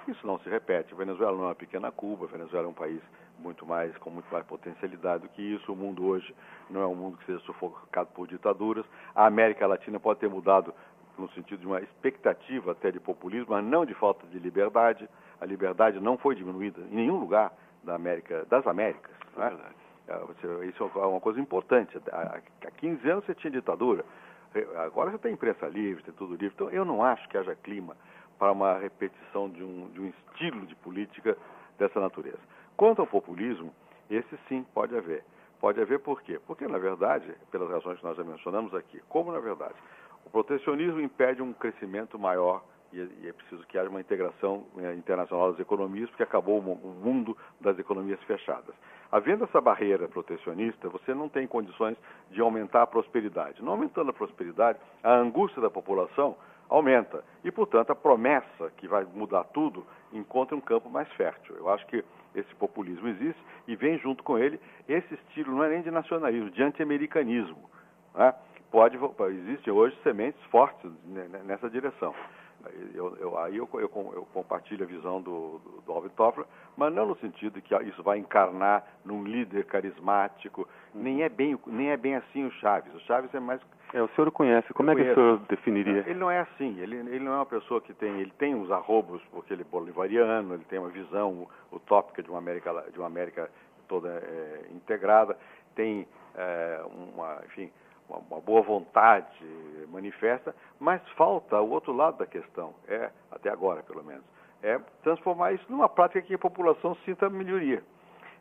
Isso 0.07 0.27
não 0.27 0.37
se 0.39 0.49
repete. 0.49 0.93
A 0.93 0.97
Venezuela 0.97 1.31
não 1.31 1.45
é 1.45 1.47
uma 1.47 1.55
pequena 1.55 1.89
Cuba, 1.91 2.25
a 2.25 2.27
Venezuela 2.27 2.67
é 2.67 2.69
um 2.69 2.73
país 2.73 3.01
muito 3.39 3.65
mais 3.65 3.95
com 3.97 4.09
muito 4.09 4.31
mais 4.31 4.45
potencialidade 4.45 5.23
do 5.23 5.29
que 5.29 5.41
isso. 5.41 5.71
O 5.71 5.75
mundo 5.75 6.05
hoje 6.05 6.35
não 6.69 6.81
é 6.81 6.87
um 6.87 6.95
mundo 6.95 7.17
que 7.17 7.25
seja 7.25 7.39
sufocado 7.39 8.09
por 8.13 8.27
ditaduras. 8.27 8.85
A 9.15 9.25
América 9.25 9.65
Latina 9.65 9.99
pode 9.99 10.19
ter 10.19 10.29
mudado 10.29 10.73
no 11.17 11.29
sentido 11.31 11.59
de 11.59 11.67
uma 11.67 11.79
expectativa 11.81 12.71
até 12.71 12.91
de 12.91 12.99
populismo, 12.99 13.47
mas 13.49 13.63
não 13.63 13.85
de 13.85 13.93
falta 13.93 14.25
de 14.27 14.39
liberdade. 14.39 15.07
A 15.39 15.45
liberdade 15.45 15.99
não 15.99 16.17
foi 16.17 16.35
diminuída 16.35 16.81
em 16.91 16.95
nenhum 16.95 17.19
lugar 17.19 17.53
da 17.83 17.95
América, 17.95 18.45
das 18.49 18.65
Américas. 18.65 19.11
Né? 19.35 19.51
Isso 20.67 20.83
é 20.95 21.05
uma 21.05 21.19
coisa 21.19 21.39
importante. 21.39 21.97
Há 22.11 22.71
15 22.77 23.09
anos 23.09 23.25
você 23.25 23.35
tinha 23.35 23.51
ditadura, 23.51 24.03
agora 24.77 25.11
você 25.11 25.17
tem 25.17 25.33
imprensa 25.33 25.67
livre, 25.67 26.03
tem 26.03 26.13
tudo 26.13 26.31
livre. 26.33 26.53
Então 26.55 26.69
eu 26.69 26.85
não 26.85 27.03
acho 27.03 27.27
que 27.29 27.37
haja 27.37 27.55
clima 27.55 27.95
para 28.37 28.51
uma 28.51 28.77
repetição 28.77 29.49
de 29.49 29.63
um, 29.63 29.89
de 29.89 30.01
um 30.01 30.07
estilo 30.07 30.65
de 30.65 30.75
política 30.75 31.37
dessa 31.77 31.99
natureza. 31.99 32.39
Quanto 32.75 33.01
ao 33.01 33.07
populismo, 33.07 33.73
esse 34.09 34.37
sim 34.47 34.65
pode 34.73 34.95
haver. 34.95 35.23
Pode 35.59 35.79
haver 35.79 35.99
por 35.99 36.21
quê? 36.21 36.39
Porque, 36.45 36.67
na 36.67 36.77
verdade, 36.77 37.33
pelas 37.49 37.69
razões 37.69 37.97
que 37.97 38.03
nós 38.03 38.17
já 38.17 38.23
mencionamos 38.23 38.73
aqui, 38.75 39.01
como 39.07 39.31
na 39.31 39.39
verdade 39.39 39.75
o 40.25 40.29
protecionismo 40.29 41.01
impede 41.01 41.41
um 41.41 41.53
crescimento 41.53 42.17
maior 42.17 42.63
e 42.93 43.27
é 43.27 43.33
preciso 43.33 43.65
que 43.65 43.77
haja 43.77 43.89
uma 43.89 43.99
integração 43.99 44.65
eh, 44.77 44.93
internacional 44.93 45.51
das 45.51 45.59
economias, 45.59 46.09
porque 46.11 46.21
acabou 46.21 46.59
o 46.59 47.03
mundo 47.03 47.35
das 47.59 47.77
economias 47.79 48.21
fechadas. 48.23 48.75
Havendo 49.11 49.45
essa 49.45 49.59
barreira 49.59 50.07
protecionista, 50.07 50.89
você 50.89 51.13
não 51.13 51.27
tem 51.27 51.47
condições 51.47 51.97
de 52.29 52.39
aumentar 52.39 52.83
a 52.83 52.87
prosperidade. 52.87 53.63
Não 53.63 53.71
aumentando 53.71 54.11
a 54.11 54.13
prosperidade, 54.13 54.79
a 55.03 55.15
angústia 55.15 55.61
da 55.61 55.71
população 55.71 56.35
aumenta. 56.69 57.23
E, 57.43 57.51
portanto, 57.51 57.91
a 57.91 57.95
promessa 57.95 58.71
que 58.77 58.87
vai 58.87 59.03
mudar 59.05 59.43
tudo 59.45 59.85
encontra 60.11 60.55
um 60.55 60.61
campo 60.61 60.89
mais 60.89 61.11
fértil. 61.13 61.55
Eu 61.55 61.69
acho 61.69 61.85
que 61.87 62.03
esse 62.35 62.55
populismo 62.55 63.07
existe 63.07 63.41
e 63.67 63.75
vem 63.75 63.97
junto 63.99 64.23
com 64.23 64.37
ele 64.37 64.59
esse 64.87 65.13
estilo, 65.13 65.55
não 65.55 65.63
é 65.63 65.69
nem 65.69 65.81
de 65.81 65.91
nacionalismo, 65.91 66.49
de 66.49 66.61
anti-americanismo. 66.61 67.69
Né? 68.15 68.33
Pode, 68.73 68.97
existem 69.29 69.71
hoje 69.71 69.95
sementes 70.01 70.43
fortes 70.45 70.91
nessa 71.45 71.69
direção. 71.69 72.11
Eu, 72.95 73.15
eu, 73.17 73.37
aí 73.37 73.55
eu, 73.55 73.69
eu, 73.73 73.87
compartilho 74.33 74.83
a 74.83 74.87
visão 74.87 75.21
do, 75.21 75.59
do, 75.59 75.81
do 75.85 75.91
Alvin 75.91 76.09
Toffler, 76.09 76.47
mas 76.75 76.91
não 76.91 77.05
no 77.05 77.15
sentido 77.17 77.61
que 77.61 77.75
isso 77.83 78.01
vai 78.01 78.17
encarnar 78.17 78.83
num 79.05 79.23
líder 79.23 79.65
carismático. 79.65 80.67
Nem 80.91 81.21
é 81.21 81.29
bem, 81.29 81.55
nem 81.67 81.91
é 81.91 81.97
bem 81.97 82.15
assim 82.15 82.47
o 82.47 82.51
Chaves. 82.53 82.91
O 82.95 82.99
Chaves 83.01 83.31
é 83.35 83.39
mais. 83.39 83.61
É, 83.93 84.01
o 84.01 84.07
senhor 84.15 84.31
conhece. 84.31 84.73
Como 84.73 84.89
é 84.89 84.95
que 84.95 85.01
o 85.03 85.13
senhor 85.13 85.37
definiria? 85.47 86.03
Ele 86.07 86.15
não 86.15 86.31
é 86.31 86.39
assim. 86.39 86.79
Ele, 86.79 86.95
ele 86.95 87.19
não 87.19 87.33
é 87.33 87.35
uma 87.35 87.45
pessoa 87.45 87.79
que 87.79 87.93
tem. 87.93 88.21
Ele 88.21 88.33
tem 88.39 88.55
uns 88.55 88.71
arrobos, 88.71 89.21
porque 89.29 89.53
ele 89.53 89.61
é 89.61 89.65
bolivariano, 89.65 90.55
ele 90.55 90.65
tem 90.65 90.79
uma 90.79 90.89
visão 90.89 91.47
utópica 91.71 92.23
de 92.23 92.29
uma 92.31 92.39
América, 92.39 92.85
de 92.91 92.97
uma 92.97 93.05
América 93.05 93.51
toda 93.87 94.09
é, 94.09 94.65
integrada, 94.71 95.37
tem 95.75 96.07
é, 96.35 96.81
uma, 97.13 97.39
enfim, 97.45 97.69
uma, 98.09 98.39
boa 98.41 98.61
vontade 98.61 99.27
manifesta, 99.89 100.55
mas 100.79 101.01
falta 101.11 101.59
o 101.61 101.69
outro 101.69 101.93
lado 101.93 102.17
da 102.17 102.25
questão, 102.25 102.73
é, 102.87 103.09
até 103.31 103.49
agora 103.49 103.83
pelo 103.83 104.03
menos, 104.03 104.23
é 104.61 104.79
transformar 105.03 105.53
isso 105.53 105.65
numa 105.69 105.87
prática 105.87 106.21
que 106.21 106.33
a 106.33 106.39
população 106.39 106.95
sinta 107.05 107.29
melhoria. 107.29 107.83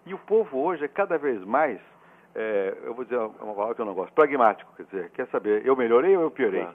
E 0.07 0.15
o 0.15 0.19
povo 0.19 0.59
hoje 0.59 0.85
é 0.85 0.89
cada 0.89 1.19
vez 1.19 1.45
mais, 1.45 1.81
é, 2.35 2.77
eu 2.85 2.95
vou 2.95 3.05
dizer 3.05 3.19
uma 3.19 3.55
palavra 3.55 3.75
que 3.75 3.81
eu 3.81 3.87
não 3.87 3.95
gosto, 3.95 4.13
pragmático, 4.13 4.73
quer 4.77 4.85
dizer, 4.85 5.11
quer 5.11 5.27
saber, 5.29 5.67
eu 5.67 5.77
melhorei 5.77 6.17
ou 6.17 6.23
eu 6.23 6.31
piorei? 6.31 6.67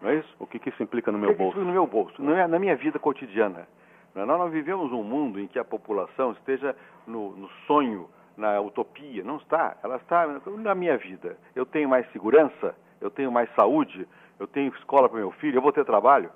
Não 0.00 0.10
é 0.10 0.16
isso? 0.16 0.36
O 0.38 0.46
que, 0.46 0.58
que 0.58 0.68
isso 0.68 0.82
implica 0.82 1.10
no 1.10 1.18
meu 1.18 1.34
bolso? 1.34 1.58
Que 1.58 1.64
no 1.64 1.72
meu 1.72 1.86
bolso, 1.86 2.22
não 2.22 2.36
é 2.36 2.46
na 2.46 2.58
minha 2.58 2.76
vida 2.76 2.98
cotidiana. 2.98 3.66
Nós 4.14 4.26
não 4.26 4.48
vivemos 4.48 4.92
um 4.92 5.02
mundo 5.02 5.38
em 5.38 5.46
que 5.46 5.58
a 5.58 5.64
população 5.64 6.32
esteja 6.32 6.74
no, 7.06 7.30
no 7.36 7.48
sonho 7.66 8.08
na 8.38 8.60
utopia, 8.60 9.22
não 9.24 9.36
está. 9.36 9.76
Ela 9.82 9.96
está 9.96 10.26
na 10.26 10.74
minha 10.74 10.96
vida. 10.96 11.36
Eu 11.54 11.66
tenho 11.66 11.88
mais 11.88 12.10
segurança, 12.12 12.74
eu 13.00 13.10
tenho 13.10 13.30
mais 13.30 13.52
saúde, 13.54 14.06
eu 14.38 14.46
tenho 14.46 14.72
escola 14.76 15.08
para 15.08 15.18
meu 15.18 15.32
filho, 15.32 15.58
eu 15.58 15.62
vou 15.62 15.72
ter 15.72 15.84
trabalho. 15.84 16.30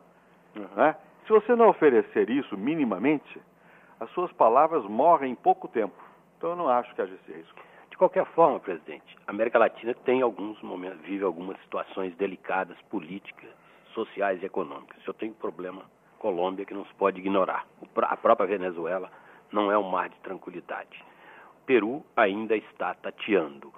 Uhum. 0.56 0.66
Né? 0.76 0.96
Se 1.24 1.32
você 1.32 1.54
não 1.54 1.68
oferecer 1.68 2.28
isso 2.28 2.58
minimamente, 2.58 3.40
as 4.00 4.10
suas 4.10 4.32
palavras 4.32 4.84
morrem 4.84 5.32
em 5.32 5.36
pouco 5.36 5.68
tempo. 5.68 5.94
Então 6.36 6.50
eu 6.50 6.56
não 6.56 6.68
acho 6.68 6.92
que 6.94 7.00
haja 7.00 7.14
esse 7.14 7.32
risco. 7.32 7.60
De 7.88 7.96
qualquer 7.96 8.26
forma, 8.26 8.58
presidente, 8.58 9.16
a 9.26 9.30
América 9.30 9.58
Latina 9.58 9.94
tem 10.04 10.22
alguns 10.22 10.60
momentos, 10.60 11.00
vive 11.02 11.24
algumas 11.24 11.56
situações 11.60 12.14
delicadas, 12.16 12.76
políticas, 12.90 13.50
sociais 13.94 14.42
e 14.42 14.46
econômicas. 14.46 14.98
Eu 15.06 15.14
tenho 15.14 15.32
um 15.32 15.36
problema 15.36 15.82
Colômbia 16.18 16.64
que 16.64 16.74
não 16.74 16.84
se 16.86 16.94
pode 16.94 17.18
ignorar. 17.18 17.66
A 17.96 18.16
própria 18.16 18.46
Venezuela 18.46 19.10
não 19.52 19.70
é 19.70 19.78
um 19.78 19.88
mar 19.88 20.08
de 20.08 20.16
tranquilidade. 20.20 21.04
Peru 21.66 22.04
ainda 22.16 22.56
está 22.56 22.94
tateando. 22.94 23.72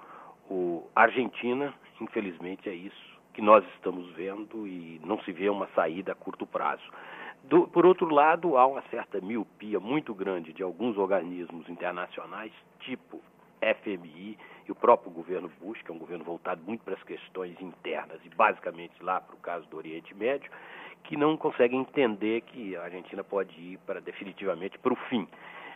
O 0.49 0.87
Argentina, 0.95 1.73
infelizmente, 1.99 2.69
é 2.69 2.73
isso 2.73 3.15
que 3.33 3.41
nós 3.41 3.65
estamos 3.75 4.09
vendo 4.11 4.65
e 4.67 4.99
não 5.03 5.19
se 5.23 5.31
vê 5.31 5.49
uma 5.49 5.67
saída 5.75 6.13
a 6.13 6.15
curto 6.15 6.45
prazo. 6.45 6.83
Do, 7.43 7.67
por 7.67 7.85
outro 7.85 8.07
lado, 8.09 8.57
há 8.57 8.65
uma 8.65 8.81
certa 8.89 9.19
miopia 9.21 9.79
muito 9.79 10.13
grande 10.13 10.53
de 10.53 10.63
alguns 10.63 10.97
organismos 10.97 11.67
internacionais, 11.69 12.51
tipo 12.79 13.21
FMI 13.61 14.37
e 14.67 14.71
o 14.71 14.75
próprio 14.75 15.11
governo 15.11 15.51
Bush, 15.59 15.81
que 15.81 15.91
é 15.91 15.93
um 15.93 15.99
governo 15.99 16.23
voltado 16.23 16.61
muito 16.65 16.83
para 16.83 16.95
as 16.95 17.03
questões 17.03 17.59
internas 17.61 18.19
e 18.23 18.29
basicamente 18.29 18.93
lá 19.01 19.21
para 19.21 19.35
o 19.35 19.39
caso 19.39 19.67
do 19.67 19.77
Oriente 19.77 20.13
Médio, 20.15 20.49
que 21.03 21.15
não 21.15 21.37
conseguem 21.37 21.81
entender 21.81 22.41
que 22.41 22.75
a 22.75 22.83
Argentina 22.83 23.23
pode 23.23 23.53
ir 23.59 23.77
para 23.85 23.99
definitivamente 23.99 24.77
para 24.79 24.93
o 24.93 24.95
fim. 25.07 25.27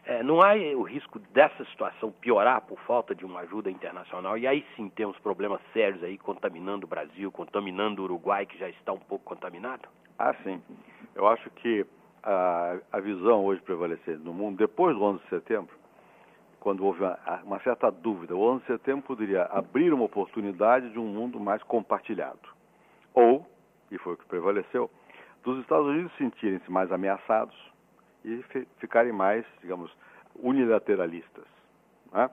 É, 0.05 0.23
não 0.23 0.41
há 0.41 0.53
o 0.75 0.83
risco 0.83 1.19
dessa 1.19 1.63
situação 1.65 2.11
piorar 2.11 2.61
por 2.61 2.79
falta 2.81 3.13
de 3.13 3.25
uma 3.25 3.41
ajuda 3.41 3.69
internacional 3.69 4.37
e 4.37 4.47
aí 4.47 4.65
sim 4.75 4.89
temos 4.89 5.17
problemas 5.19 5.61
sérios 5.73 6.03
aí 6.03 6.17
contaminando 6.17 6.85
o 6.85 6.89
Brasil, 6.89 7.31
contaminando 7.31 8.01
o 8.01 8.05
Uruguai, 8.05 8.45
que 8.45 8.57
já 8.57 8.69
está 8.69 8.93
um 8.93 8.99
pouco 8.99 9.25
contaminado? 9.25 9.87
Ah, 10.17 10.33
sim. 10.43 10.61
Eu 11.15 11.27
acho 11.27 11.49
que 11.51 11.85
a, 12.23 12.77
a 12.91 12.99
visão 12.99 13.45
hoje 13.45 13.61
prevalecente 13.61 14.23
no 14.23 14.33
mundo, 14.33 14.57
depois 14.57 14.95
do 14.95 15.03
11 15.03 15.23
de 15.23 15.29
setembro, 15.29 15.75
quando 16.59 16.85
houve 16.85 17.01
uma, 17.01 17.17
uma 17.43 17.59
certa 17.61 17.89
dúvida, 17.89 18.35
o 18.35 18.41
11 18.41 18.61
de 18.61 18.67
setembro 18.67 19.03
poderia 19.03 19.43
abrir 19.45 19.93
uma 19.93 20.05
oportunidade 20.05 20.89
de 20.89 20.99
um 20.99 21.05
mundo 21.05 21.39
mais 21.39 21.63
compartilhado. 21.63 22.39
Ou, 23.13 23.45
e 23.91 23.97
foi 23.97 24.13
o 24.13 24.17
que 24.17 24.25
prevaleceu, 24.25 24.89
dos 25.43 25.59
Estados 25.61 25.87
Unidos 25.87 26.11
sentirem-se 26.17 26.69
mais 26.69 26.91
ameaçados, 26.91 27.55
e 28.23 28.43
ficarem 28.77 29.11
mais, 29.11 29.45
digamos, 29.61 29.91
unilateralistas. 30.35 31.45
Né? 32.11 32.29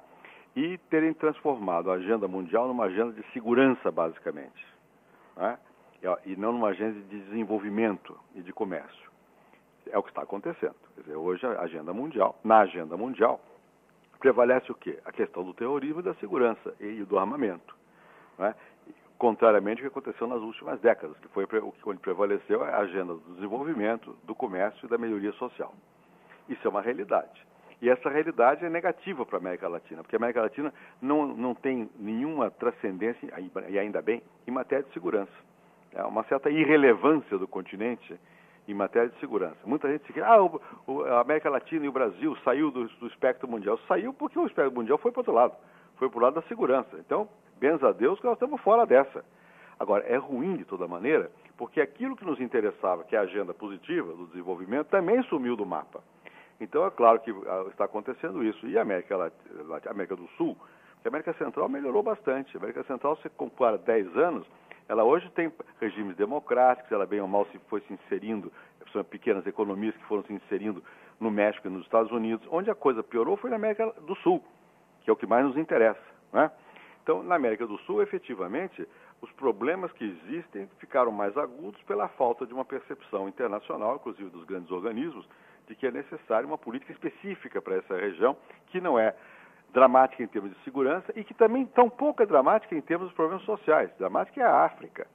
E 0.54 0.78
terem 0.90 1.12
transformado 1.12 1.90
a 1.90 1.94
agenda 1.94 2.26
mundial 2.26 2.66
numa 2.66 2.84
agenda 2.84 3.12
de 3.12 3.22
segurança, 3.32 3.90
basicamente. 3.90 4.66
Né? 5.36 5.58
E 6.24 6.36
não 6.36 6.52
numa 6.52 6.68
agenda 6.68 7.00
de 7.00 7.20
desenvolvimento 7.20 8.18
e 8.34 8.42
de 8.42 8.52
comércio. 8.52 9.10
É 9.90 9.98
o 9.98 10.02
que 10.02 10.10
está 10.10 10.22
acontecendo. 10.22 10.76
Dizer, 10.96 11.16
hoje 11.16 11.46
a 11.46 11.60
agenda 11.60 11.92
mundial, 11.92 12.38
na 12.42 12.60
agenda 12.60 12.96
mundial, 12.96 13.40
prevalece 14.18 14.70
o 14.72 14.74
quê? 14.74 14.98
A 15.04 15.12
questão 15.12 15.44
do 15.44 15.54
terrorismo 15.54 16.00
e 16.00 16.02
da 16.02 16.14
segurança 16.14 16.74
e 16.80 17.04
do 17.04 17.18
armamento. 17.18 17.76
Né? 18.38 18.54
Contrariamente 19.18 19.82
ao 19.82 19.90
que 19.90 19.98
aconteceu 19.98 20.26
nas 20.26 20.40
últimas 20.40 20.80
décadas, 20.80 21.16
que 21.18 21.28
foi 21.28 21.44
o 21.44 21.72
onde 21.86 22.00
prevaleceu 22.00 22.62
a 22.62 22.78
agenda 22.78 23.14
do 23.14 23.34
desenvolvimento, 23.34 24.16
do 24.24 24.34
comércio 24.34 24.86
e 24.86 24.88
da 24.88 24.98
melhoria 24.98 25.32
social. 25.32 25.74
Isso 26.48 26.66
é 26.66 26.70
uma 26.70 26.82
realidade. 26.82 27.46
E 27.80 27.90
essa 27.90 28.08
realidade 28.08 28.64
é 28.64 28.70
negativa 28.70 29.26
para 29.26 29.36
a 29.36 29.40
América 29.40 29.68
Latina, 29.68 30.02
porque 30.02 30.16
a 30.16 30.18
América 30.18 30.42
Latina 30.42 30.72
não, 31.00 31.26
não 31.26 31.54
tem 31.54 31.90
nenhuma 31.98 32.50
transcendência, 32.50 33.28
e 33.68 33.78
ainda 33.78 34.00
bem, 34.00 34.22
em 34.46 34.50
matéria 34.50 34.84
de 34.84 34.92
segurança. 34.92 35.32
É 35.92 36.02
uma 36.04 36.24
certa 36.24 36.50
irrelevância 36.50 37.36
do 37.38 37.46
continente 37.46 38.18
em 38.68 38.74
matéria 38.74 39.08
de 39.08 39.18
segurança. 39.20 39.56
Muita 39.64 39.90
gente 39.90 40.12
diz 40.12 40.22
ah, 40.22 40.42
o, 40.42 40.60
o, 40.86 41.02
a 41.04 41.20
América 41.20 41.48
Latina 41.48 41.84
e 41.84 41.88
o 41.88 41.92
Brasil 41.92 42.36
saiu 42.44 42.70
do, 42.70 42.86
do 42.86 43.06
espectro 43.06 43.48
mundial. 43.48 43.78
Saiu 43.86 44.12
porque 44.12 44.38
o 44.38 44.46
espectro 44.46 44.74
mundial 44.74 44.98
foi 44.98 45.12
para 45.12 45.18
o 45.18 45.20
outro 45.20 45.32
lado, 45.32 45.54
foi 45.96 46.08
para 46.08 46.18
o 46.18 46.22
lado 46.22 46.34
da 46.34 46.42
segurança. 46.42 46.96
Então, 46.98 47.28
benza 47.58 47.88
a 47.88 47.92
Deus 47.92 48.18
que 48.18 48.26
nós 48.26 48.34
estamos 48.34 48.60
fora 48.60 48.86
dessa. 48.86 49.24
Agora, 49.78 50.04
é 50.04 50.16
ruim 50.16 50.56
de 50.56 50.64
toda 50.64 50.88
maneira, 50.88 51.30
porque 51.56 51.80
aquilo 51.80 52.16
que 52.16 52.24
nos 52.24 52.40
interessava, 52.40 53.04
que 53.04 53.14
é 53.14 53.18
a 53.18 53.22
agenda 53.22 53.52
positiva 53.52 54.12
do 54.12 54.26
desenvolvimento, 54.26 54.88
também 54.88 55.22
sumiu 55.24 55.56
do 55.56 55.66
mapa. 55.66 56.02
Então, 56.60 56.86
é 56.86 56.90
claro 56.90 57.20
que 57.20 57.30
ah, 57.30 57.66
está 57.68 57.84
acontecendo 57.84 58.42
isso. 58.42 58.66
E 58.66 58.78
a 58.78 58.82
América, 58.82 59.14
a 59.16 59.90
América 59.90 60.16
do 60.16 60.26
Sul, 60.36 60.56
a 61.04 61.08
América 61.08 61.34
Central 61.34 61.68
melhorou 61.68 62.02
bastante. 62.02 62.56
A 62.56 62.58
América 62.58 62.82
Central, 62.84 63.16
se 63.18 63.28
compara 63.30 63.76
10 63.76 64.16
anos, 64.16 64.46
ela 64.88 65.04
hoje 65.04 65.28
tem 65.30 65.52
regimes 65.80 66.16
democráticos, 66.16 66.90
ela 66.90 67.06
bem 67.06 67.20
ou 67.20 67.28
mal 67.28 67.46
se 67.46 67.58
foi 67.68 67.80
se 67.82 67.92
inserindo, 67.92 68.50
são 68.92 69.04
pequenas 69.04 69.46
economias 69.46 69.94
que 69.96 70.04
foram 70.04 70.22
se 70.24 70.32
inserindo 70.32 70.82
no 71.20 71.30
México 71.30 71.66
e 71.66 71.70
nos 71.70 71.82
Estados 71.82 72.10
Unidos. 72.12 72.46
Onde 72.50 72.70
a 72.70 72.74
coisa 72.74 73.02
piorou 73.02 73.36
foi 73.36 73.50
na 73.50 73.56
América 73.56 73.92
do 74.02 74.14
Sul, 74.16 74.42
que 75.02 75.10
é 75.10 75.12
o 75.12 75.16
que 75.16 75.26
mais 75.26 75.44
nos 75.44 75.56
interessa. 75.56 76.00
Né? 76.32 76.50
Então, 77.06 77.22
na 77.22 77.36
América 77.36 77.64
do 77.64 77.78
Sul, 77.82 78.02
efetivamente, 78.02 78.84
os 79.22 79.30
problemas 79.30 79.92
que 79.92 80.04
existem 80.04 80.68
ficaram 80.80 81.12
mais 81.12 81.38
agudos 81.38 81.80
pela 81.84 82.08
falta 82.08 82.44
de 82.44 82.52
uma 82.52 82.64
percepção 82.64 83.28
internacional, 83.28 83.94
inclusive 83.94 84.28
dos 84.28 84.42
grandes 84.42 84.72
organismos, 84.72 85.24
de 85.68 85.76
que 85.76 85.86
é 85.86 85.92
necessária 85.92 86.44
uma 86.44 86.58
política 86.58 86.90
específica 86.90 87.62
para 87.62 87.76
essa 87.76 87.96
região, 87.96 88.36
que 88.66 88.80
não 88.80 88.98
é 88.98 89.14
dramática 89.72 90.20
em 90.20 90.26
termos 90.26 90.50
de 90.50 90.58
segurança 90.64 91.12
e 91.14 91.22
que 91.22 91.32
também 91.32 91.64
tão 91.66 91.88
pouco 91.88 92.24
é 92.24 92.26
dramática 92.26 92.74
em 92.74 92.80
termos 92.80 93.06
dos 93.06 93.14
problemas 93.14 93.44
sociais. 93.44 93.88
Dramática 94.00 94.40
é 94.40 94.44
a 94.44 94.64
África. 94.64 95.06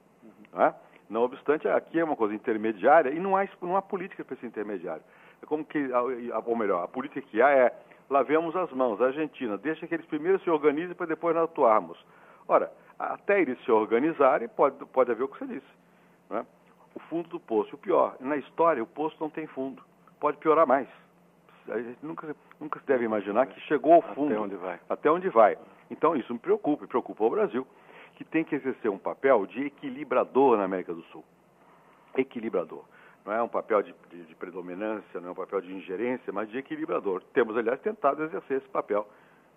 Não, 0.50 0.62
é? 0.62 0.74
não 1.10 1.22
obstante, 1.24 1.68
aqui 1.68 2.00
é 2.00 2.04
uma 2.04 2.16
coisa 2.16 2.34
intermediária 2.34 3.10
e 3.10 3.20
não 3.20 3.36
há, 3.36 3.46
não 3.60 3.76
há 3.76 3.82
política 3.82 4.24
para 4.24 4.34
esse 4.34 4.46
intermediário. 4.46 5.02
É 5.42 5.44
como 5.44 5.62
que, 5.62 5.90
ou 5.92 6.56
melhor, 6.56 6.84
a 6.84 6.88
política 6.88 7.20
que 7.20 7.42
há 7.42 7.50
é 7.50 7.78
lavemos 8.12 8.54
as 8.54 8.70
mãos, 8.72 9.00
a 9.00 9.06
Argentina, 9.06 9.56
deixa 9.56 9.86
que 9.86 9.94
eles 9.94 10.06
primeiro 10.06 10.38
se 10.40 10.50
organizem 10.50 10.94
para 10.94 11.06
depois 11.06 11.34
nós 11.34 11.44
atuarmos. 11.44 11.98
Ora, 12.46 12.70
até 12.98 13.40
eles 13.40 13.58
se 13.64 13.72
organizarem, 13.72 14.48
pode, 14.48 14.84
pode 14.86 15.10
haver 15.10 15.24
o 15.24 15.28
que 15.28 15.38
você 15.38 15.46
disse. 15.46 15.72
É? 16.30 16.44
O 16.94 17.00
fundo 17.08 17.28
do 17.30 17.40
poço. 17.40 17.74
O 17.74 17.78
pior, 17.78 18.16
na 18.20 18.36
história, 18.36 18.82
o 18.82 18.86
poço 18.86 19.16
não 19.18 19.30
tem 19.30 19.46
fundo. 19.46 19.82
Pode 20.20 20.36
piorar 20.36 20.66
mais. 20.66 20.86
A 21.68 21.78
gente 21.80 21.98
nunca, 22.02 22.36
nunca 22.60 22.78
se 22.80 22.86
deve 22.86 23.04
imaginar 23.04 23.46
que 23.46 23.58
chegou 23.62 23.94
ao 23.94 24.02
fundo. 24.02 24.32
Até 24.32 24.40
onde 24.40 24.56
vai. 24.56 24.80
Até 24.88 25.10
onde 25.10 25.28
vai. 25.30 25.58
Então, 25.90 26.14
isso 26.14 26.32
me 26.32 26.38
preocupa, 26.38 26.84
e 26.84 26.88
preocupa 26.88 27.24
o 27.24 27.30
Brasil, 27.30 27.66
que 28.16 28.24
tem 28.24 28.44
que 28.44 28.54
exercer 28.54 28.90
um 28.90 28.98
papel 28.98 29.46
de 29.46 29.66
equilibrador 29.66 30.58
na 30.58 30.64
América 30.64 30.92
do 30.92 31.02
Sul. 31.04 31.24
Equilibrador. 32.16 32.84
Não 33.24 33.32
é 33.32 33.42
um 33.42 33.48
papel 33.48 33.82
de, 33.82 33.94
de, 34.10 34.24
de 34.24 34.34
predominância, 34.34 35.20
não 35.20 35.28
é 35.28 35.32
um 35.32 35.36
papel 35.36 35.60
de 35.60 35.72
ingerência, 35.72 36.32
mas 36.32 36.48
de 36.48 36.58
equilibrador. 36.58 37.22
Temos, 37.32 37.56
aliás, 37.56 37.80
tentado 37.80 38.24
exercer 38.24 38.58
esse 38.58 38.68
papel 38.68 39.06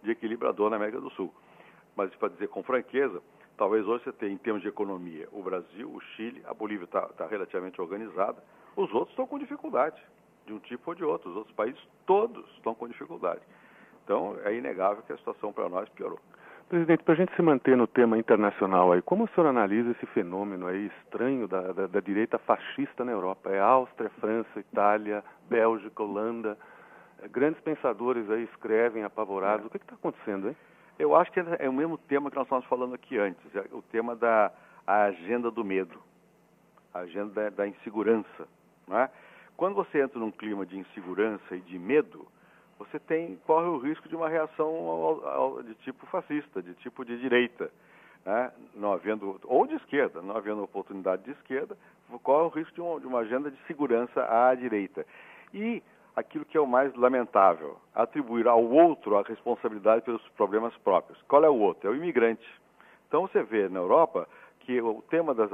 de 0.03 0.11
equilibrador 0.11 0.69
na 0.69 0.75
América 0.75 1.01
do 1.01 1.09
Sul. 1.11 1.33
Mas, 1.95 2.13
para 2.15 2.29
dizer 2.29 2.47
com 2.49 2.61
franqueza, 2.61 3.21
talvez 3.57 3.87
hoje 3.87 4.03
você 4.03 4.11
tenha, 4.11 4.33
em 4.33 4.37
termos 4.37 4.61
de 4.61 4.67
economia, 4.67 5.27
o 5.31 5.41
Brasil, 5.41 5.89
o 5.89 5.99
Chile, 5.99 6.43
a 6.45 6.53
Bolívia 6.53 6.85
está 6.85 7.01
tá 7.07 7.25
relativamente 7.25 7.81
organizada, 7.81 8.43
os 8.75 8.93
outros 8.93 9.11
estão 9.11 9.25
com 9.25 9.39
dificuldade 9.39 9.99
de 10.45 10.53
um 10.53 10.59
tipo 10.59 10.91
ou 10.91 10.95
de 10.95 11.03
outro. 11.03 11.29
Os 11.31 11.37
outros 11.37 11.55
países 11.55 11.81
todos 12.05 12.47
estão 12.51 12.75
com 12.75 12.87
dificuldade. 12.87 13.41
Então, 14.03 14.37
é 14.43 14.53
inegável 14.53 15.01
que 15.03 15.13
a 15.13 15.17
situação 15.17 15.51
para 15.51 15.67
nós 15.67 15.89
piorou. 15.89 16.19
Presidente, 16.67 17.03
para 17.03 17.13
a 17.13 17.17
gente 17.17 17.35
se 17.35 17.41
manter 17.43 17.77
no 17.77 17.85
tema 17.85 18.17
internacional 18.17 18.91
aí, 18.91 19.01
como 19.01 19.25
o 19.25 19.27
senhor 19.29 19.47
analisa 19.47 19.91
esse 19.91 20.05
fenômeno 20.07 20.65
aí 20.65 20.87
estranho 20.87 21.47
da, 21.47 21.71
da, 21.71 21.85
da 21.85 21.99
direita 21.99 22.39
fascista 22.39 23.05
na 23.05 23.11
Europa? 23.11 23.51
É 23.51 23.59
Áustria, 23.59 24.09
França, 24.19 24.59
Itália, 24.59 25.23
Bélgica, 25.47 26.01
Holanda. 26.01 26.57
É, 27.21 27.27
grandes 27.27 27.61
pensadores 27.61 28.27
aí 28.31 28.45
escrevem 28.45 29.03
apavorados. 29.03 29.65
É. 29.65 29.67
O 29.67 29.69
que 29.69 29.77
está 29.77 29.93
acontecendo, 29.93 30.49
hein? 30.49 30.57
Eu 30.97 31.15
acho 31.15 31.31
que 31.31 31.39
é 31.39 31.69
o 31.69 31.73
mesmo 31.73 31.99
tema 31.99 32.31
que 32.31 32.35
nós 32.35 32.45
estávamos 32.45 32.67
falando 32.67 32.95
aqui 32.95 33.17
antes, 33.19 33.43
é 33.55 33.65
o 33.71 33.81
tema 33.83 34.15
da 34.15 34.51
agenda 34.87 35.51
do 35.51 35.63
medo, 35.63 35.99
a 36.93 36.99
agenda 36.99 37.31
da, 37.31 37.49
da 37.49 37.67
insegurança. 37.67 38.47
É? 38.89 39.09
Quando 39.57 39.75
você 39.75 40.01
entra 40.01 40.17
num 40.17 40.31
clima 40.31 40.65
de 40.65 40.79
insegurança 40.79 41.55
e 41.55 41.59
de 41.59 41.77
medo, 41.77 42.25
você 42.77 42.99
tem, 42.99 43.37
corre 43.45 43.67
o 43.67 43.77
risco 43.77 44.07
de 44.09 44.15
uma 44.15 44.29
reação 44.29 44.67
ao, 44.67 45.27
ao, 45.27 45.63
de 45.63 45.73
tipo 45.75 46.05
fascista, 46.07 46.61
de 46.61 46.73
tipo 46.75 47.05
de 47.05 47.17
direita. 47.19 47.71
Né? 48.25 48.51
Não 48.73 48.91
havendo, 48.91 49.39
ou 49.43 49.65
de 49.67 49.75
esquerda, 49.75 50.21
não 50.21 50.35
havendo 50.35 50.63
oportunidade 50.63 51.23
de 51.23 51.31
esquerda, 51.31 51.77
corre 52.23 52.45
o 52.45 52.49
risco 52.49 52.73
de 52.73 52.81
uma, 52.81 52.99
de 52.99 53.07
uma 53.07 53.19
agenda 53.19 53.49
de 53.49 53.57
segurança 53.65 54.25
à 54.29 54.53
direita. 54.55 55.05
E 55.53 55.81
aquilo 56.15 56.45
que 56.45 56.57
é 56.57 56.61
o 56.61 56.67
mais 56.67 56.93
lamentável, 56.95 57.77
atribuir 57.93 58.47
ao 58.47 58.63
outro 58.63 59.17
a 59.17 59.21
responsabilidade 59.21 60.03
pelos 60.03 60.25
problemas 60.29 60.75
próprios. 60.77 61.21
Qual 61.23 61.43
é 61.43 61.49
o 61.49 61.59
outro? 61.59 61.89
É 61.89 61.91
o 61.91 61.95
imigrante. 61.95 62.47
Então 63.07 63.21
você 63.21 63.43
vê 63.43 63.69
na 63.69 63.79
Europa 63.79 64.27
que 64.61 64.81
o 64.81 65.01
tema 65.09 65.33
das, 65.33 65.49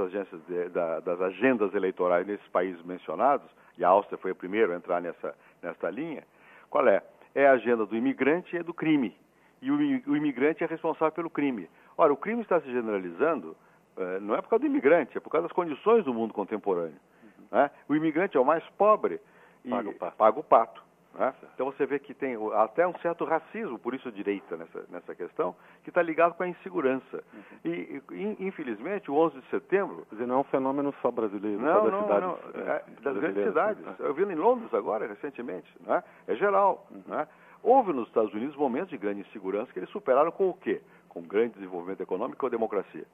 de, 0.47 0.69
da, 0.69 0.99
das 1.01 1.19
agendas 1.19 1.73
eleitorais 1.73 2.25
nesses 2.25 2.47
países 2.47 2.81
mencionados 2.83 3.49
e 3.77 3.83
a 3.83 3.89
Áustria 3.89 4.17
foi 4.17 4.31
a 4.31 4.35
primeira 4.35 4.73
a 4.73 4.77
entrar 4.77 5.01
nessa, 5.01 5.35
nessa 5.61 5.89
linha, 5.89 6.23
qual 6.71 6.87
é? 6.87 7.03
É 7.35 7.45
a 7.47 7.51
agenda 7.51 7.85
do 7.85 7.95
imigrante 7.95 8.55
e 8.55 8.63
do 8.63 8.73
crime. 8.73 9.15
E 9.61 9.69
o, 9.69 9.75
o 9.75 10.17
imigrante 10.17 10.63
é 10.63 10.67
responsável 10.67 11.11
pelo 11.11 11.29
crime. 11.29 11.69
Ora, 11.95 12.11
o 12.11 12.17
crime 12.17 12.41
está 12.41 12.59
se 12.59 12.71
generalizando, 12.71 13.55
eh, 13.97 14.19
não 14.21 14.33
é 14.33 14.41
por 14.41 14.49
causa 14.49 14.61
do 14.61 14.67
imigrante, 14.67 15.15
é 15.15 15.19
por 15.19 15.29
causa 15.29 15.47
das 15.47 15.55
condições 15.55 16.03
do 16.03 16.13
mundo 16.13 16.33
contemporâneo. 16.33 16.97
Uhum. 17.23 17.45
Né? 17.51 17.69
O 17.87 17.95
imigrante 17.95 18.37
é 18.37 18.39
o 18.39 18.45
mais 18.45 18.63
pobre 18.77 19.19
e 19.63 19.69
paga 19.69 19.89
o 19.89 19.93
pato. 19.93 20.17
Paga 20.17 20.39
o 20.39 20.43
pato. 20.43 20.83
Né? 21.13 21.33
Então 21.53 21.65
você 21.65 21.85
vê 21.85 21.99
que 21.99 22.13
tem 22.13 22.37
até 22.55 22.87
um 22.87 22.93
certo 22.99 23.25
racismo, 23.25 23.77
por 23.77 23.93
isso 23.93 24.07
a 24.07 24.11
direita 24.11 24.55
nessa, 24.55 24.85
nessa 24.89 25.13
questão, 25.13 25.55
que 25.83 25.89
está 25.89 26.01
ligado 26.01 26.35
com 26.35 26.43
a 26.43 26.47
insegurança. 26.47 27.23
Uhum. 27.33 27.71
E, 27.71 28.01
e, 28.11 28.37
infelizmente, 28.47 29.11
o 29.11 29.15
11 29.15 29.39
de 29.39 29.49
setembro... 29.49 30.05
Quer 30.09 30.15
dizer, 30.15 30.27
não 30.27 30.35
é 30.35 30.39
um 30.39 30.43
fenômeno 30.45 30.93
só 31.01 31.11
brasileiro, 31.11 31.61
não, 31.61 31.73
só 31.73 31.81
das 31.81 31.91
não, 31.91 32.01
cidades... 32.01 32.55
Não, 32.55 32.61
é, 32.61 32.83
das 33.01 33.17
grandes 33.17 33.43
cidades. 33.43 33.85
Né? 33.85 33.95
Eu 33.99 34.13
vi 34.13 34.23
em 34.23 34.35
Londres 34.35 34.73
agora, 34.73 35.05
recentemente. 35.05 35.69
Né? 35.81 36.03
É 36.27 36.35
geral. 36.35 36.87
Uhum. 36.89 37.03
Né? 37.07 37.27
Houve 37.61 37.93
nos 37.93 38.07
Estados 38.07 38.33
Unidos 38.33 38.55
momentos 38.55 38.89
de 38.89 38.97
grande 38.97 39.21
insegurança 39.21 39.71
que 39.71 39.79
eles 39.79 39.89
superaram 39.89 40.31
com 40.31 40.49
o 40.49 40.53
quê? 40.53 40.81
Com 41.09 41.21
grande 41.21 41.55
desenvolvimento 41.55 42.01
econômico 42.01 42.45
ou 42.45 42.49
democracia. 42.49 43.05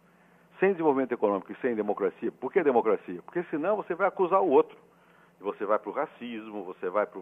Sem 0.59 0.71
desenvolvimento 0.71 1.11
econômico 1.11 1.51
e 1.51 1.55
sem 1.57 1.75
democracia. 1.75 2.31
Por 2.31 2.51
que 2.51 2.63
democracia? 2.63 3.21
Porque 3.23 3.43
senão 3.49 3.75
você 3.75 3.93
vai 3.93 4.07
acusar 4.07 4.41
o 4.41 4.49
outro 4.49 4.77
você 5.39 5.65
vai 5.65 5.79
para 5.79 5.89
o 5.89 5.93
racismo, 5.93 6.63
você 6.63 6.89
vai 6.89 7.05
para 7.05 7.19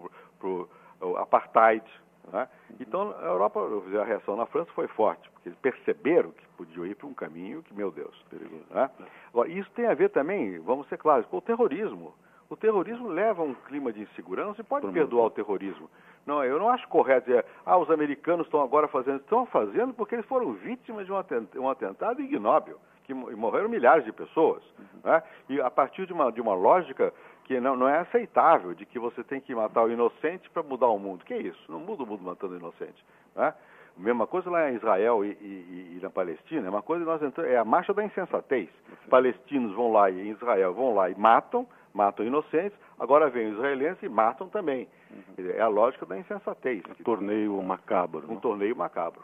o 0.48 1.18
apartheid. 1.18 1.86
Né? 2.32 2.48
Então, 2.80 3.16
a 3.20 3.26
Europa, 3.26 3.60
a 3.60 4.04
reação 4.04 4.36
na 4.36 4.46
França 4.46 4.72
foi 4.74 4.88
forte, 4.88 5.30
porque 5.32 5.50
eles 5.50 5.60
perceberam 5.60 6.32
que 6.32 6.46
podiam 6.58 6.86
ir 6.86 6.96
para 6.96 7.08
um 7.08 7.14
caminho 7.14 7.62
que, 7.64 7.74
meu 7.74 7.92
Deus, 7.92 8.16
perigoso. 8.30 8.66
Né? 8.72 8.90
Agora, 9.30 9.50
isso 9.50 9.70
tem 9.72 9.86
a 9.86 9.94
ver 9.94 10.10
também, 10.10 10.60
vamos 10.60 10.88
ser 10.88 10.98
claros, 10.98 11.26
com 11.28 11.38
o 11.38 11.42
terrorismo. 11.42 12.14
O 12.50 12.56
terrorismo 12.56 13.08
leva 13.08 13.42
a 13.42 13.46
um 13.46 13.54
clima 13.54 13.92
de 13.92 14.02
insegurança 14.02 14.62
e 14.62 14.64
pode 14.64 14.92
perdoar 14.92 15.26
o 15.26 15.32
terrorismo. 15.32 15.90
Não, 16.26 16.44
eu 16.44 16.60
não 16.60 16.70
acho 16.70 16.88
correto 16.88 17.28
dizer, 17.28 17.46
ah, 17.66 17.78
os 17.78 17.90
americanos 17.90 18.46
estão 18.46 18.62
agora 18.62 18.88
fazendo. 18.88 19.18
Estão 19.18 19.46
fazendo 19.48 19.94
porque 19.94 20.16
eles 20.16 20.26
foram 20.26 20.54
vítimas 20.54 21.06
de 21.06 21.12
um 21.60 21.70
atentado 21.70 22.22
ignóbil, 22.22 22.78
que 23.04 23.14
morreram 23.14 23.70
milhares 23.70 24.06
de 24.06 24.12
pessoas. 24.12 24.64
Uhum. 24.78 25.12
Né? 25.12 25.24
E 25.50 25.62
a 25.62 25.72
partir 25.72 26.06
de 26.06 26.14
uma, 26.14 26.32
de 26.32 26.40
uma 26.40 26.54
lógica 26.54 27.12
que 27.46 27.60
não, 27.60 27.76
não 27.76 27.88
é 27.88 28.00
aceitável 28.00 28.74
de 28.74 28.86
que 28.86 29.00
você 29.00 29.24
tem 29.24 29.40
que 29.40 29.54
matar 29.56 29.84
o 29.84 29.92
inocente 29.92 30.50
para 30.50 30.64
mudar 30.64 30.88
o 30.88 31.00
mundo. 31.00 31.24
Que 31.24 31.34
é 31.36 31.42
isso? 31.42 31.72
Não 31.72 31.80
muda 31.80 32.04
o 32.04 32.06
mundo 32.06 32.24
matando 32.24 32.56
o 32.56 32.58
inocente. 32.58 33.06
Né? 33.36 33.54
A 33.98 34.02
mesma 34.02 34.28
coisa 34.28 34.50
lá 34.50 34.70
em 34.70 34.76
Israel 34.76 35.24
e, 35.24 35.30
e, 35.30 35.96
e, 35.96 36.00
na 36.02 36.10
Palestina, 36.10 36.68
é 36.68 36.70
uma 36.70 36.82
coisa 36.82 37.06
nós 37.06 37.22
entramos, 37.22 37.52
é 37.52 37.58
a 37.58 37.64
marcha 37.64 37.94
da 37.94 38.04
insensatez. 38.04 38.68
Os 38.92 39.10
palestinos 39.10 39.74
vão 39.74 39.92
lá 39.92 40.10
e 40.10 40.28
em 40.28 40.32
Israel 40.32 40.74
vão 40.74 40.94
lá 40.96 41.10
e 41.10 41.16
matam, 41.16 41.66
matam 41.94 42.26
inocentes, 42.26 42.78
agora 43.00 43.30
vem 43.30 43.48
os 43.48 43.54
israelenses 43.56 44.04
e 44.04 44.10
matam 44.10 44.50
também. 44.50 44.90
Uhum. 45.12 45.52
É 45.52 45.62
a 45.62 45.68
lógica 45.68 46.06
da 46.06 46.18
insensatez. 46.18 46.84
Um 47.00 47.04
torneio 47.04 47.62
macabro. 47.62 48.26
Um 48.30 48.38
torneio 48.38 48.76
macabro. 48.76 49.22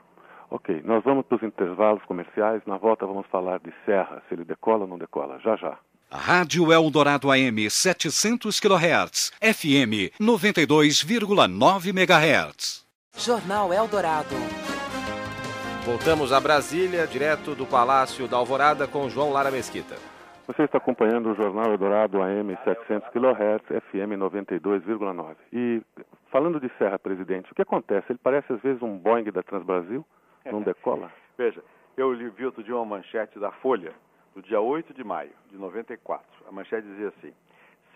Ok, 0.49 0.81
nós 0.85 1.03
vamos 1.03 1.25
para 1.25 1.37
os 1.37 1.43
intervalos 1.43 2.03
comerciais. 2.03 2.61
Na 2.65 2.77
volta 2.77 3.05
vamos 3.05 3.25
falar 3.27 3.59
de 3.59 3.73
Serra, 3.85 4.21
se 4.27 4.35
ele 4.35 4.45
decola 4.45 4.83
ou 4.83 4.87
não 4.87 4.97
decola. 4.97 5.39
Já 5.39 5.55
já. 5.55 5.77
Rádio 6.13 6.73
Eldorado 6.73 7.31
AM 7.31 7.69
700 7.69 8.59
kHz, 8.59 9.31
FM 9.41 10.11
92,9 10.19 11.87
MHz. 11.87 12.85
Jornal 13.15 13.71
Eldorado. 13.71 14.35
Voltamos 15.85 16.33
a 16.33 16.41
Brasília, 16.41 17.07
direto 17.07 17.55
do 17.55 17.65
Palácio 17.65 18.27
da 18.27 18.35
Alvorada 18.35 18.89
com 18.89 19.09
João 19.09 19.31
Lara 19.31 19.49
Mesquita. 19.49 19.95
Você 20.47 20.63
está 20.63 20.79
acompanhando 20.79 21.31
o 21.31 21.33
Jornal 21.35 21.71
Eldorado 21.71 22.21
AM 22.21 22.57
700 22.61 23.07
kHz, 23.09 23.81
FM 23.89 24.19
92,9. 24.19 25.35
E 25.53 25.81
falando 26.29 26.59
de 26.59 26.69
Serra, 26.77 26.99
presidente, 26.99 27.49
o 27.53 27.55
que 27.55 27.61
acontece? 27.61 28.07
Ele 28.09 28.19
parece 28.21 28.51
às 28.51 28.61
vezes 28.61 28.81
um 28.81 28.97
Boeing 28.97 29.31
da 29.31 29.41
Transbrasil? 29.41 30.05
Não 30.45 30.59
decola? 30.61 31.09
Veja, 31.37 31.63
eu 31.95 32.11
li 32.11 32.29
vi 32.31 32.45
outro 32.45 32.61
dia 32.61 32.75
uma 32.75 32.97
manchete 32.97 33.39
da 33.39 33.49
Folha 33.49 33.93
do 34.33 34.41
dia 34.41 34.59
8 34.61 34.93
de 34.93 35.03
maio 35.03 35.31
de 35.49 35.57
94. 35.57 36.25
A 36.47 36.51
manchete 36.51 36.87
dizia 36.87 37.09
assim: 37.09 37.33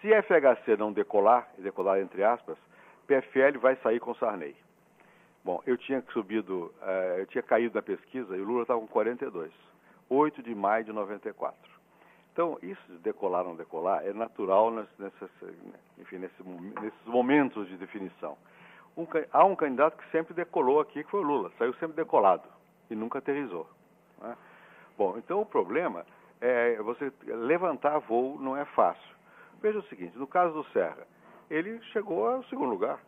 se 0.01 0.09
FHC 0.21 0.77
não 0.77 0.91
decolar, 0.91 1.49
e 1.57 1.61
decolar 1.61 1.99
entre 1.99 2.23
aspas, 2.23 2.57
PFL 3.07 3.59
vai 3.59 3.75
sair 3.77 3.99
com 3.99 4.13
Sarney. 4.15 4.55
Bom, 5.43 5.61
eu 5.65 5.77
tinha 5.77 6.03
subido, 6.11 6.73
uh, 6.81 7.19
eu 7.19 7.25
tinha 7.27 7.43
caído 7.43 7.75
na 7.75 7.81
pesquisa 7.81 8.35
e 8.35 8.41
o 8.41 8.43
Lula 8.43 8.63
estava 8.63 8.79
com 8.79 8.87
42. 8.87 9.51
8 10.09 10.43
de 10.43 10.53
maio 10.53 10.83
de 10.83 10.91
94. 10.91 11.57
Então, 12.33 12.57
isso 12.61 12.81
de 12.89 12.97
decolar 12.97 13.43
ou 13.43 13.49
não 13.49 13.55
decolar 13.55 14.05
é 14.05 14.11
natural 14.11 14.73
enfim, 15.97 16.17
nesse, 16.17 16.43
nesses 16.81 17.05
momentos 17.05 17.67
de 17.67 17.77
definição. 17.77 18.37
Um, 18.97 19.07
há 19.31 19.45
um 19.45 19.55
candidato 19.55 19.97
que 19.97 20.09
sempre 20.11 20.33
decolou 20.33 20.79
aqui, 20.79 21.03
que 21.03 21.09
foi 21.09 21.21
o 21.21 21.23
Lula. 21.23 21.51
Saiu 21.57 21.73
sempre 21.75 21.95
decolado 21.95 22.47
e 22.89 22.95
nunca 22.95 23.19
aterrizou. 23.19 23.67
Né? 24.21 24.35
Bom, 24.97 25.17
então 25.17 25.41
o 25.41 25.45
problema 25.45 26.05
é, 26.45 26.75
você 26.83 27.11
levantar 27.25 27.97
voo 27.99 28.39
não 28.39 28.55
é 28.55 28.65
fácil. 28.65 29.15
Veja 29.61 29.79
o 29.79 29.83
seguinte, 29.83 30.17
no 30.17 30.27
caso 30.27 30.53
do 30.53 30.63
Serra, 30.71 31.07
ele 31.49 31.81
chegou 31.91 32.27
ao 32.27 32.43
segundo 32.45 32.69
lugar. 32.69 32.99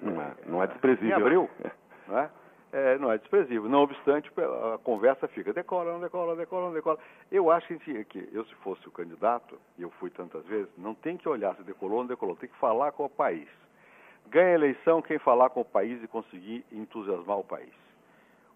Não 0.00 0.22
é, 0.22 0.34
não 0.46 0.62
é 0.62 0.66
desprezível. 0.66 1.08
Em 1.08 1.12
abril, 1.12 1.50
não 2.08 2.18
é? 2.18 2.30
É, 2.72 2.98
não 2.98 3.12
é 3.12 3.18
desprezível. 3.18 3.68
Não 3.68 3.80
obstante, 3.80 4.30
a 4.74 4.78
conversa 4.78 5.28
fica 5.28 5.52
decola, 5.52 5.92
não 5.92 6.00
decola, 6.00 6.34
decola, 6.34 6.66
não 6.66 6.74
decola. 6.74 6.98
Eu 7.30 7.50
acho 7.50 7.66
que, 7.78 8.04
que 8.04 8.28
eu, 8.32 8.44
se 8.44 8.54
fosse 8.56 8.86
o 8.88 8.90
candidato, 8.90 9.58
e 9.78 9.82
eu 9.82 9.90
fui 9.90 10.10
tantas 10.10 10.44
vezes, 10.46 10.68
não 10.76 10.94
tem 10.94 11.16
que 11.16 11.28
olhar 11.28 11.54
se 11.56 11.62
decolou 11.62 11.98
ou 11.98 12.02
não 12.04 12.08
decolou, 12.08 12.36
tem 12.36 12.48
que 12.48 12.56
falar 12.56 12.92
com 12.92 13.04
o 13.04 13.10
país. 13.10 13.48
Ganha 14.28 14.48
a 14.48 14.54
eleição 14.54 15.02
quem 15.02 15.18
falar 15.18 15.50
com 15.50 15.60
o 15.60 15.64
país 15.64 16.02
e 16.02 16.08
conseguir 16.08 16.64
entusiasmar 16.72 17.38
o 17.38 17.44
país. 17.44 17.72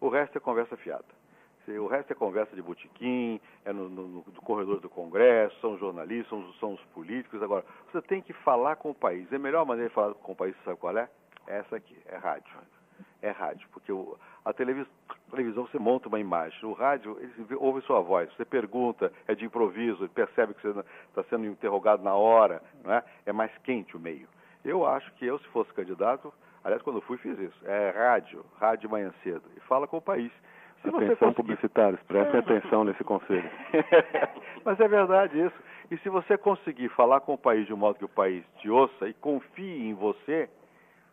O 0.01 0.09
resto 0.09 0.37
é 0.37 0.41
conversa 0.41 0.77
fiada. 0.77 1.20
O 1.69 1.87
resto 1.87 2.13
é 2.13 2.15
conversa 2.17 2.57
de 2.57 2.63
botequim, 2.63 3.41
é 3.65 3.73
no, 3.73 3.89
no, 3.89 4.09
no 4.09 4.43
corredor 4.43 4.81
do 4.81 4.89
Congresso, 4.89 5.59
são 5.61 5.79
jornalistas, 5.79 6.29
são, 6.29 6.53
são, 6.55 6.75
os 6.75 6.81
políticos. 6.87 7.43
Agora, 7.43 7.65
você 7.93 8.03
tem 8.03 8.21
que 8.21 8.33
falar 8.33 8.77
com 8.77 8.91
o 8.91 8.95
país. 8.95 9.33
A 9.33 9.39
melhor 9.39 9.65
maneira 9.65 9.89
de 9.89 9.95
falar 9.95 10.15
com 10.15 10.33
o 10.33 10.37
país, 10.37 10.57
sabe 10.65 10.79
qual 10.79 10.97
é? 10.97 11.09
É 11.47 11.59
essa 11.59 11.77
aqui, 11.77 11.97
é 12.07 12.17
rádio. 12.17 12.53
É 13.23 13.31
rádio, 13.31 13.69
porque 13.73 13.93
o, 13.93 14.17
a 14.45 14.53
televisão, 14.53 14.91
televisão 15.31 15.67
você 15.67 15.79
monta 15.79 16.09
uma 16.09 16.19
imagem. 16.19 16.59
O 16.65 16.73
rádio, 16.73 17.19
ele 17.21 17.55
ouve 17.57 17.83
sua 17.83 18.01
voz. 18.01 18.33
Você 18.35 18.45
pergunta, 18.45 19.13
é 19.29 19.35
de 19.35 19.45
improviso, 19.45 20.09
percebe 20.09 20.55
que 20.55 20.63
você 20.63 20.81
está 21.09 21.23
sendo 21.25 21.47
interrogado 21.47 22.03
na 22.03 22.15
hora. 22.15 22.63
Não 22.83 22.93
é? 22.93 23.05
é 23.27 23.33
mais 23.33 23.57
quente 23.59 23.97
o 23.97 24.01
meio. 24.01 24.27
Eu 24.65 24.87
acho 24.87 25.13
que 25.15 25.27
eu, 25.27 25.39
se 25.39 25.47
fosse 25.49 25.73
candidato, 25.73 26.33
aliás, 26.65 26.83
quando 26.83 27.01
fui, 27.03 27.19
fiz 27.19 27.39
isso. 27.39 27.67
É 27.67 27.91
rádio, 27.91 28.45
rádio 28.59 28.89
de 28.89 28.89
manhã 28.89 29.13
cedo. 29.23 29.45
E 29.57 29.61
fala 29.61 29.87
com 29.87 29.99
o 29.99 30.03
país. 30.03 30.33
Se 30.83 30.89
atenção, 30.89 31.17
conseguir... 31.17 31.35
publicitários, 31.35 32.03
prestem 32.05 32.41
atenção 32.41 32.85
nesse 32.85 33.05
conselho. 33.05 33.51
Mas 34.65 34.81
é 34.81 34.89
verdade 34.89 35.39
isso. 35.39 35.57
E 35.91 35.99
se 35.99 36.09
você 36.09 36.39
conseguir 36.39 36.89
falar 36.91 37.21
com 37.21 37.35
o 37.35 37.39
país 37.39 37.67
de 37.67 37.75
um 37.75 37.77
modo 37.77 37.99
que 37.99 38.05
o 38.05 38.09
país 38.09 38.45
te 38.59 38.71
ouça 38.71 39.09
e 39.09 39.15
confie 39.15 39.89
em 39.89 39.93
você, 39.93 40.49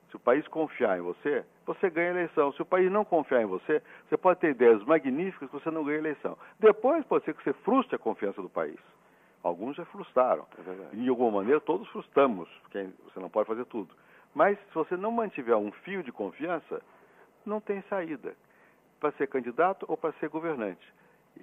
se 0.09 0.15
o 0.15 0.19
país 0.19 0.47
confiar 0.47 0.97
em 0.97 1.01
você, 1.01 1.43
você 1.65 1.89
ganha 1.89 2.09
a 2.09 2.11
eleição. 2.11 2.53
Se 2.53 2.61
o 2.61 2.65
país 2.65 2.89
não 2.89 3.03
confiar 3.03 3.41
em 3.41 3.45
você, 3.45 3.81
você 4.07 4.15
pode 4.15 4.39
ter 4.39 4.51
ideias 4.51 4.81
magníficas 4.85 5.49
você 5.51 5.69
não 5.69 5.83
ganha 5.83 5.97
a 5.97 5.99
eleição. 5.99 6.37
Depois 6.59 7.03
pode 7.05 7.25
ser 7.25 7.33
que 7.33 7.43
você 7.43 7.53
frustre 7.53 7.95
a 7.95 7.99
confiança 7.99 8.41
do 8.41 8.49
país. 8.49 8.79
Alguns 9.43 9.75
já 9.75 9.85
frustraram. 9.85 10.45
É 10.93 10.95
de 10.95 11.09
alguma 11.09 11.39
maneira, 11.39 11.59
todos 11.59 11.87
frustramos, 11.89 12.49
porque 12.61 12.87
você 13.03 13.19
não 13.19 13.29
pode 13.29 13.47
fazer 13.47 13.65
tudo. 13.65 13.93
Mas 14.33 14.57
se 14.59 14.73
você 14.73 14.95
não 14.95 15.11
mantiver 15.11 15.57
um 15.57 15.71
fio 15.71 16.03
de 16.03 16.11
confiança, 16.11 16.81
não 17.45 17.59
tem 17.59 17.81
saída 17.89 18.33
para 18.99 19.11
ser 19.13 19.27
candidato 19.27 19.85
ou 19.87 19.97
para 19.97 20.13
ser 20.13 20.29
governante. 20.29 20.85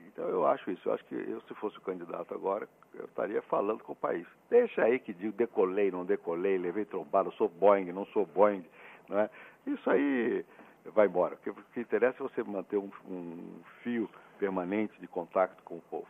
Então 0.09 0.29
eu 0.29 0.47
acho 0.47 0.71
isso. 0.71 0.89
Eu 0.89 0.95
acho 0.95 1.05
que 1.05 1.15
eu, 1.15 1.41
se 1.43 1.55
fosse 1.55 1.79
o 1.79 1.83
candidato 1.83 2.35
agora, 2.35 2.69
eu 2.95 3.05
estaria 3.05 3.43
falando 3.43 3.83
com 3.83 3.93
o 3.93 3.97
país. 3.97 4.27
Deixa 4.51 4.83
aí 4.83 4.99
que 4.99 5.13
digo 5.13 5.37
decolei, 5.37 5.91
não 5.91 6.05
decolei, 6.05 6.59
levei 6.59 6.85
trombada, 6.85 7.31
sou 7.33 7.49
Boeing, 7.49 7.93
não 7.93 8.07
sou 8.07 8.27
Boeing. 8.27 8.65
Não 9.09 9.21
é? 9.21 9.31
Isso 9.67 9.89
aí 9.91 10.45
vai 10.87 11.07
embora. 11.07 11.35
O 11.35 11.39
que, 11.39 11.51
o 11.51 11.55
que 11.73 11.81
interessa 11.81 12.23
é 12.23 12.29
você 12.29 12.43
manter 12.43 12.77
um, 12.77 12.91
um 13.09 13.61
fio 13.83 14.09
permanente 14.39 14.99
de 15.01 15.07
contato 15.07 15.63
com 15.63 15.77
o 15.77 15.83
povo. 15.83 16.07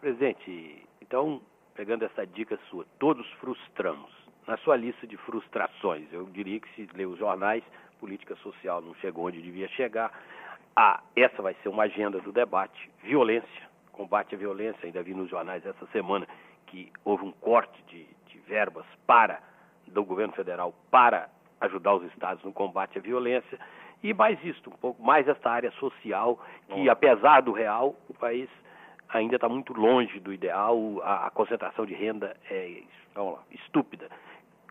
Presidente, 0.00 0.86
então, 1.00 1.40
pegando 1.74 2.04
essa 2.04 2.26
dica 2.26 2.58
sua, 2.68 2.84
todos 2.98 3.28
frustramos. 3.34 4.10
Na 4.46 4.56
sua 4.58 4.76
lista 4.76 5.06
de 5.06 5.16
frustrações, 5.18 6.10
eu 6.12 6.24
diria 6.26 6.58
que 6.58 6.68
se 6.74 6.88
ler 6.96 7.06
os 7.06 7.18
jornais, 7.18 7.62
política 8.00 8.34
social 8.36 8.80
não 8.80 8.94
chegou 8.94 9.26
onde 9.26 9.42
devia 9.42 9.68
chegar 9.68 10.10
ah, 10.80 11.00
essa 11.16 11.42
vai 11.42 11.56
ser 11.60 11.68
uma 11.68 11.82
agenda 11.82 12.20
do 12.20 12.30
debate. 12.30 12.88
Violência, 13.02 13.68
combate 13.90 14.36
à 14.36 14.38
violência. 14.38 14.78
Ainda 14.86 15.02
vi 15.02 15.12
nos 15.12 15.28
jornais 15.28 15.66
essa 15.66 15.84
semana 15.86 16.24
que 16.68 16.92
houve 17.04 17.24
um 17.24 17.32
corte 17.32 17.82
de, 17.88 18.06
de 18.28 18.38
verbas 18.46 18.86
para 19.04 19.40
do 19.88 20.04
governo 20.04 20.32
federal 20.34 20.72
para 20.88 21.28
ajudar 21.62 21.96
os 21.96 22.04
estados 22.12 22.44
no 22.44 22.52
combate 22.52 22.96
à 22.96 23.00
violência. 23.00 23.58
E 24.04 24.14
mais 24.14 24.38
isto, 24.44 24.70
um 24.70 24.76
pouco 24.76 25.02
mais 25.02 25.26
essa 25.26 25.50
área 25.50 25.72
social, 25.72 26.38
que 26.68 26.88
apesar 26.88 27.42
do 27.42 27.50
real, 27.50 27.96
o 28.08 28.14
país 28.14 28.48
ainda 29.08 29.34
está 29.34 29.48
muito 29.48 29.72
longe 29.72 30.20
do 30.20 30.32
ideal, 30.32 30.78
a, 31.02 31.26
a 31.26 31.30
concentração 31.30 31.86
de 31.86 31.94
renda 31.94 32.36
é 32.48 32.82
lá, 33.16 33.42
estúpida. 33.50 34.08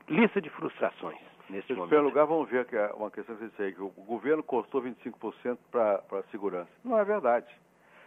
Lista 0.08 0.40
de 0.40 0.50
frustrações 0.52 1.20
nesse 1.50 1.72
em 1.72 1.76
momento. 1.76 1.88
Em 1.88 1.90
primeiro 1.90 2.06
lugar, 2.06 2.26
vamos 2.26 2.50
ver 2.50 2.66
que 2.66 2.76
é 2.76 2.92
uma 2.94 3.12
questão 3.12 3.36
que 3.36 3.44
você 3.44 3.50
disse 3.50 3.62
aí, 3.62 3.74
que 3.74 3.82
o 3.82 3.90
governo 3.90 4.44
custou 4.44 4.82
25% 4.82 5.58
para 5.72 6.02
a 6.12 6.24
segurança. 6.32 6.70
Não 6.84 6.98
é 6.98 7.04
verdade. 7.04 7.48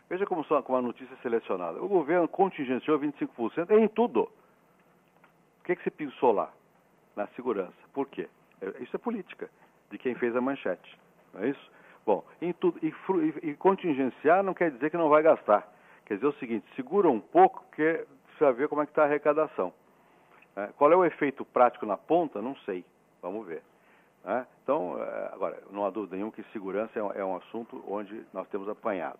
Veja 0.08 0.26
como, 0.26 0.44
são, 0.44 0.60
como 0.62 0.78
a 0.78 0.82
notícia 0.82 1.14
é 1.14 1.22
selecionada. 1.22 1.80
O 1.82 1.88
governo 1.88 2.26
contingenciou 2.26 2.98
25% 2.98 3.70
em 3.70 3.88
tudo. 3.88 4.22
O 5.60 5.64
que, 5.64 5.76
que 5.76 5.84
se 5.84 5.90
pensou 5.90 6.32
lá? 6.32 6.50
Na 7.14 7.26
segurança. 7.28 7.72
Por 7.92 8.08
quê? 8.08 8.28
É, 8.60 8.82
isso 8.82 8.94
é 8.96 8.98
política, 8.98 9.48
de 9.90 9.98
quem 9.98 10.14
fez 10.14 10.34
a 10.34 10.40
manchete. 10.40 10.98
Não 11.32 11.42
é 11.42 11.50
isso? 11.50 11.70
Bom, 12.04 12.24
em 12.42 12.52
tudo, 12.52 12.78
e, 12.82 12.88
e, 12.88 13.50
e 13.50 13.54
contingenciar 13.54 14.42
não 14.42 14.54
quer 14.54 14.70
dizer 14.70 14.90
que 14.90 14.96
não 14.96 15.08
vai 15.08 15.22
gastar. 15.22 15.66
Quer 16.06 16.14
dizer 16.14 16.26
o 16.26 16.32
seguinte, 16.34 16.66
segura 16.74 17.08
um 17.08 17.20
pouco, 17.20 17.64
que 17.72 18.04
precisa 18.26 18.52
ver 18.52 18.68
como 18.68 18.82
é 18.82 18.86
que 18.86 18.92
está 18.92 19.02
a 19.02 19.04
arrecadação. 19.04 19.72
É, 20.56 20.68
qual 20.76 20.90
é 20.92 20.96
o 20.96 21.04
efeito 21.04 21.44
prático 21.44 21.86
na 21.86 21.96
ponta? 21.96 22.42
Não 22.42 22.56
sei. 22.64 22.84
Vamos 23.22 23.46
ver. 23.46 23.62
Né? 24.24 24.46
Então, 24.62 25.02
é, 25.02 25.30
agora, 25.32 25.62
não 25.70 25.84
há 25.84 25.90
dúvida 25.90 26.16
nenhuma 26.16 26.32
que 26.32 26.42
segurança 26.52 26.98
é 26.98 27.02
um, 27.02 27.12
é 27.12 27.24
um 27.24 27.36
assunto 27.36 27.82
onde 27.88 28.24
nós 28.32 28.48
temos 28.48 28.68
apanhado. 28.68 29.18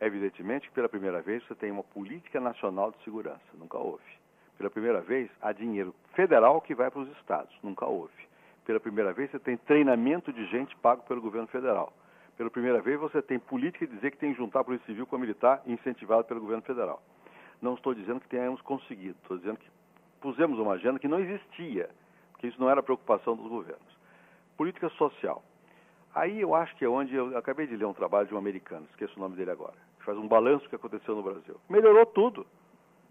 Evidentemente 0.00 0.68
que 0.68 0.74
pela 0.74 0.88
primeira 0.88 1.22
vez 1.22 1.44
você 1.46 1.54
tem 1.54 1.70
uma 1.70 1.84
política 1.84 2.40
nacional 2.40 2.90
de 2.90 3.02
segurança, 3.04 3.40
nunca 3.54 3.78
houve. 3.78 4.02
Pela 4.58 4.68
primeira 4.68 5.00
vez 5.00 5.30
há 5.40 5.52
dinheiro 5.52 5.94
federal 6.14 6.60
que 6.60 6.74
vai 6.74 6.90
para 6.90 7.00
os 7.00 7.08
estados, 7.18 7.56
nunca 7.62 7.86
houve. 7.86 8.12
Pela 8.64 8.80
primeira 8.80 9.12
vez 9.12 9.30
você 9.30 9.38
tem 9.38 9.56
treinamento 9.56 10.32
de 10.32 10.44
gente 10.46 10.76
pago 10.76 11.02
pelo 11.02 11.20
governo 11.20 11.46
federal. 11.48 11.92
Pela 12.36 12.50
primeira 12.50 12.80
vez 12.80 12.98
você 12.98 13.22
tem 13.22 13.38
política 13.38 13.86
de 13.86 13.94
dizer 13.94 14.10
que 14.10 14.18
tem 14.18 14.32
que 14.32 14.38
juntar 14.38 14.60
a 14.60 14.64
Polícia 14.64 14.86
Civil 14.86 15.06
com 15.06 15.16
a 15.16 15.18
militar 15.18 15.62
incentivado 15.66 16.24
pelo 16.24 16.40
governo 16.40 16.62
federal. 16.62 17.00
Não 17.60 17.74
estou 17.74 17.94
dizendo 17.94 18.20
que 18.20 18.28
tenhamos 18.28 18.60
conseguido, 18.62 19.16
estou 19.22 19.38
dizendo 19.38 19.58
que 19.58 19.70
pusemos 20.20 20.58
uma 20.58 20.72
agenda 20.72 20.98
que 20.98 21.06
não 21.06 21.20
existia 21.20 21.88
que 22.42 22.48
isso 22.48 22.60
não 22.60 22.68
era 22.68 22.82
preocupação 22.82 23.36
dos 23.36 23.46
governos. 23.46 23.96
Política 24.56 24.88
social. 24.90 25.44
Aí 26.12 26.40
eu 26.40 26.56
acho 26.56 26.74
que 26.74 26.84
é 26.84 26.88
onde 26.88 27.14
eu 27.14 27.38
acabei 27.38 27.68
de 27.68 27.76
ler 27.76 27.84
um 27.84 27.94
trabalho 27.94 28.26
de 28.26 28.34
um 28.34 28.38
americano, 28.38 28.84
esqueço 28.90 29.16
o 29.16 29.20
nome 29.20 29.36
dele 29.36 29.52
agora, 29.52 29.76
que 29.96 30.04
faz 30.04 30.18
um 30.18 30.26
balanço 30.26 30.64
do 30.64 30.68
que 30.68 30.74
aconteceu 30.74 31.14
no 31.14 31.22
Brasil. 31.22 31.56
Melhorou 31.70 32.04
tudo. 32.04 32.44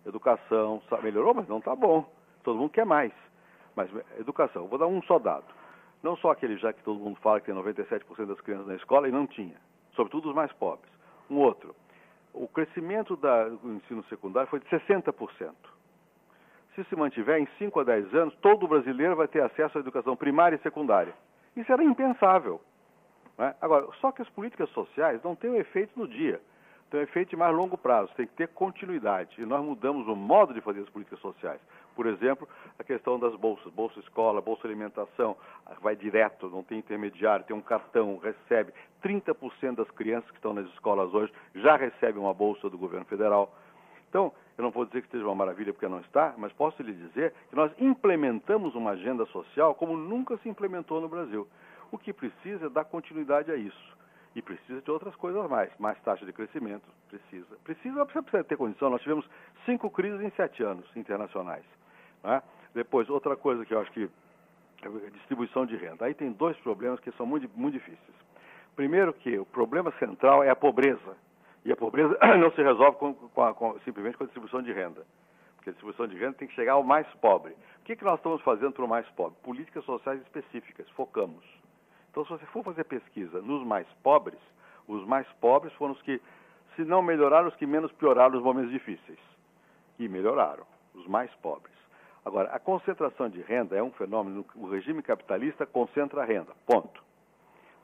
Educação, 0.05 0.81
melhorou, 1.01 1.33
mas 1.33 1.47
não 1.47 1.59
está 1.59 1.73
bom. 1.73 2.11
Todo 2.43 2.59
mundo 2.59 2.71
quer 2.71 2.85
mais. 2.85 3.13
Mas 3.73 3.89
educação, 4.19 4.67
vou 4.67 4.77
dar 4.77 4.87
um 4.87 5.01
só 5.03 5.17
dado. 5.17 5.45
Não 6.03 6.17
só 6.17 6.31
aquele 6.31 6.57
já 6.57 6.73
que 6.73 6.83
todo 6.83 6.99
mundo 6.99 7.17
fala 7.21 7.39
que 7.39 7.45
tem 7.45 7.55
97% 7.55 8.25
das 8.25 8.41
crianças 8.41 8.67
na 8.67 8.75
escola 8.75 9.07
e 9.07 9.11
não 9.11 9.25
tinha, 9.25 9.55
sobretudo 9.95 10.27
os 10.27 10.35
mais 10.35 10.51
pobres. 10.53 10.91
Um 11.29 11.37
outro, 11.37 11.73
o 12.33 12.49
crescimento 12.49 13.15
da, 13.15 13.47
do 13.47 13.75
ensino 13.75 14.03
secundário 14.09 14.49
foi 14.49 14.59
de 14.59 14.65
60% 14.67 15.53
se 16.75 16.83
se 16.85 16.95
mantiver 16.95 17.39
em 17.39 17.47
5 17.57 17.79
a 17.79 17.83
10 17.83 18.13
anos, 18.13 18.35
todo 18.41 18.67
brasileiro 18.67 19.15
vai 19.15 19.27
ter 19.27 19.41
acesso 19.41 19.77
à 19.77 19.81
educação 19.81 20.15
primária 20.15 20.55
e 20.55 20.59
secundária. 20.59 21.13
Isso 21.55 21.71
era 21.71 21.83
impensável. 21.83 22.61
Né? 23.37 23.53
Agora, 23.59 23.87
só 23.99 24.11
que 24.11 24.21
as 24.21 24.29
políticas 24.29 24.69
sociais 24.69 25.21
não 25.23 25.35
têm 25.35 25.51
um 25.51 25.55
efeito 25.55 25.99
no 25.99 26.07
dia, 26.07 26.39
têm 26.89 27.01
um 27.01 27.03
efeito 27.03 27.29
de 27.29 27.35
mais 27.35 27.55
longo 27.55 27.77
prazo, 27.77 28.13
tem 28.15 28.25
que 28.25 28.33
ter 28.33 28.47
continuidade. 28.49 29.41
E 29.41 29.45
nós 29.45 29.63
mudamos 29.63 30.07
o 30.07 30.15
modo 30.15 30.53
de 30.53 30.61
fazer 30.61 30.81
as 30.81 30.89
políticas 30.89 31.19
sociais. 31.19 31.59
Por 31.95 32.05
exemplo, 32.05 32.47
a 32.79 32.83
questão 32.83 33.19
das 33.19 33.35
bolsas, 33.35 33.71
bolsa 33.73 33.99
escola, 33.99 34.41
bolsa 34.41 34.65
alimentação, 34.65 35.35
vai 35.81 35.95
direto, 35.95 36.49
não 36.49 36.63
tem 36.63 36.79
intermediário, 36.79 37.45
tem 37.45 37.55
um 37.55 37.61
cartão, 37.61 38.17
recebe. 38.17 38.73
30% 39.03 39.75
das 39.75 39.91
crianças 39.91 40.29
que 40.29 40.37
estão 40.37 40.53
nas 40.53 40.67
escolas 40.67 41.13
hoje 41.13 41.33
já 41.55 41.75
recebem 41.75 42.21
uma 42.21 42.33
bolsa 42.33 42.69
do 42.69 42.77
governo 42.77 43.05
federal. 43.05 43.53
Então, 44.11 44.33
eu 44.57 44.61
não 44.61 44.71
vou 44.71 44.85
dizer 44.85 44.99
que 44.99 45.07
esteja 45.07 45.23
uma 45.23 45.33
maravilha 45.33 45.71
porque 45.71 45.87
não 45.87 46.01
está, 46.01 46.33
mas 46.37 46.51
posso 46.51 46.83
lhe 46.83 46.91
dizer 46.91 47.33
que 47.49 47.55
nós 47.55 47.71
implementamos 47.79 48.75
uma 48.75 48.91
agenda 48.91 49.25
social 49.27 49.73
como 49.73 49.95
nunca 49.95 50.35
se 50.39 50.49
implementou 50.49 50.99
no 50.99 51.07
Brasil. 51.07 51.47
O 51.89 51.97
que 51.97 52.11
precisa 52.11 52.65
é 52.65 52.69
dar 52.69 52.83
continuidade 52.83 53.49
a 53.49 53.55
isso. 53.55 53.97
E 54.35 54.41
precisa 54.41 54.81
de 54.81 54.91
outras 54.91 55.15
coisas 55.15 55.49
mais. 55.49 55.71
Mais 55.79 55.97
taxa 56.01 56.25
de 56.25 56.33
crescimento, 56.33 56.83
precisa. 57.07 57.55
Precisa, 57.63 58.05
precisa 58.05 58.43
ter 58.43 58.57
condição. 58.57 58.89
Nós 58.89 59.01
tivemos 59.01 59.25
cinco 59.65 59.89
crises 59.89 60.19
em 60.19 60.29
sete 60.31 60.61
anos 60.61 60.85
internacionais. 60.93 61.65
Né? 62.21 62.43
Depois, 62.73 63.09
outra 63.09 63.37
coisa 63.37 63.65
que 63.65 63.73
eu 63.73 63.79
acho 63.79 63.91
que 63.93 64.09
é 64.83 65.09
distribuição 65.11 65.65
de 65.65 65.77
renda. 65.77 66.03
Aí 66.03 66.13
tem 66.13 66.33
dois 66.33 66.57
problemas 66.57 66.99
que 66.99 67.11
são 67.13 67.25
muito, 67.25 67.49
muito 67.55 67.75
difíceis. 67.75 68.15
Primeiro 68.75 69.13
que 69.13 69.37
o 69.37 69.45
problema 69.45 69.89
central 69.99 70.43
é 70.43 70.49
a 70.49 70.55
pobreza. 70.55 71.15
E 71.63 71.71
a 71.71 71.75
pobreza 71.75 72.17
não 72.39 72.51
se 72.51 72.61
resolve 72.61 72.97
com, 72.97 73.13
com 73.13 73.43
a, 73.43 73.53
com, 73.53 73.79
simplesmente 73.79 74.17
com 74.17 74.23
a 74.23 74.27
distribuição 74.27 74.61
de 74.61 74.71
renda. 74.71 75.05
Porque 75.55 75.69
a 75.69 75.73
distribuição 75.73 76.07
de 76.07 76.17
renda 76.17 76.33
tem 76.33 76.47
que 76.47 76.55
chegar 76.55 76.73
ao 76.73 76.83
mais 76.83 77.07
pobre. 77.15 77.51
O 77.51 77.83
que, 77.83 77.95
que 77.95 78.03
nós 78.03 78.17
estamos 78.17 78.41
fazendo 78.41 78.71
para 78.71 78.85
o 78.85 78.87
mais 78.87 79.07
pobre? 79.09 79.37
Políticas 79.43 79.83
sociais 79.85 80.21
específicas, 80.21 80.89
focamos. 80.91 81.43
Então, 82.09 82.23
se 82.25 82.31
você 82.31 82.45
for 82.47 82.63
fazer 82.63 82.83
pesquisa 82.85 83.41
nos 83.41 83.65
mais 83.65 83.87
pobres, 84.03 84.39
os 84.87 85.05
mais 85.05 85.27
pobres 85.39 85.71
foram 85.73 85.93
os 85.93 86.01
que, 86.01 86.19
se 86.75 86.83
não 86.83 87.01
melhoraram, 87.01 87.47
os 87.47 87.55
que 87.55 87.65
menos 87.65 87.91
pioraram 87.93 88.31
nos 88.31 88.43
momentos 88.43 88.71
difíceis. 88.71 89.19
E 89.99 90.07
melhoraram, 90.07 90.65
os 90.95 91.07
mais 91.07 91.31
pobres. 91.35 91.75
Agora, 92.25 92.49
a 92.49 92.59
concentração 92.59 93.29
de 93.29 93.41
renda 93.41 93.75
é 93.75 93.83
um 93.83 93.91
fenômeno, 93.91 94.45
o 94.55 94.67
regime 94.67 95.01
capitalista 95.01 95.65
concentra 95.65 96.21
a 96.21 96.25
renda, 96.25 96.53
ponto. 96.65 97.03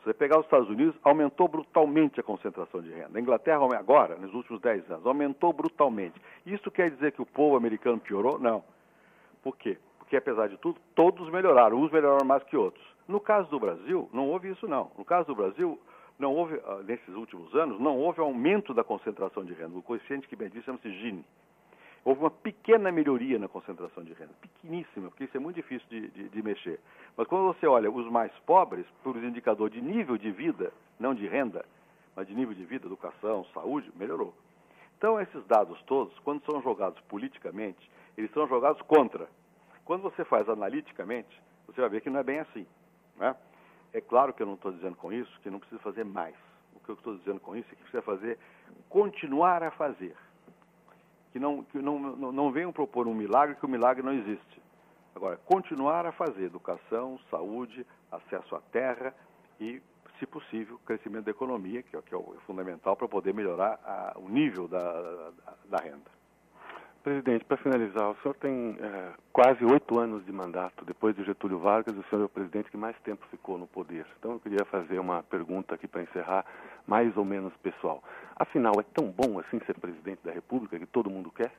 Você 0.08 0.14
pegar 0.14 0.40
os 0.40 0.46
Estados 0.46 0.70
Unidos, 0.70 0.96
aumentou 1.04 1.50
brutalmente 1.50 2.18
a 2.18 2.24
concentração 2.24 2.82
de 2.82 2.90
renda. 2.90 3.20
A 3.20 3.22
Inglaterra, 3.22 3.60
agora, 3.78 4.16
nos 4.16 4.34
últimos 4.34 4.62
10 4.62 4.90
anos, 4.90 5.06
aumentou 5.06 5.52
brutalmente. 5.52 6.16
Isso 6.46 6.72
quer 6.72 6.90
dizer 6.92 7.12
que 7.12 7.22
o 7.22 7.26
povo 7.26 7.58
americano 7.58 8.00
piorou? 8.00 8.40
Não. 8.40 8.64
Por 9.44 9.58
quê? 9.58 9.78
Porque, 10.00 10.16
apesar 10.16 10.48
de 10.48 10.56
tudo, 10.60 10.80
todos 10.96 11.30
melhoraram. 11.30 11.78
Uns 11.78 11.92
melhoraram 11.92 12.26
mais 12.26 12.42
que 12.44 12.56
outros. 12.56 12.86
No 13.06 13.20
caso 13.20 13.50
do 13.50 13.60
Brasil, 13.60 14.10
não 14.14 14.30
houve 14.30 14.50
isso, 14.50 14.66
não. 14.66 14.90
No 14.98 15.04
caso 15.04 15.28
do 15.28 15.36
Brasil, 15.36 15.78
não 16.18 16.34
houve, 16.34 16.58
ah, 16.66 16.80
nesses 16.86 17.14
últimos 17.14 17.54
anos, 17.54 17.78
não 17.78 17.98
houve 17.98 18.22
aumento 18.22 18.74
da 18.74 18.86
concentração 18.86 19.44
de 19.44 19.52
renda. 19.52 19.78
O 19.78 19.82
coeficiente 19.82 20.26
que 20.26 20.38
mede 20.38 20.62
chama-se 20.62 20.90
Gini. 20.90 21.26
Houve 22.08 22.22
uma 22.22 22.32
pequena 22.32 22.90
melhoria 22.90 23.38
na 23.38 23.50
concentração 23.50 24.02
de 24.02 24.14
renda, 24.14 24.32
pequeníssima, 24.40 25.10
porque 25.10 25.26
isso 25.26 25.36
é 25.36 25.42
muito 25.42 25.58
difícil 25.58 25.86
de, 25.90 26.08
de, 26.08 26.30
de 26.30 26.42
mexer. 26.42 26.80
Mas 27.18 27.28
quando 27.28 27.54
você 27.54 27.68
olha 27.68 27.92
os 27.92 28.10
mais 28.10 28.32
pobres, 28.46 28.86
por 29.04 29.18
indicador 29.18 29.70
de 29.70 29.82
nível 29.82 30.18
de 30.18 30.32
vida, 30.32 30.72
não 30.98 31.14
de 31.14 31.28
renda, 31.28 31.66
mas 32.16 32.26
de 32.26 32.34
nível 32.34 32.54
de 32.54 32.64
vida, 32.64 32.86
educação, 32.86 33.44
saúde, 33.54 33.92
melhorou. 33.94 34.34
Então, 34.98 35.20
esses 35.20 35.46
dados 35.48 35.82
todos, 35.82 36.18
quando 36.20 36.42
são 36.46 36.62
jogados 36.62 36.98
politicamente, 37.10 37.92
eles 38.18 38.32
são 38.32 38.48
jogados 38.48 38.82
contra. 38.84 39.28
Quando 39.84 40.04
você 40.04 40.24
faz 40.24 40.48
analiticamente, 40.48 41.42
você 41.66 41.82
vai 41.82 41.90
ver 41.90 42.00
que 42.00 42.10
não 42.10 42.22
é 42.22 42.24
bem 42.24 42.40
assim. 42.40 42.66
Né? 43.18 43.36
É 43.92 44.00
claro 44.00 44.32
que 44.32 44.42
eu 44.42 44.48
não 44.48 44.54
estou 44.54 44.72
dizendo 44.72 44.96
com 44.96 45.12
isso 45.12 45.38
que 45.42 45.50
não 45.50 45.60
precisa 45.60 45.82
fazer 45.82 46.06
mais. 46.06 46.36
O 46.74 46.80
que 46.80 46.88
eu 46.88 46.96
estou 46.96 47.18
dizendo 47.18 47.42
com 47.42 47.54
isso 47.54 47.68
é 47.70 47.76
que 47.76 47.82
precisa 47.82 48.02
fazer, 48.02 48.40
continuar 48.88 49.62
a 49.62 49.72
fazer. 49.72 50.16
Que 51.38 51.44
não, 51.44 51.64
que 51.66 51.78
não, 51.78 52.00
não, 52.00 52.32
não 52.32 52.52
venham 52.52 52.74
propor 52.74 53.08
um 53.08 53.14
milagre, 53.14 53.56
que 53.56 53.64
o 53.64 53.70
milagre 53.70 54.04
não 54.04 54.12
existe. 54.12 54.60
Agora, 55.16 55.38
continuar 55.46 56.04
a 56.04 56.12
fazer 56.12 56.46
educação, 56.46 57.20
saúde, 57.30 57.86
acesso 58.12 58.56
à 58.56 58.60
terra 58.60 59.14
e, 59.60 59.80
se 60.18 60.26
possível, 60.26 60.80
crescimento 60.84 61.26
da 61.26 61.32
economia, 61.32 61.84
que 61.84 61.96
é, 61.96 62.02
que 62.02 62.16
é 62.16 62.20
fundamental 62.48 62.96
para 62.96 63.08
poder 63.08 63.36
melhorar 63.36 63.80
a, 63.86 64.18
o 64.18 64.28
nível 64.28 64.68
da, 64.68 64.82
da, 64.82 65.32
da 65.70 65.78
renda. 65.78 66.17
Presidente, 67.08 67.46
para 67.46 67.56
finalizar, 67.56 68.10
o 68.10 68.18
senhor 68.22 68.34
tem 68.34 68.78
é, 68.82 69.14
quase 69.32 69.64
oito 69.64 69.98
anos 69.98 70.26
de 70.26 70.32
mandato. 70.34 70.84
Depois 70.84 71.16
de 71.16 71.24
Getúlio 71.24 71.58
Vargas, 71.58 71.96
o 71.96 72.04
senhor 72.10 72.24
é 72.24 72.26
o 72.26 72.30
presidente 72.30 72.70
que 72.70 72.76
mais 72.76 72.98
tempo 73.00 73.26
ficou 73.32 73.58
no 73.58 73.66
poder. 73.66 74.06
Então, 74.20 74.34
eu 74.34 74.40
queria 74.42 74.66
fazer 74.66 75.00
uma 75.00 75.24
pergunta 75.24 75.74
aqui 75.74 75.88
para 75.88 76.02
encerrar, 76.04 76.46
mais 76.86 77.16
ou 77.16 77.24
menos 77.24 77.56
pessoal. 77.64 78.04
Afinal, 78.36 78.74
é 78.78 78.84
tão 78.84 79.10
bom 79.10 79.40
assim 79.40 79.58
ser 79.66 79.80
presidente 79.80 80.20
da 80.22 80.34
República 80.34 80.78
que 80.78 80.86
todo 80.86 81.10
mundo 81.10 81.32
quer? 81.32 81.54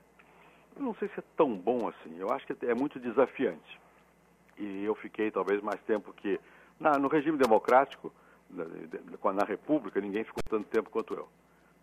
Eu 0.77 0.83
não 0.83 0.95
sei 0.97 1.09
se 1.09 1.19
é 1.19 1.25
tão 1.35 1.57
bom 1.57 1.89
assim. 1.89 2.19
Eu 2.19 2.31
acho 2.31 2.47
que 2.47 2.67
é 2.67 2.75
muito 2.75 3.01
desafiante. 3.01 3.81
E 4.59 4.85
eu 4.85 4.95
fiquei 4.97 5.31
talvez 5.31 5.63
mais 5.63 5.81
tempo 5.85 6.13
que. 6.13 6.39
Na, 6.79 6.99
no 6.99 7.09
regime 7.09 7.39
democrático, 7.39 8.13
na, 8.51 8.67
na 9.33 9.47
República, 9.47 9.99
ninguém 9.99 10.25
ficou 10.25 10.43
tanto 10.47 10.69
tempo 10.69 10.91
quanto 10.91 11.15
eu. 11.15 11.27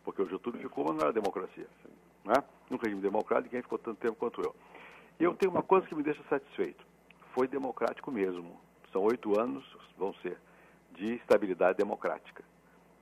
Porque 0.04 0.22
o 0.22 0.30
Getúlio 0.30 0.62
ficou, 0.62 0.86
mas 0.86 0.98
não 0.98 1.02
era 1.02 1.12
democracia. 1.12 1.66
Né? 2.26 2.36
No 2.70 2.78
regime 2.78 3.02
democrático, 3.02 3.48
ninguém 3.48 3.62
ficou 3.62 3.78
tanto 3.78 4.00
tempo 4.00 4.16
quanto 4.16 4.42
eu. 4.42 4.56
E 5.20 5.24
eu 5.24 5.34
tenho 5.36 5.52
uma 5.52 5.62
coisa 5.62 5.86
que 5.88 5.96
me 5.96 6.04
deixa 6.04 6.22
satisfeito. 6.24 6.84
Foi 7.34 7.48
democrático 7.48 8.12
mesmo. 8.12 8.60
São 8.92 9.04
oito 9.04 9.40
anos, 9.40 9.64
vão 9.98 10.14
ser, 10.16 10.38
de 10.94 11.14
estabilidade 11.16 11.78
democrática. 11.78 12.44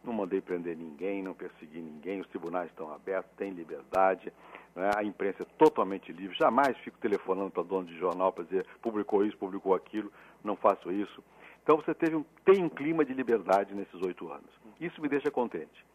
Não 0.04 0.12
mandei 0.12 0.42
prender 0.42 0.76
ninguém, 0.76 1.24
não 1.24 1.34
persegui 1.34 1.80
ninguém, 1.80 2.20
os 2.20 2.28
tribunais 2.28 2.70
estão 2.70 2.92
abertos, 2.92 3.32
tem 3.38 3.52
liberdade, 3.52 4.34
né? 4.76 4.92
a 4.98 5.04
imprensa 5.04 5.44
é 5.44 5.46
totalmente 5.58 6.12
livre. 6.12 6.36
Jamais 6.36 6.78
fico 6.80 6.98
telefonando 6.98 7.52
para 7.52 7.64
dono 7.64 7.88
de 7.88 7.98
jornal 7.98 8.34
para 8.34 8.44
dizer 8.44 8.66
publicou 8.82 9.24
isso, 9.26 9.38
publicou 9.38 9.74
aquilo, 9.74 10.12
não 10.44 10.58
faço 10.58 10.92
isso. 10.92 11.24
Então 11.64 11.78
você 11.78 11.94
teve 11.94 12.18
um, 12.18 12.26
tem 12.44 12.62
um 12.62 12.68
clima 12.68 13.06
de 13.06 13.14
liberdade 13.14 13.74
nesses 13.74 14.02
oito 14.02 14.30
anos. 14.30 14.50
Isso 14.82 15.02
me 15.02 15.08
deixa 15.08 15.32
contente 15.32 15.86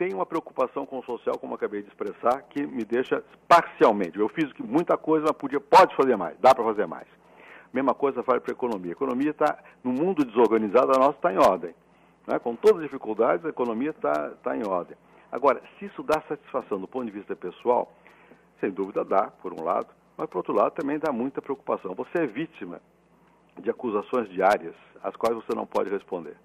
tem 0.00 0.14
uma 0.14 0.24
preocupação 0.24 0.86
com 0.86 0.98
o 0.98 1.04
social, 1.04 1.36
como 1.38 1.54
acabei 1.54 1.82
de 1.82 1.88
expressar, 1.88 2.40
que 2.44 2.66
me 2.66 2.86
deixa 2.86 3.22
parcialmente. 3.46 4.18
Eu 4.18 4.30
fiz 4.30 4.50
muita 4.58 4.96
coisa, 4.96 5.26
mas 5.28 5.36
podia, 5.36 5.60
pode 5.60 5.94
fazer 5.94 6.16
mais, 6.16 6.38
dá 6.38 6.54
para 6.54 6.64
fazer 6.64 6.86
mais. 6.86 7.06
Mesma 7.70 7.92
coisa 7.92 8.22
vale 8.22 8.40
para 8.40 8.50
a 8.50 8.56
economia. 8.56 8.92
A 8.92 8.96
economia 8.96 9.30
está, 9.30 9.58
no 9.84 9.92
mundo 9.92 10.24
desorganizado, 10.24 10.92
a 10.92 10.98
nossa 10.98 11.18
está 11.18 11.30
em 11.30 11.36
ordem. 11.36 11.74
Né? 12.26 12.38
Com 12.38 12.56
todas 12.56 12.78
as 12.78 12.84
dificuldades, 12.84 13.44
a 13.44 13.50
economia 13.50 13.90
está 13.90 14.30
tá 14.42 14.56
em 14.56 14.66
ordem. 14.66 14.96
Agora, 15.30 15.60
se 15.78 15.84
isso 15.84 16.02
dá 16.02 16.22
satisfação 16.26 16.80
do 16.80 16.88
ponto 16.88 17.04
de 17.04 17.12
vista 17.12 17.36
pessoal, 17.36 17.92
sem 18.58 18.70
dúvida 18.70 19.04
dá, 19.04 19.30
por 19.42 19.52
um 19.52 19.62
lado, 19.62 19.88
mas 20.16 20.30
por 20.30 20.38
outro 20.38 20.54
lado 20.54 20.72
também 20.72 20.98
dá 20.98 21.12
muita 21.12 21.42
preocupação. 21.42 21.94
Você 21.94 22.22
é 22.22 22.26
vítima 22.26 22.80
de 23.60 23.68
acusações 23.68 24.30
diárias, 24.30 24.74
às 25.04 25.14
quais 25.14 25.36
você 25.36 25.54
não 25.54 25.66
pode 25.66 25.90
responder. 25.90 26.38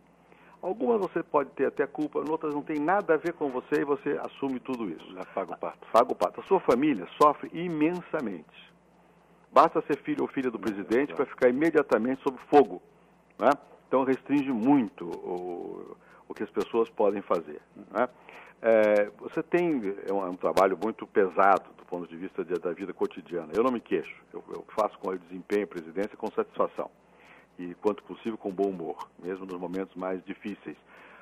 Algumas 0.66 1.00
você 1.00 1.22
pode 1.22 1.52
ter 1.52 1.68
até 1.68 1.86
culpa, 1.86 2.18
outras 2.28 2.56
não 2.56 2.64
tem 2.64 2.80
nada 2.80 3.14
a 3.14 3.18
ver 3.18 3.34
com 3.34 3.50
você 3.50 3.82
e 3.82 3.86
você 3.86 4.20
assume 4.26 4.60
tudo 4.60 4.90
isso. 4.90 5.14
Já 5.14 5.24
paga 5.24 5.54
o 5.54 5.58
pato. 5.60 5.88
Paga 5.94 6.12
o 6.12 6.16
pato. 6.16 6.42
A 6.42 6.44
sua 6.46 6.60
família 6.60 7.08
sofre 7.22 7.52
imensamente. 7.54 8.74
Basta 9.54 9.80
ser 9.84 9.98
filho 9.98 10.24
ou 10.24 10.28
filha 10.28 10.50
do 10.50 10.58
presidente 10.58 11.14
para 11.14 11.28
ficar 11.28 11.50
imediatamente 11.50 12.24
sob 12.24 12.40
fogo. 12.50 12.82
Né? 13.38 13.52
Então 13.88 14.04
restringe 14.04 14.52
muito 14.52 15.06
o, 15.06 15.96
o 16.28 16.34
que 16.34 16.42
as 16.42 16.50
pessoas 16.50 16.90
podem 16.90 17.22
fazer. 17.22 17.62
Né? 17.76 18.10
É, 18.64 19.12
você 19.20 19.44
tem 19.44 19.96
é 20.10 20.12
um, 20.12 20.26
é 20.26 20.30
um, 20.32 20.36
trabalho 20.36 20.76
muito 20.84 21.06
pesado 21.06 21.70
do 21.78 21.86
ponto 21.86 22.08
de 22.08 22.18
vista 22.18 22.44
de, 22.44 22.56
da 22.56 22.72
vida 22.72 22.92
cotidiana. 22.92 23.54
Eu 23.56 23.62
não 23.62 23.72
me 23.72 23.80
queixo. 23.80 24.20
Eu, 24.34 24.44
eu 24.50 24.66
faço 24.76 24.98
com 24.98 25.12
o 25.12 25.20
desempenho 25.20 25.66
a 25.66 25.68
presidência 25.68 26.18
com 26.18 26.26
satisfação 26.32 26.90
e, 27.58 27.74
quanto 27.76 28.04
possível, 28.04 28.38
com 28.38 28.52
bom 28.52 28.70
humor, 28.70 29.08
mesmo 29.20 29.46
nos 29.46 29.60
momentos 29.60 29.96
mais 29.96 30.24
difíceis. 30.26 30.78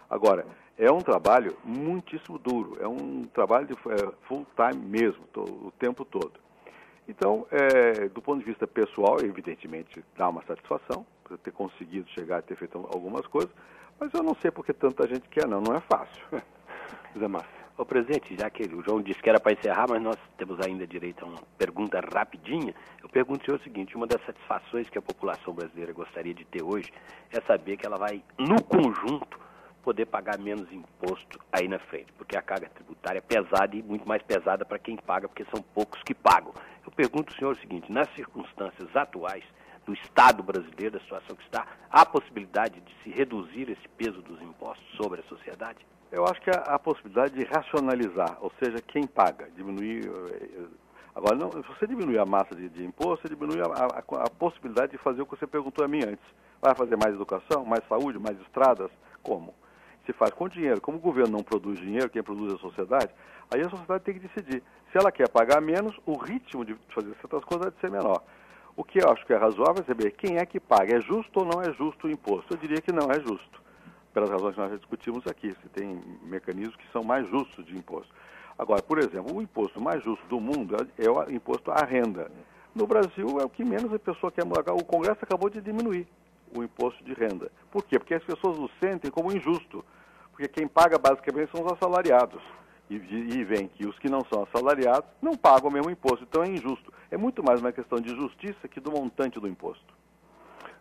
Agora, 0.10 0.46
é 0.78 0.92
um 0.92 1.00
trabalho 1.00 1.58
muitíssimo 1.64 2.38
duro, 2.38 2.78
é 2.80 2.88
um 2.88 3.24
trabalho 3.24 3.68
de 3.68 3.74
é, 3.74 4.12
full 4.28 4.46
time 4.56 4.86
mesmo, 4.86 5.24
o 5.36 5.72
tempo 5.72 6.06
todo. 6.06 6.34
Então, 7.08 7.46
é, 7.52 8.08
do 8.10 8.22
ponto 8.22 8.40
de 8.40 8.46
vista 8.46 8.66
pessoal, 8.66 9.18
evidentemente 9.22 10.04
dá 10.18 10.30
uma 10.30 10.44
satisfação 10.44 11.06
ter 11.38 11.52
conseguido 11.52 12.08
chegar 12.10 12.38
a 12.38 12.42
ter 12.42 12.56
feito 12.56 12.78
algumas 12.78 13.26
coisas, 13.28 13.52
mas 14.00 14.14
eu 14.14 14.24
não 14.24 14.36
sei 14.36 14.52
porque 14.52 14.74
tanta 14.74 15.08
gente 15.08 15.28
quer, 15.30 15.48
não, 15.48 15.62
não 15.62 15.76
é 15.76 15.80
fácil. 15.82 16.24
Zé 17.18 17.28
Márcio. 17.28 17.63
Ô, 17.76 17.84
presidente, 17.84 18.36
já 18.40 18.52
que 18.52 18.64
o 18.64 18.84
João 18.84 19.02
disse 19.02 19.20
que 19.20 19.28
era 19.28 19.40
para 19.40 19.52
encerrar, 19.52 19.88
mas 19.90 20.00
nós 20.00 20.16
temos 20.38 20.60
ainda 20.60 20.86
direito 20.86 21.26
a 21.26 21.28
uma 21.28 21.42
pergunta 21.58 22.00
rapidinha, 22.00 22.72
eu 23.02 23.10
pergunto 23.10 23.52
o 23.52 23.60
seguinte, 23.64 23.96
uma 23.96 24.06
das 24.06 24.24
satisfações 24.28 24.88
que 24.92 24.98
a 25.00 25.02
população 25.02 25.56
brasileira 25.56 25.92
gostaria 25.92 26.36
de 26.36 26.46
ter 26.46 26.62
hoje 26.62 26.94
é 27.32 27.42
saber 27.42 27.78
que 27.78 27.88
ela 27.88 27.98
vai, 27.98 28.22
no 28.38 28.62
conjunto, 28.64 29.40
poder 29.82 30.06
pagar 30.06 30.38
menos 30.38 30.72
imposto 30.72 31.40
aí 31.52 31.68
na 31.68 31.80
frente, 31.80 32.14
porque 32.14 32.38
a 32.38 32.44
carga 32.44 32.70
tributária 32.70 33.18
é 33.18 33.22
pesada 33.22 33.76
e 33.76 33.82
muito 33.82 34.08
mais 34.08 34.22
pesada 34.22 34.64
para 34.64 34.78
quem 34.78 34.96
paga, 34.96 35.28
porque 35.28 35.44
são 35.46 35.64
poucos 35.74 36.00
que 36.04 36.14
pagam. 36.14 36.54
Eu 36.86 36.92
pergunto 36.92 37.34
ao 37.34 37.40
senhor 37.40 37.52
o 37.54 37.60
seguinte, 37.60 37.92
nas 37.92 38.08
circunstâncias 38.14 38.96
atuais 38.96 39.44
do 39.84 39.94
Estado 39.96 40.44
brasileiro, 40.44 40.92
da 40.92 41.00
situação 41.00 41.36
que 41.36 41.44
está, 41.44 41.66
há 41.90 42.06
possibilidade 42.06 42.80
de 42.80 42.94
se 43.04 43.10
reduzir 43.10 43.68
esse 43.72 43.88
peso 43.98 44.22
dos 44.22 44.40
impostos 44.44 44.86
sobre 44.96 45.22
a 45.22 45.24
sociedade? 45.24 45.84
Eu 46.14 46.26
acho 46.26 46.40
que 46.42 46.52
há 46.52 46.76
a 46.76 46.78
possibilidade 46.78 47.34
de 47.34 47.44
racionalizar, 47.44 48.38
ou 48.40 48.52
seja, 48.64 48.80
quem 48.80 49.08
paga, 49.08 49.50
diminuir. 49.56 50.06
Eh, 50.06 50.66
agora, 51.16 51.36
não, 51.36 51.52
se 51.52 51.68
você 51.68 51.88
diminuir 51.88 52.20
a 52.20 52.26
massa 52.26 52.54
de, 52.54 52.70
de 52.70 52.86
imposto, 52.86 53.28
você 53.28 53.34
diminui 53.34 53.60
a, 53.60 53.66
a, 53.66 54.24
a, 54.24 54.30
possibilidade 54.30 54.92
de 54.92 55.00
fazer 55.00 55.24
o 55.24 55.26
que 55.26 55.36
você 55.36 55.48
perguntou 55.48 55.84
a 55.84 55.88
mim 55.88 56.04
antes. 56.04 56.24
Vai 56.62 56.76
fazer 56.76 56.98
mais 56.98 57.16
educação, 57.16 57.66
mais 57.66 57.84
saúde, 57.90 58.20
mais 58.20 58.40
estradas? 58.42 58.92
Como? 59.24 59.56
Se 60.06 60.14
faz 60.14 60.30
com 60.30 60.48
dinheiro. 60.48 60.80
Como 60.80 61.00
o 61.00 61.02
governo 61.02 61.32
não 61.32 61.44
produz 61.44 61.80
dinheiro, 61.80 62.12
quem 62.12 62.22
produz 62.22 62.54
é 62.54 62.56
a 62.58 62.60
sociedade, 62.60 63.10
aí 63.52 63.62
a 63.62 63.70
sociedade 63.72 64.04
tem 64.04 64.14
que 64.14 64.28
decidir. 64.28 64.62
Se 64.92 65.00
ela 65.00 65.12
quer 65.12 65.28
pagar 65.30 65.62
menos, 65.62 66.00
o 66.06 66.16
ritmo 66.16 66.64
de 66.64 66.76
fazer 66.94 67.16
certas 67.22 67.44
coisas 67.44 67.74
vai 67.74 67.82
ser 67.82 67.90
menor. 67.90 68.22
O 68.76 68.84
que 68.84 69.04
eu 69.04 69.10
acho 69.10 69.26
que 69.26 69.34
é 69.34 69.38
razoável 69.38 69.82
é 69.82 69.88
saber 69.88 70.12
quem 70.12 70.38
é 70.38 70.46
que 70.46 70.60
paga. 70.60 70.96
É 70.96 71.02
justo 71.02 71.40
ou 71.40 71.46
não 71.46 71.60
é 71.60 71.74
justo 71.74 72.06
o 72.06 72.12
imposto? 72.12 72.54
Eu 72.54 72.58
diria 72.58 72.82
que 72.82 72.92
não 72.92 73.10
é 73.10 73.20
justo 73.20 73.63
pelas 74.14 74.30
razões 74.30 74.54
que 74.54 74.62
nós 74.62 74.72
já 74.72 74.78
discutimos 74.78 75.26
aqui. 75.28 75.50
Você 75.50 75.70
tem 75.74 76.02
mecanismos 76.22 76.76
que 76.76 76.90
são 76.92 77.04
mais 77.04 77.28
justos 77.30 77.66
de 77.66 77.76
imposto. 77.76 78.14
Agora, 78.58 78.82
por 78.82 79.00
exemplo, 79.00 79.36
o 79.36 79.42
imposto 79.42 79.82
mais 79.82 80.04
justo 80.04 80.26
do 80.28 80.40
mundo 80.40 80.76
é 80.98 81.10
o 81.10 81.32
imposto 81.32 81.72
à 81.72 81.84
renda. 81.84 82.32
No 82.76 82.86
Brasil 82.88 83.40
é 83.40 83.44
o 83.44 83.50
que 83.50 83.64
menos 83.64 83.92
a 83.94 84.00
pessoa 84.00 84.32
quer 84.32 84.46
pagar. 84.46 84.74
O 84.74 84.86
Congresso 84.86 85.20
acabou 85.22 85.50
de 85.50 85.62
diminuir 85.62 86.08
o 86.56 86.64
imposto 86.64 87.04
de 87.04 87.14
renda. 87.14 87.52
Por 87.72 87.84
quê? 87.84 87.98
Porque 87.98 88.14
as 88.14 88.24
pessoas 88.24 88.58
o 88.58 88.70
sentem 88.80 89.10
como 89.10 89.32
injusto. 89.32 89.84
Porque 90.32 90.48
quem 90.48 90.68
paga 90.68 90.98
basicamente 90.98 91.52
são 91.52 91.66
os 91.66 91.72
assalariados. 91.72 92.42
E, 92.90 92.96
e 92.96 93.44
vem 93.44 93.68
que 93.68 93.88
os 93.88 93.98
que 93.98 94.10
não 94.10 94.22
são 94.32 94.44
assalariados 94.44 95.10
não 95.22 95.36
pagam 95.36 95.70
o 95.70 95.74
mesmo 95.74 95.90
imposto. 95.90 96.24
Então 96.24 96.44
é 96.44 96.50
injusto. 96.50 96.94
É 97.10 97.18
muito 97.18 97.44
mais 97.44 97.60
uma 97.60 97.72
questão 97.72 98.00
de 98.00 98.10
justiça 98.10 98.68
que 98.68 98.80
do 98.80 98.92
montante 98.92 99.40
do 99.40 99.48
imposto. 99.48 99.94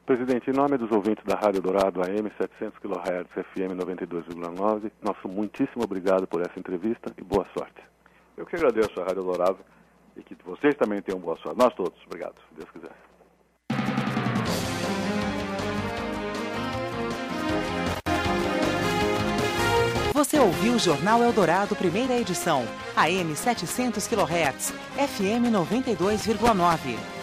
Presidente, 0.05 0.51
em 0.51 0.53
nome 0.53 0.77
dos 0.77 0.91
ouvintes 0.91 1.25
da 1.25 1.37
Rádio 1.37 1.63
Dourado 1.63 2.03
AM 2.03 2.29
700 2.37 2.77
kHz 2.81 3.29
FM 3.35 3.79
92,9, 3.81 4.91
nosso 5.01 5.29
muitíssimo 5.29 5.85
obrigado 5.85 6.27
por 6.27 6.41
essa 6.41 6.59
entrevista 6.59 7.15
e 7.17 7.23
boa 7.23 7.47
sorte. 7.57 7.81
Eu 8.37 8.45
que 8.45 8.57
agradeço 8.57 9.01
a 9.01 9.05
Rádio 9.05 9.23
Dourado 9.23 9.59
e 10.17 10.23
que 10.25 10.37
vocês 10.45 10.75
também 10.75 11.01
tenham 11.03 11.21
boa 11.21 11.37
sorte. 11.37 11.57
Nós 11.57 11.73
todos. 11.75 11.97
Obrigado, 12.07 12.35
se 12.49 12.55
Deus 12.57 12.71
quiser. 12.71 12.91
Você 20.13 20.39
ouviu 20.41 20.75
o 20.75 20.79
Jornal 20.81 21.23
Eldorado, 21.23 21.77
primeira 21.77 22.15
edição, 22.15 22.65
AM 22.97 23.37
700 23.37 24.09
kHz, 24.09 24.73
FM 24.97 25.47
92,9. 25.53 27.22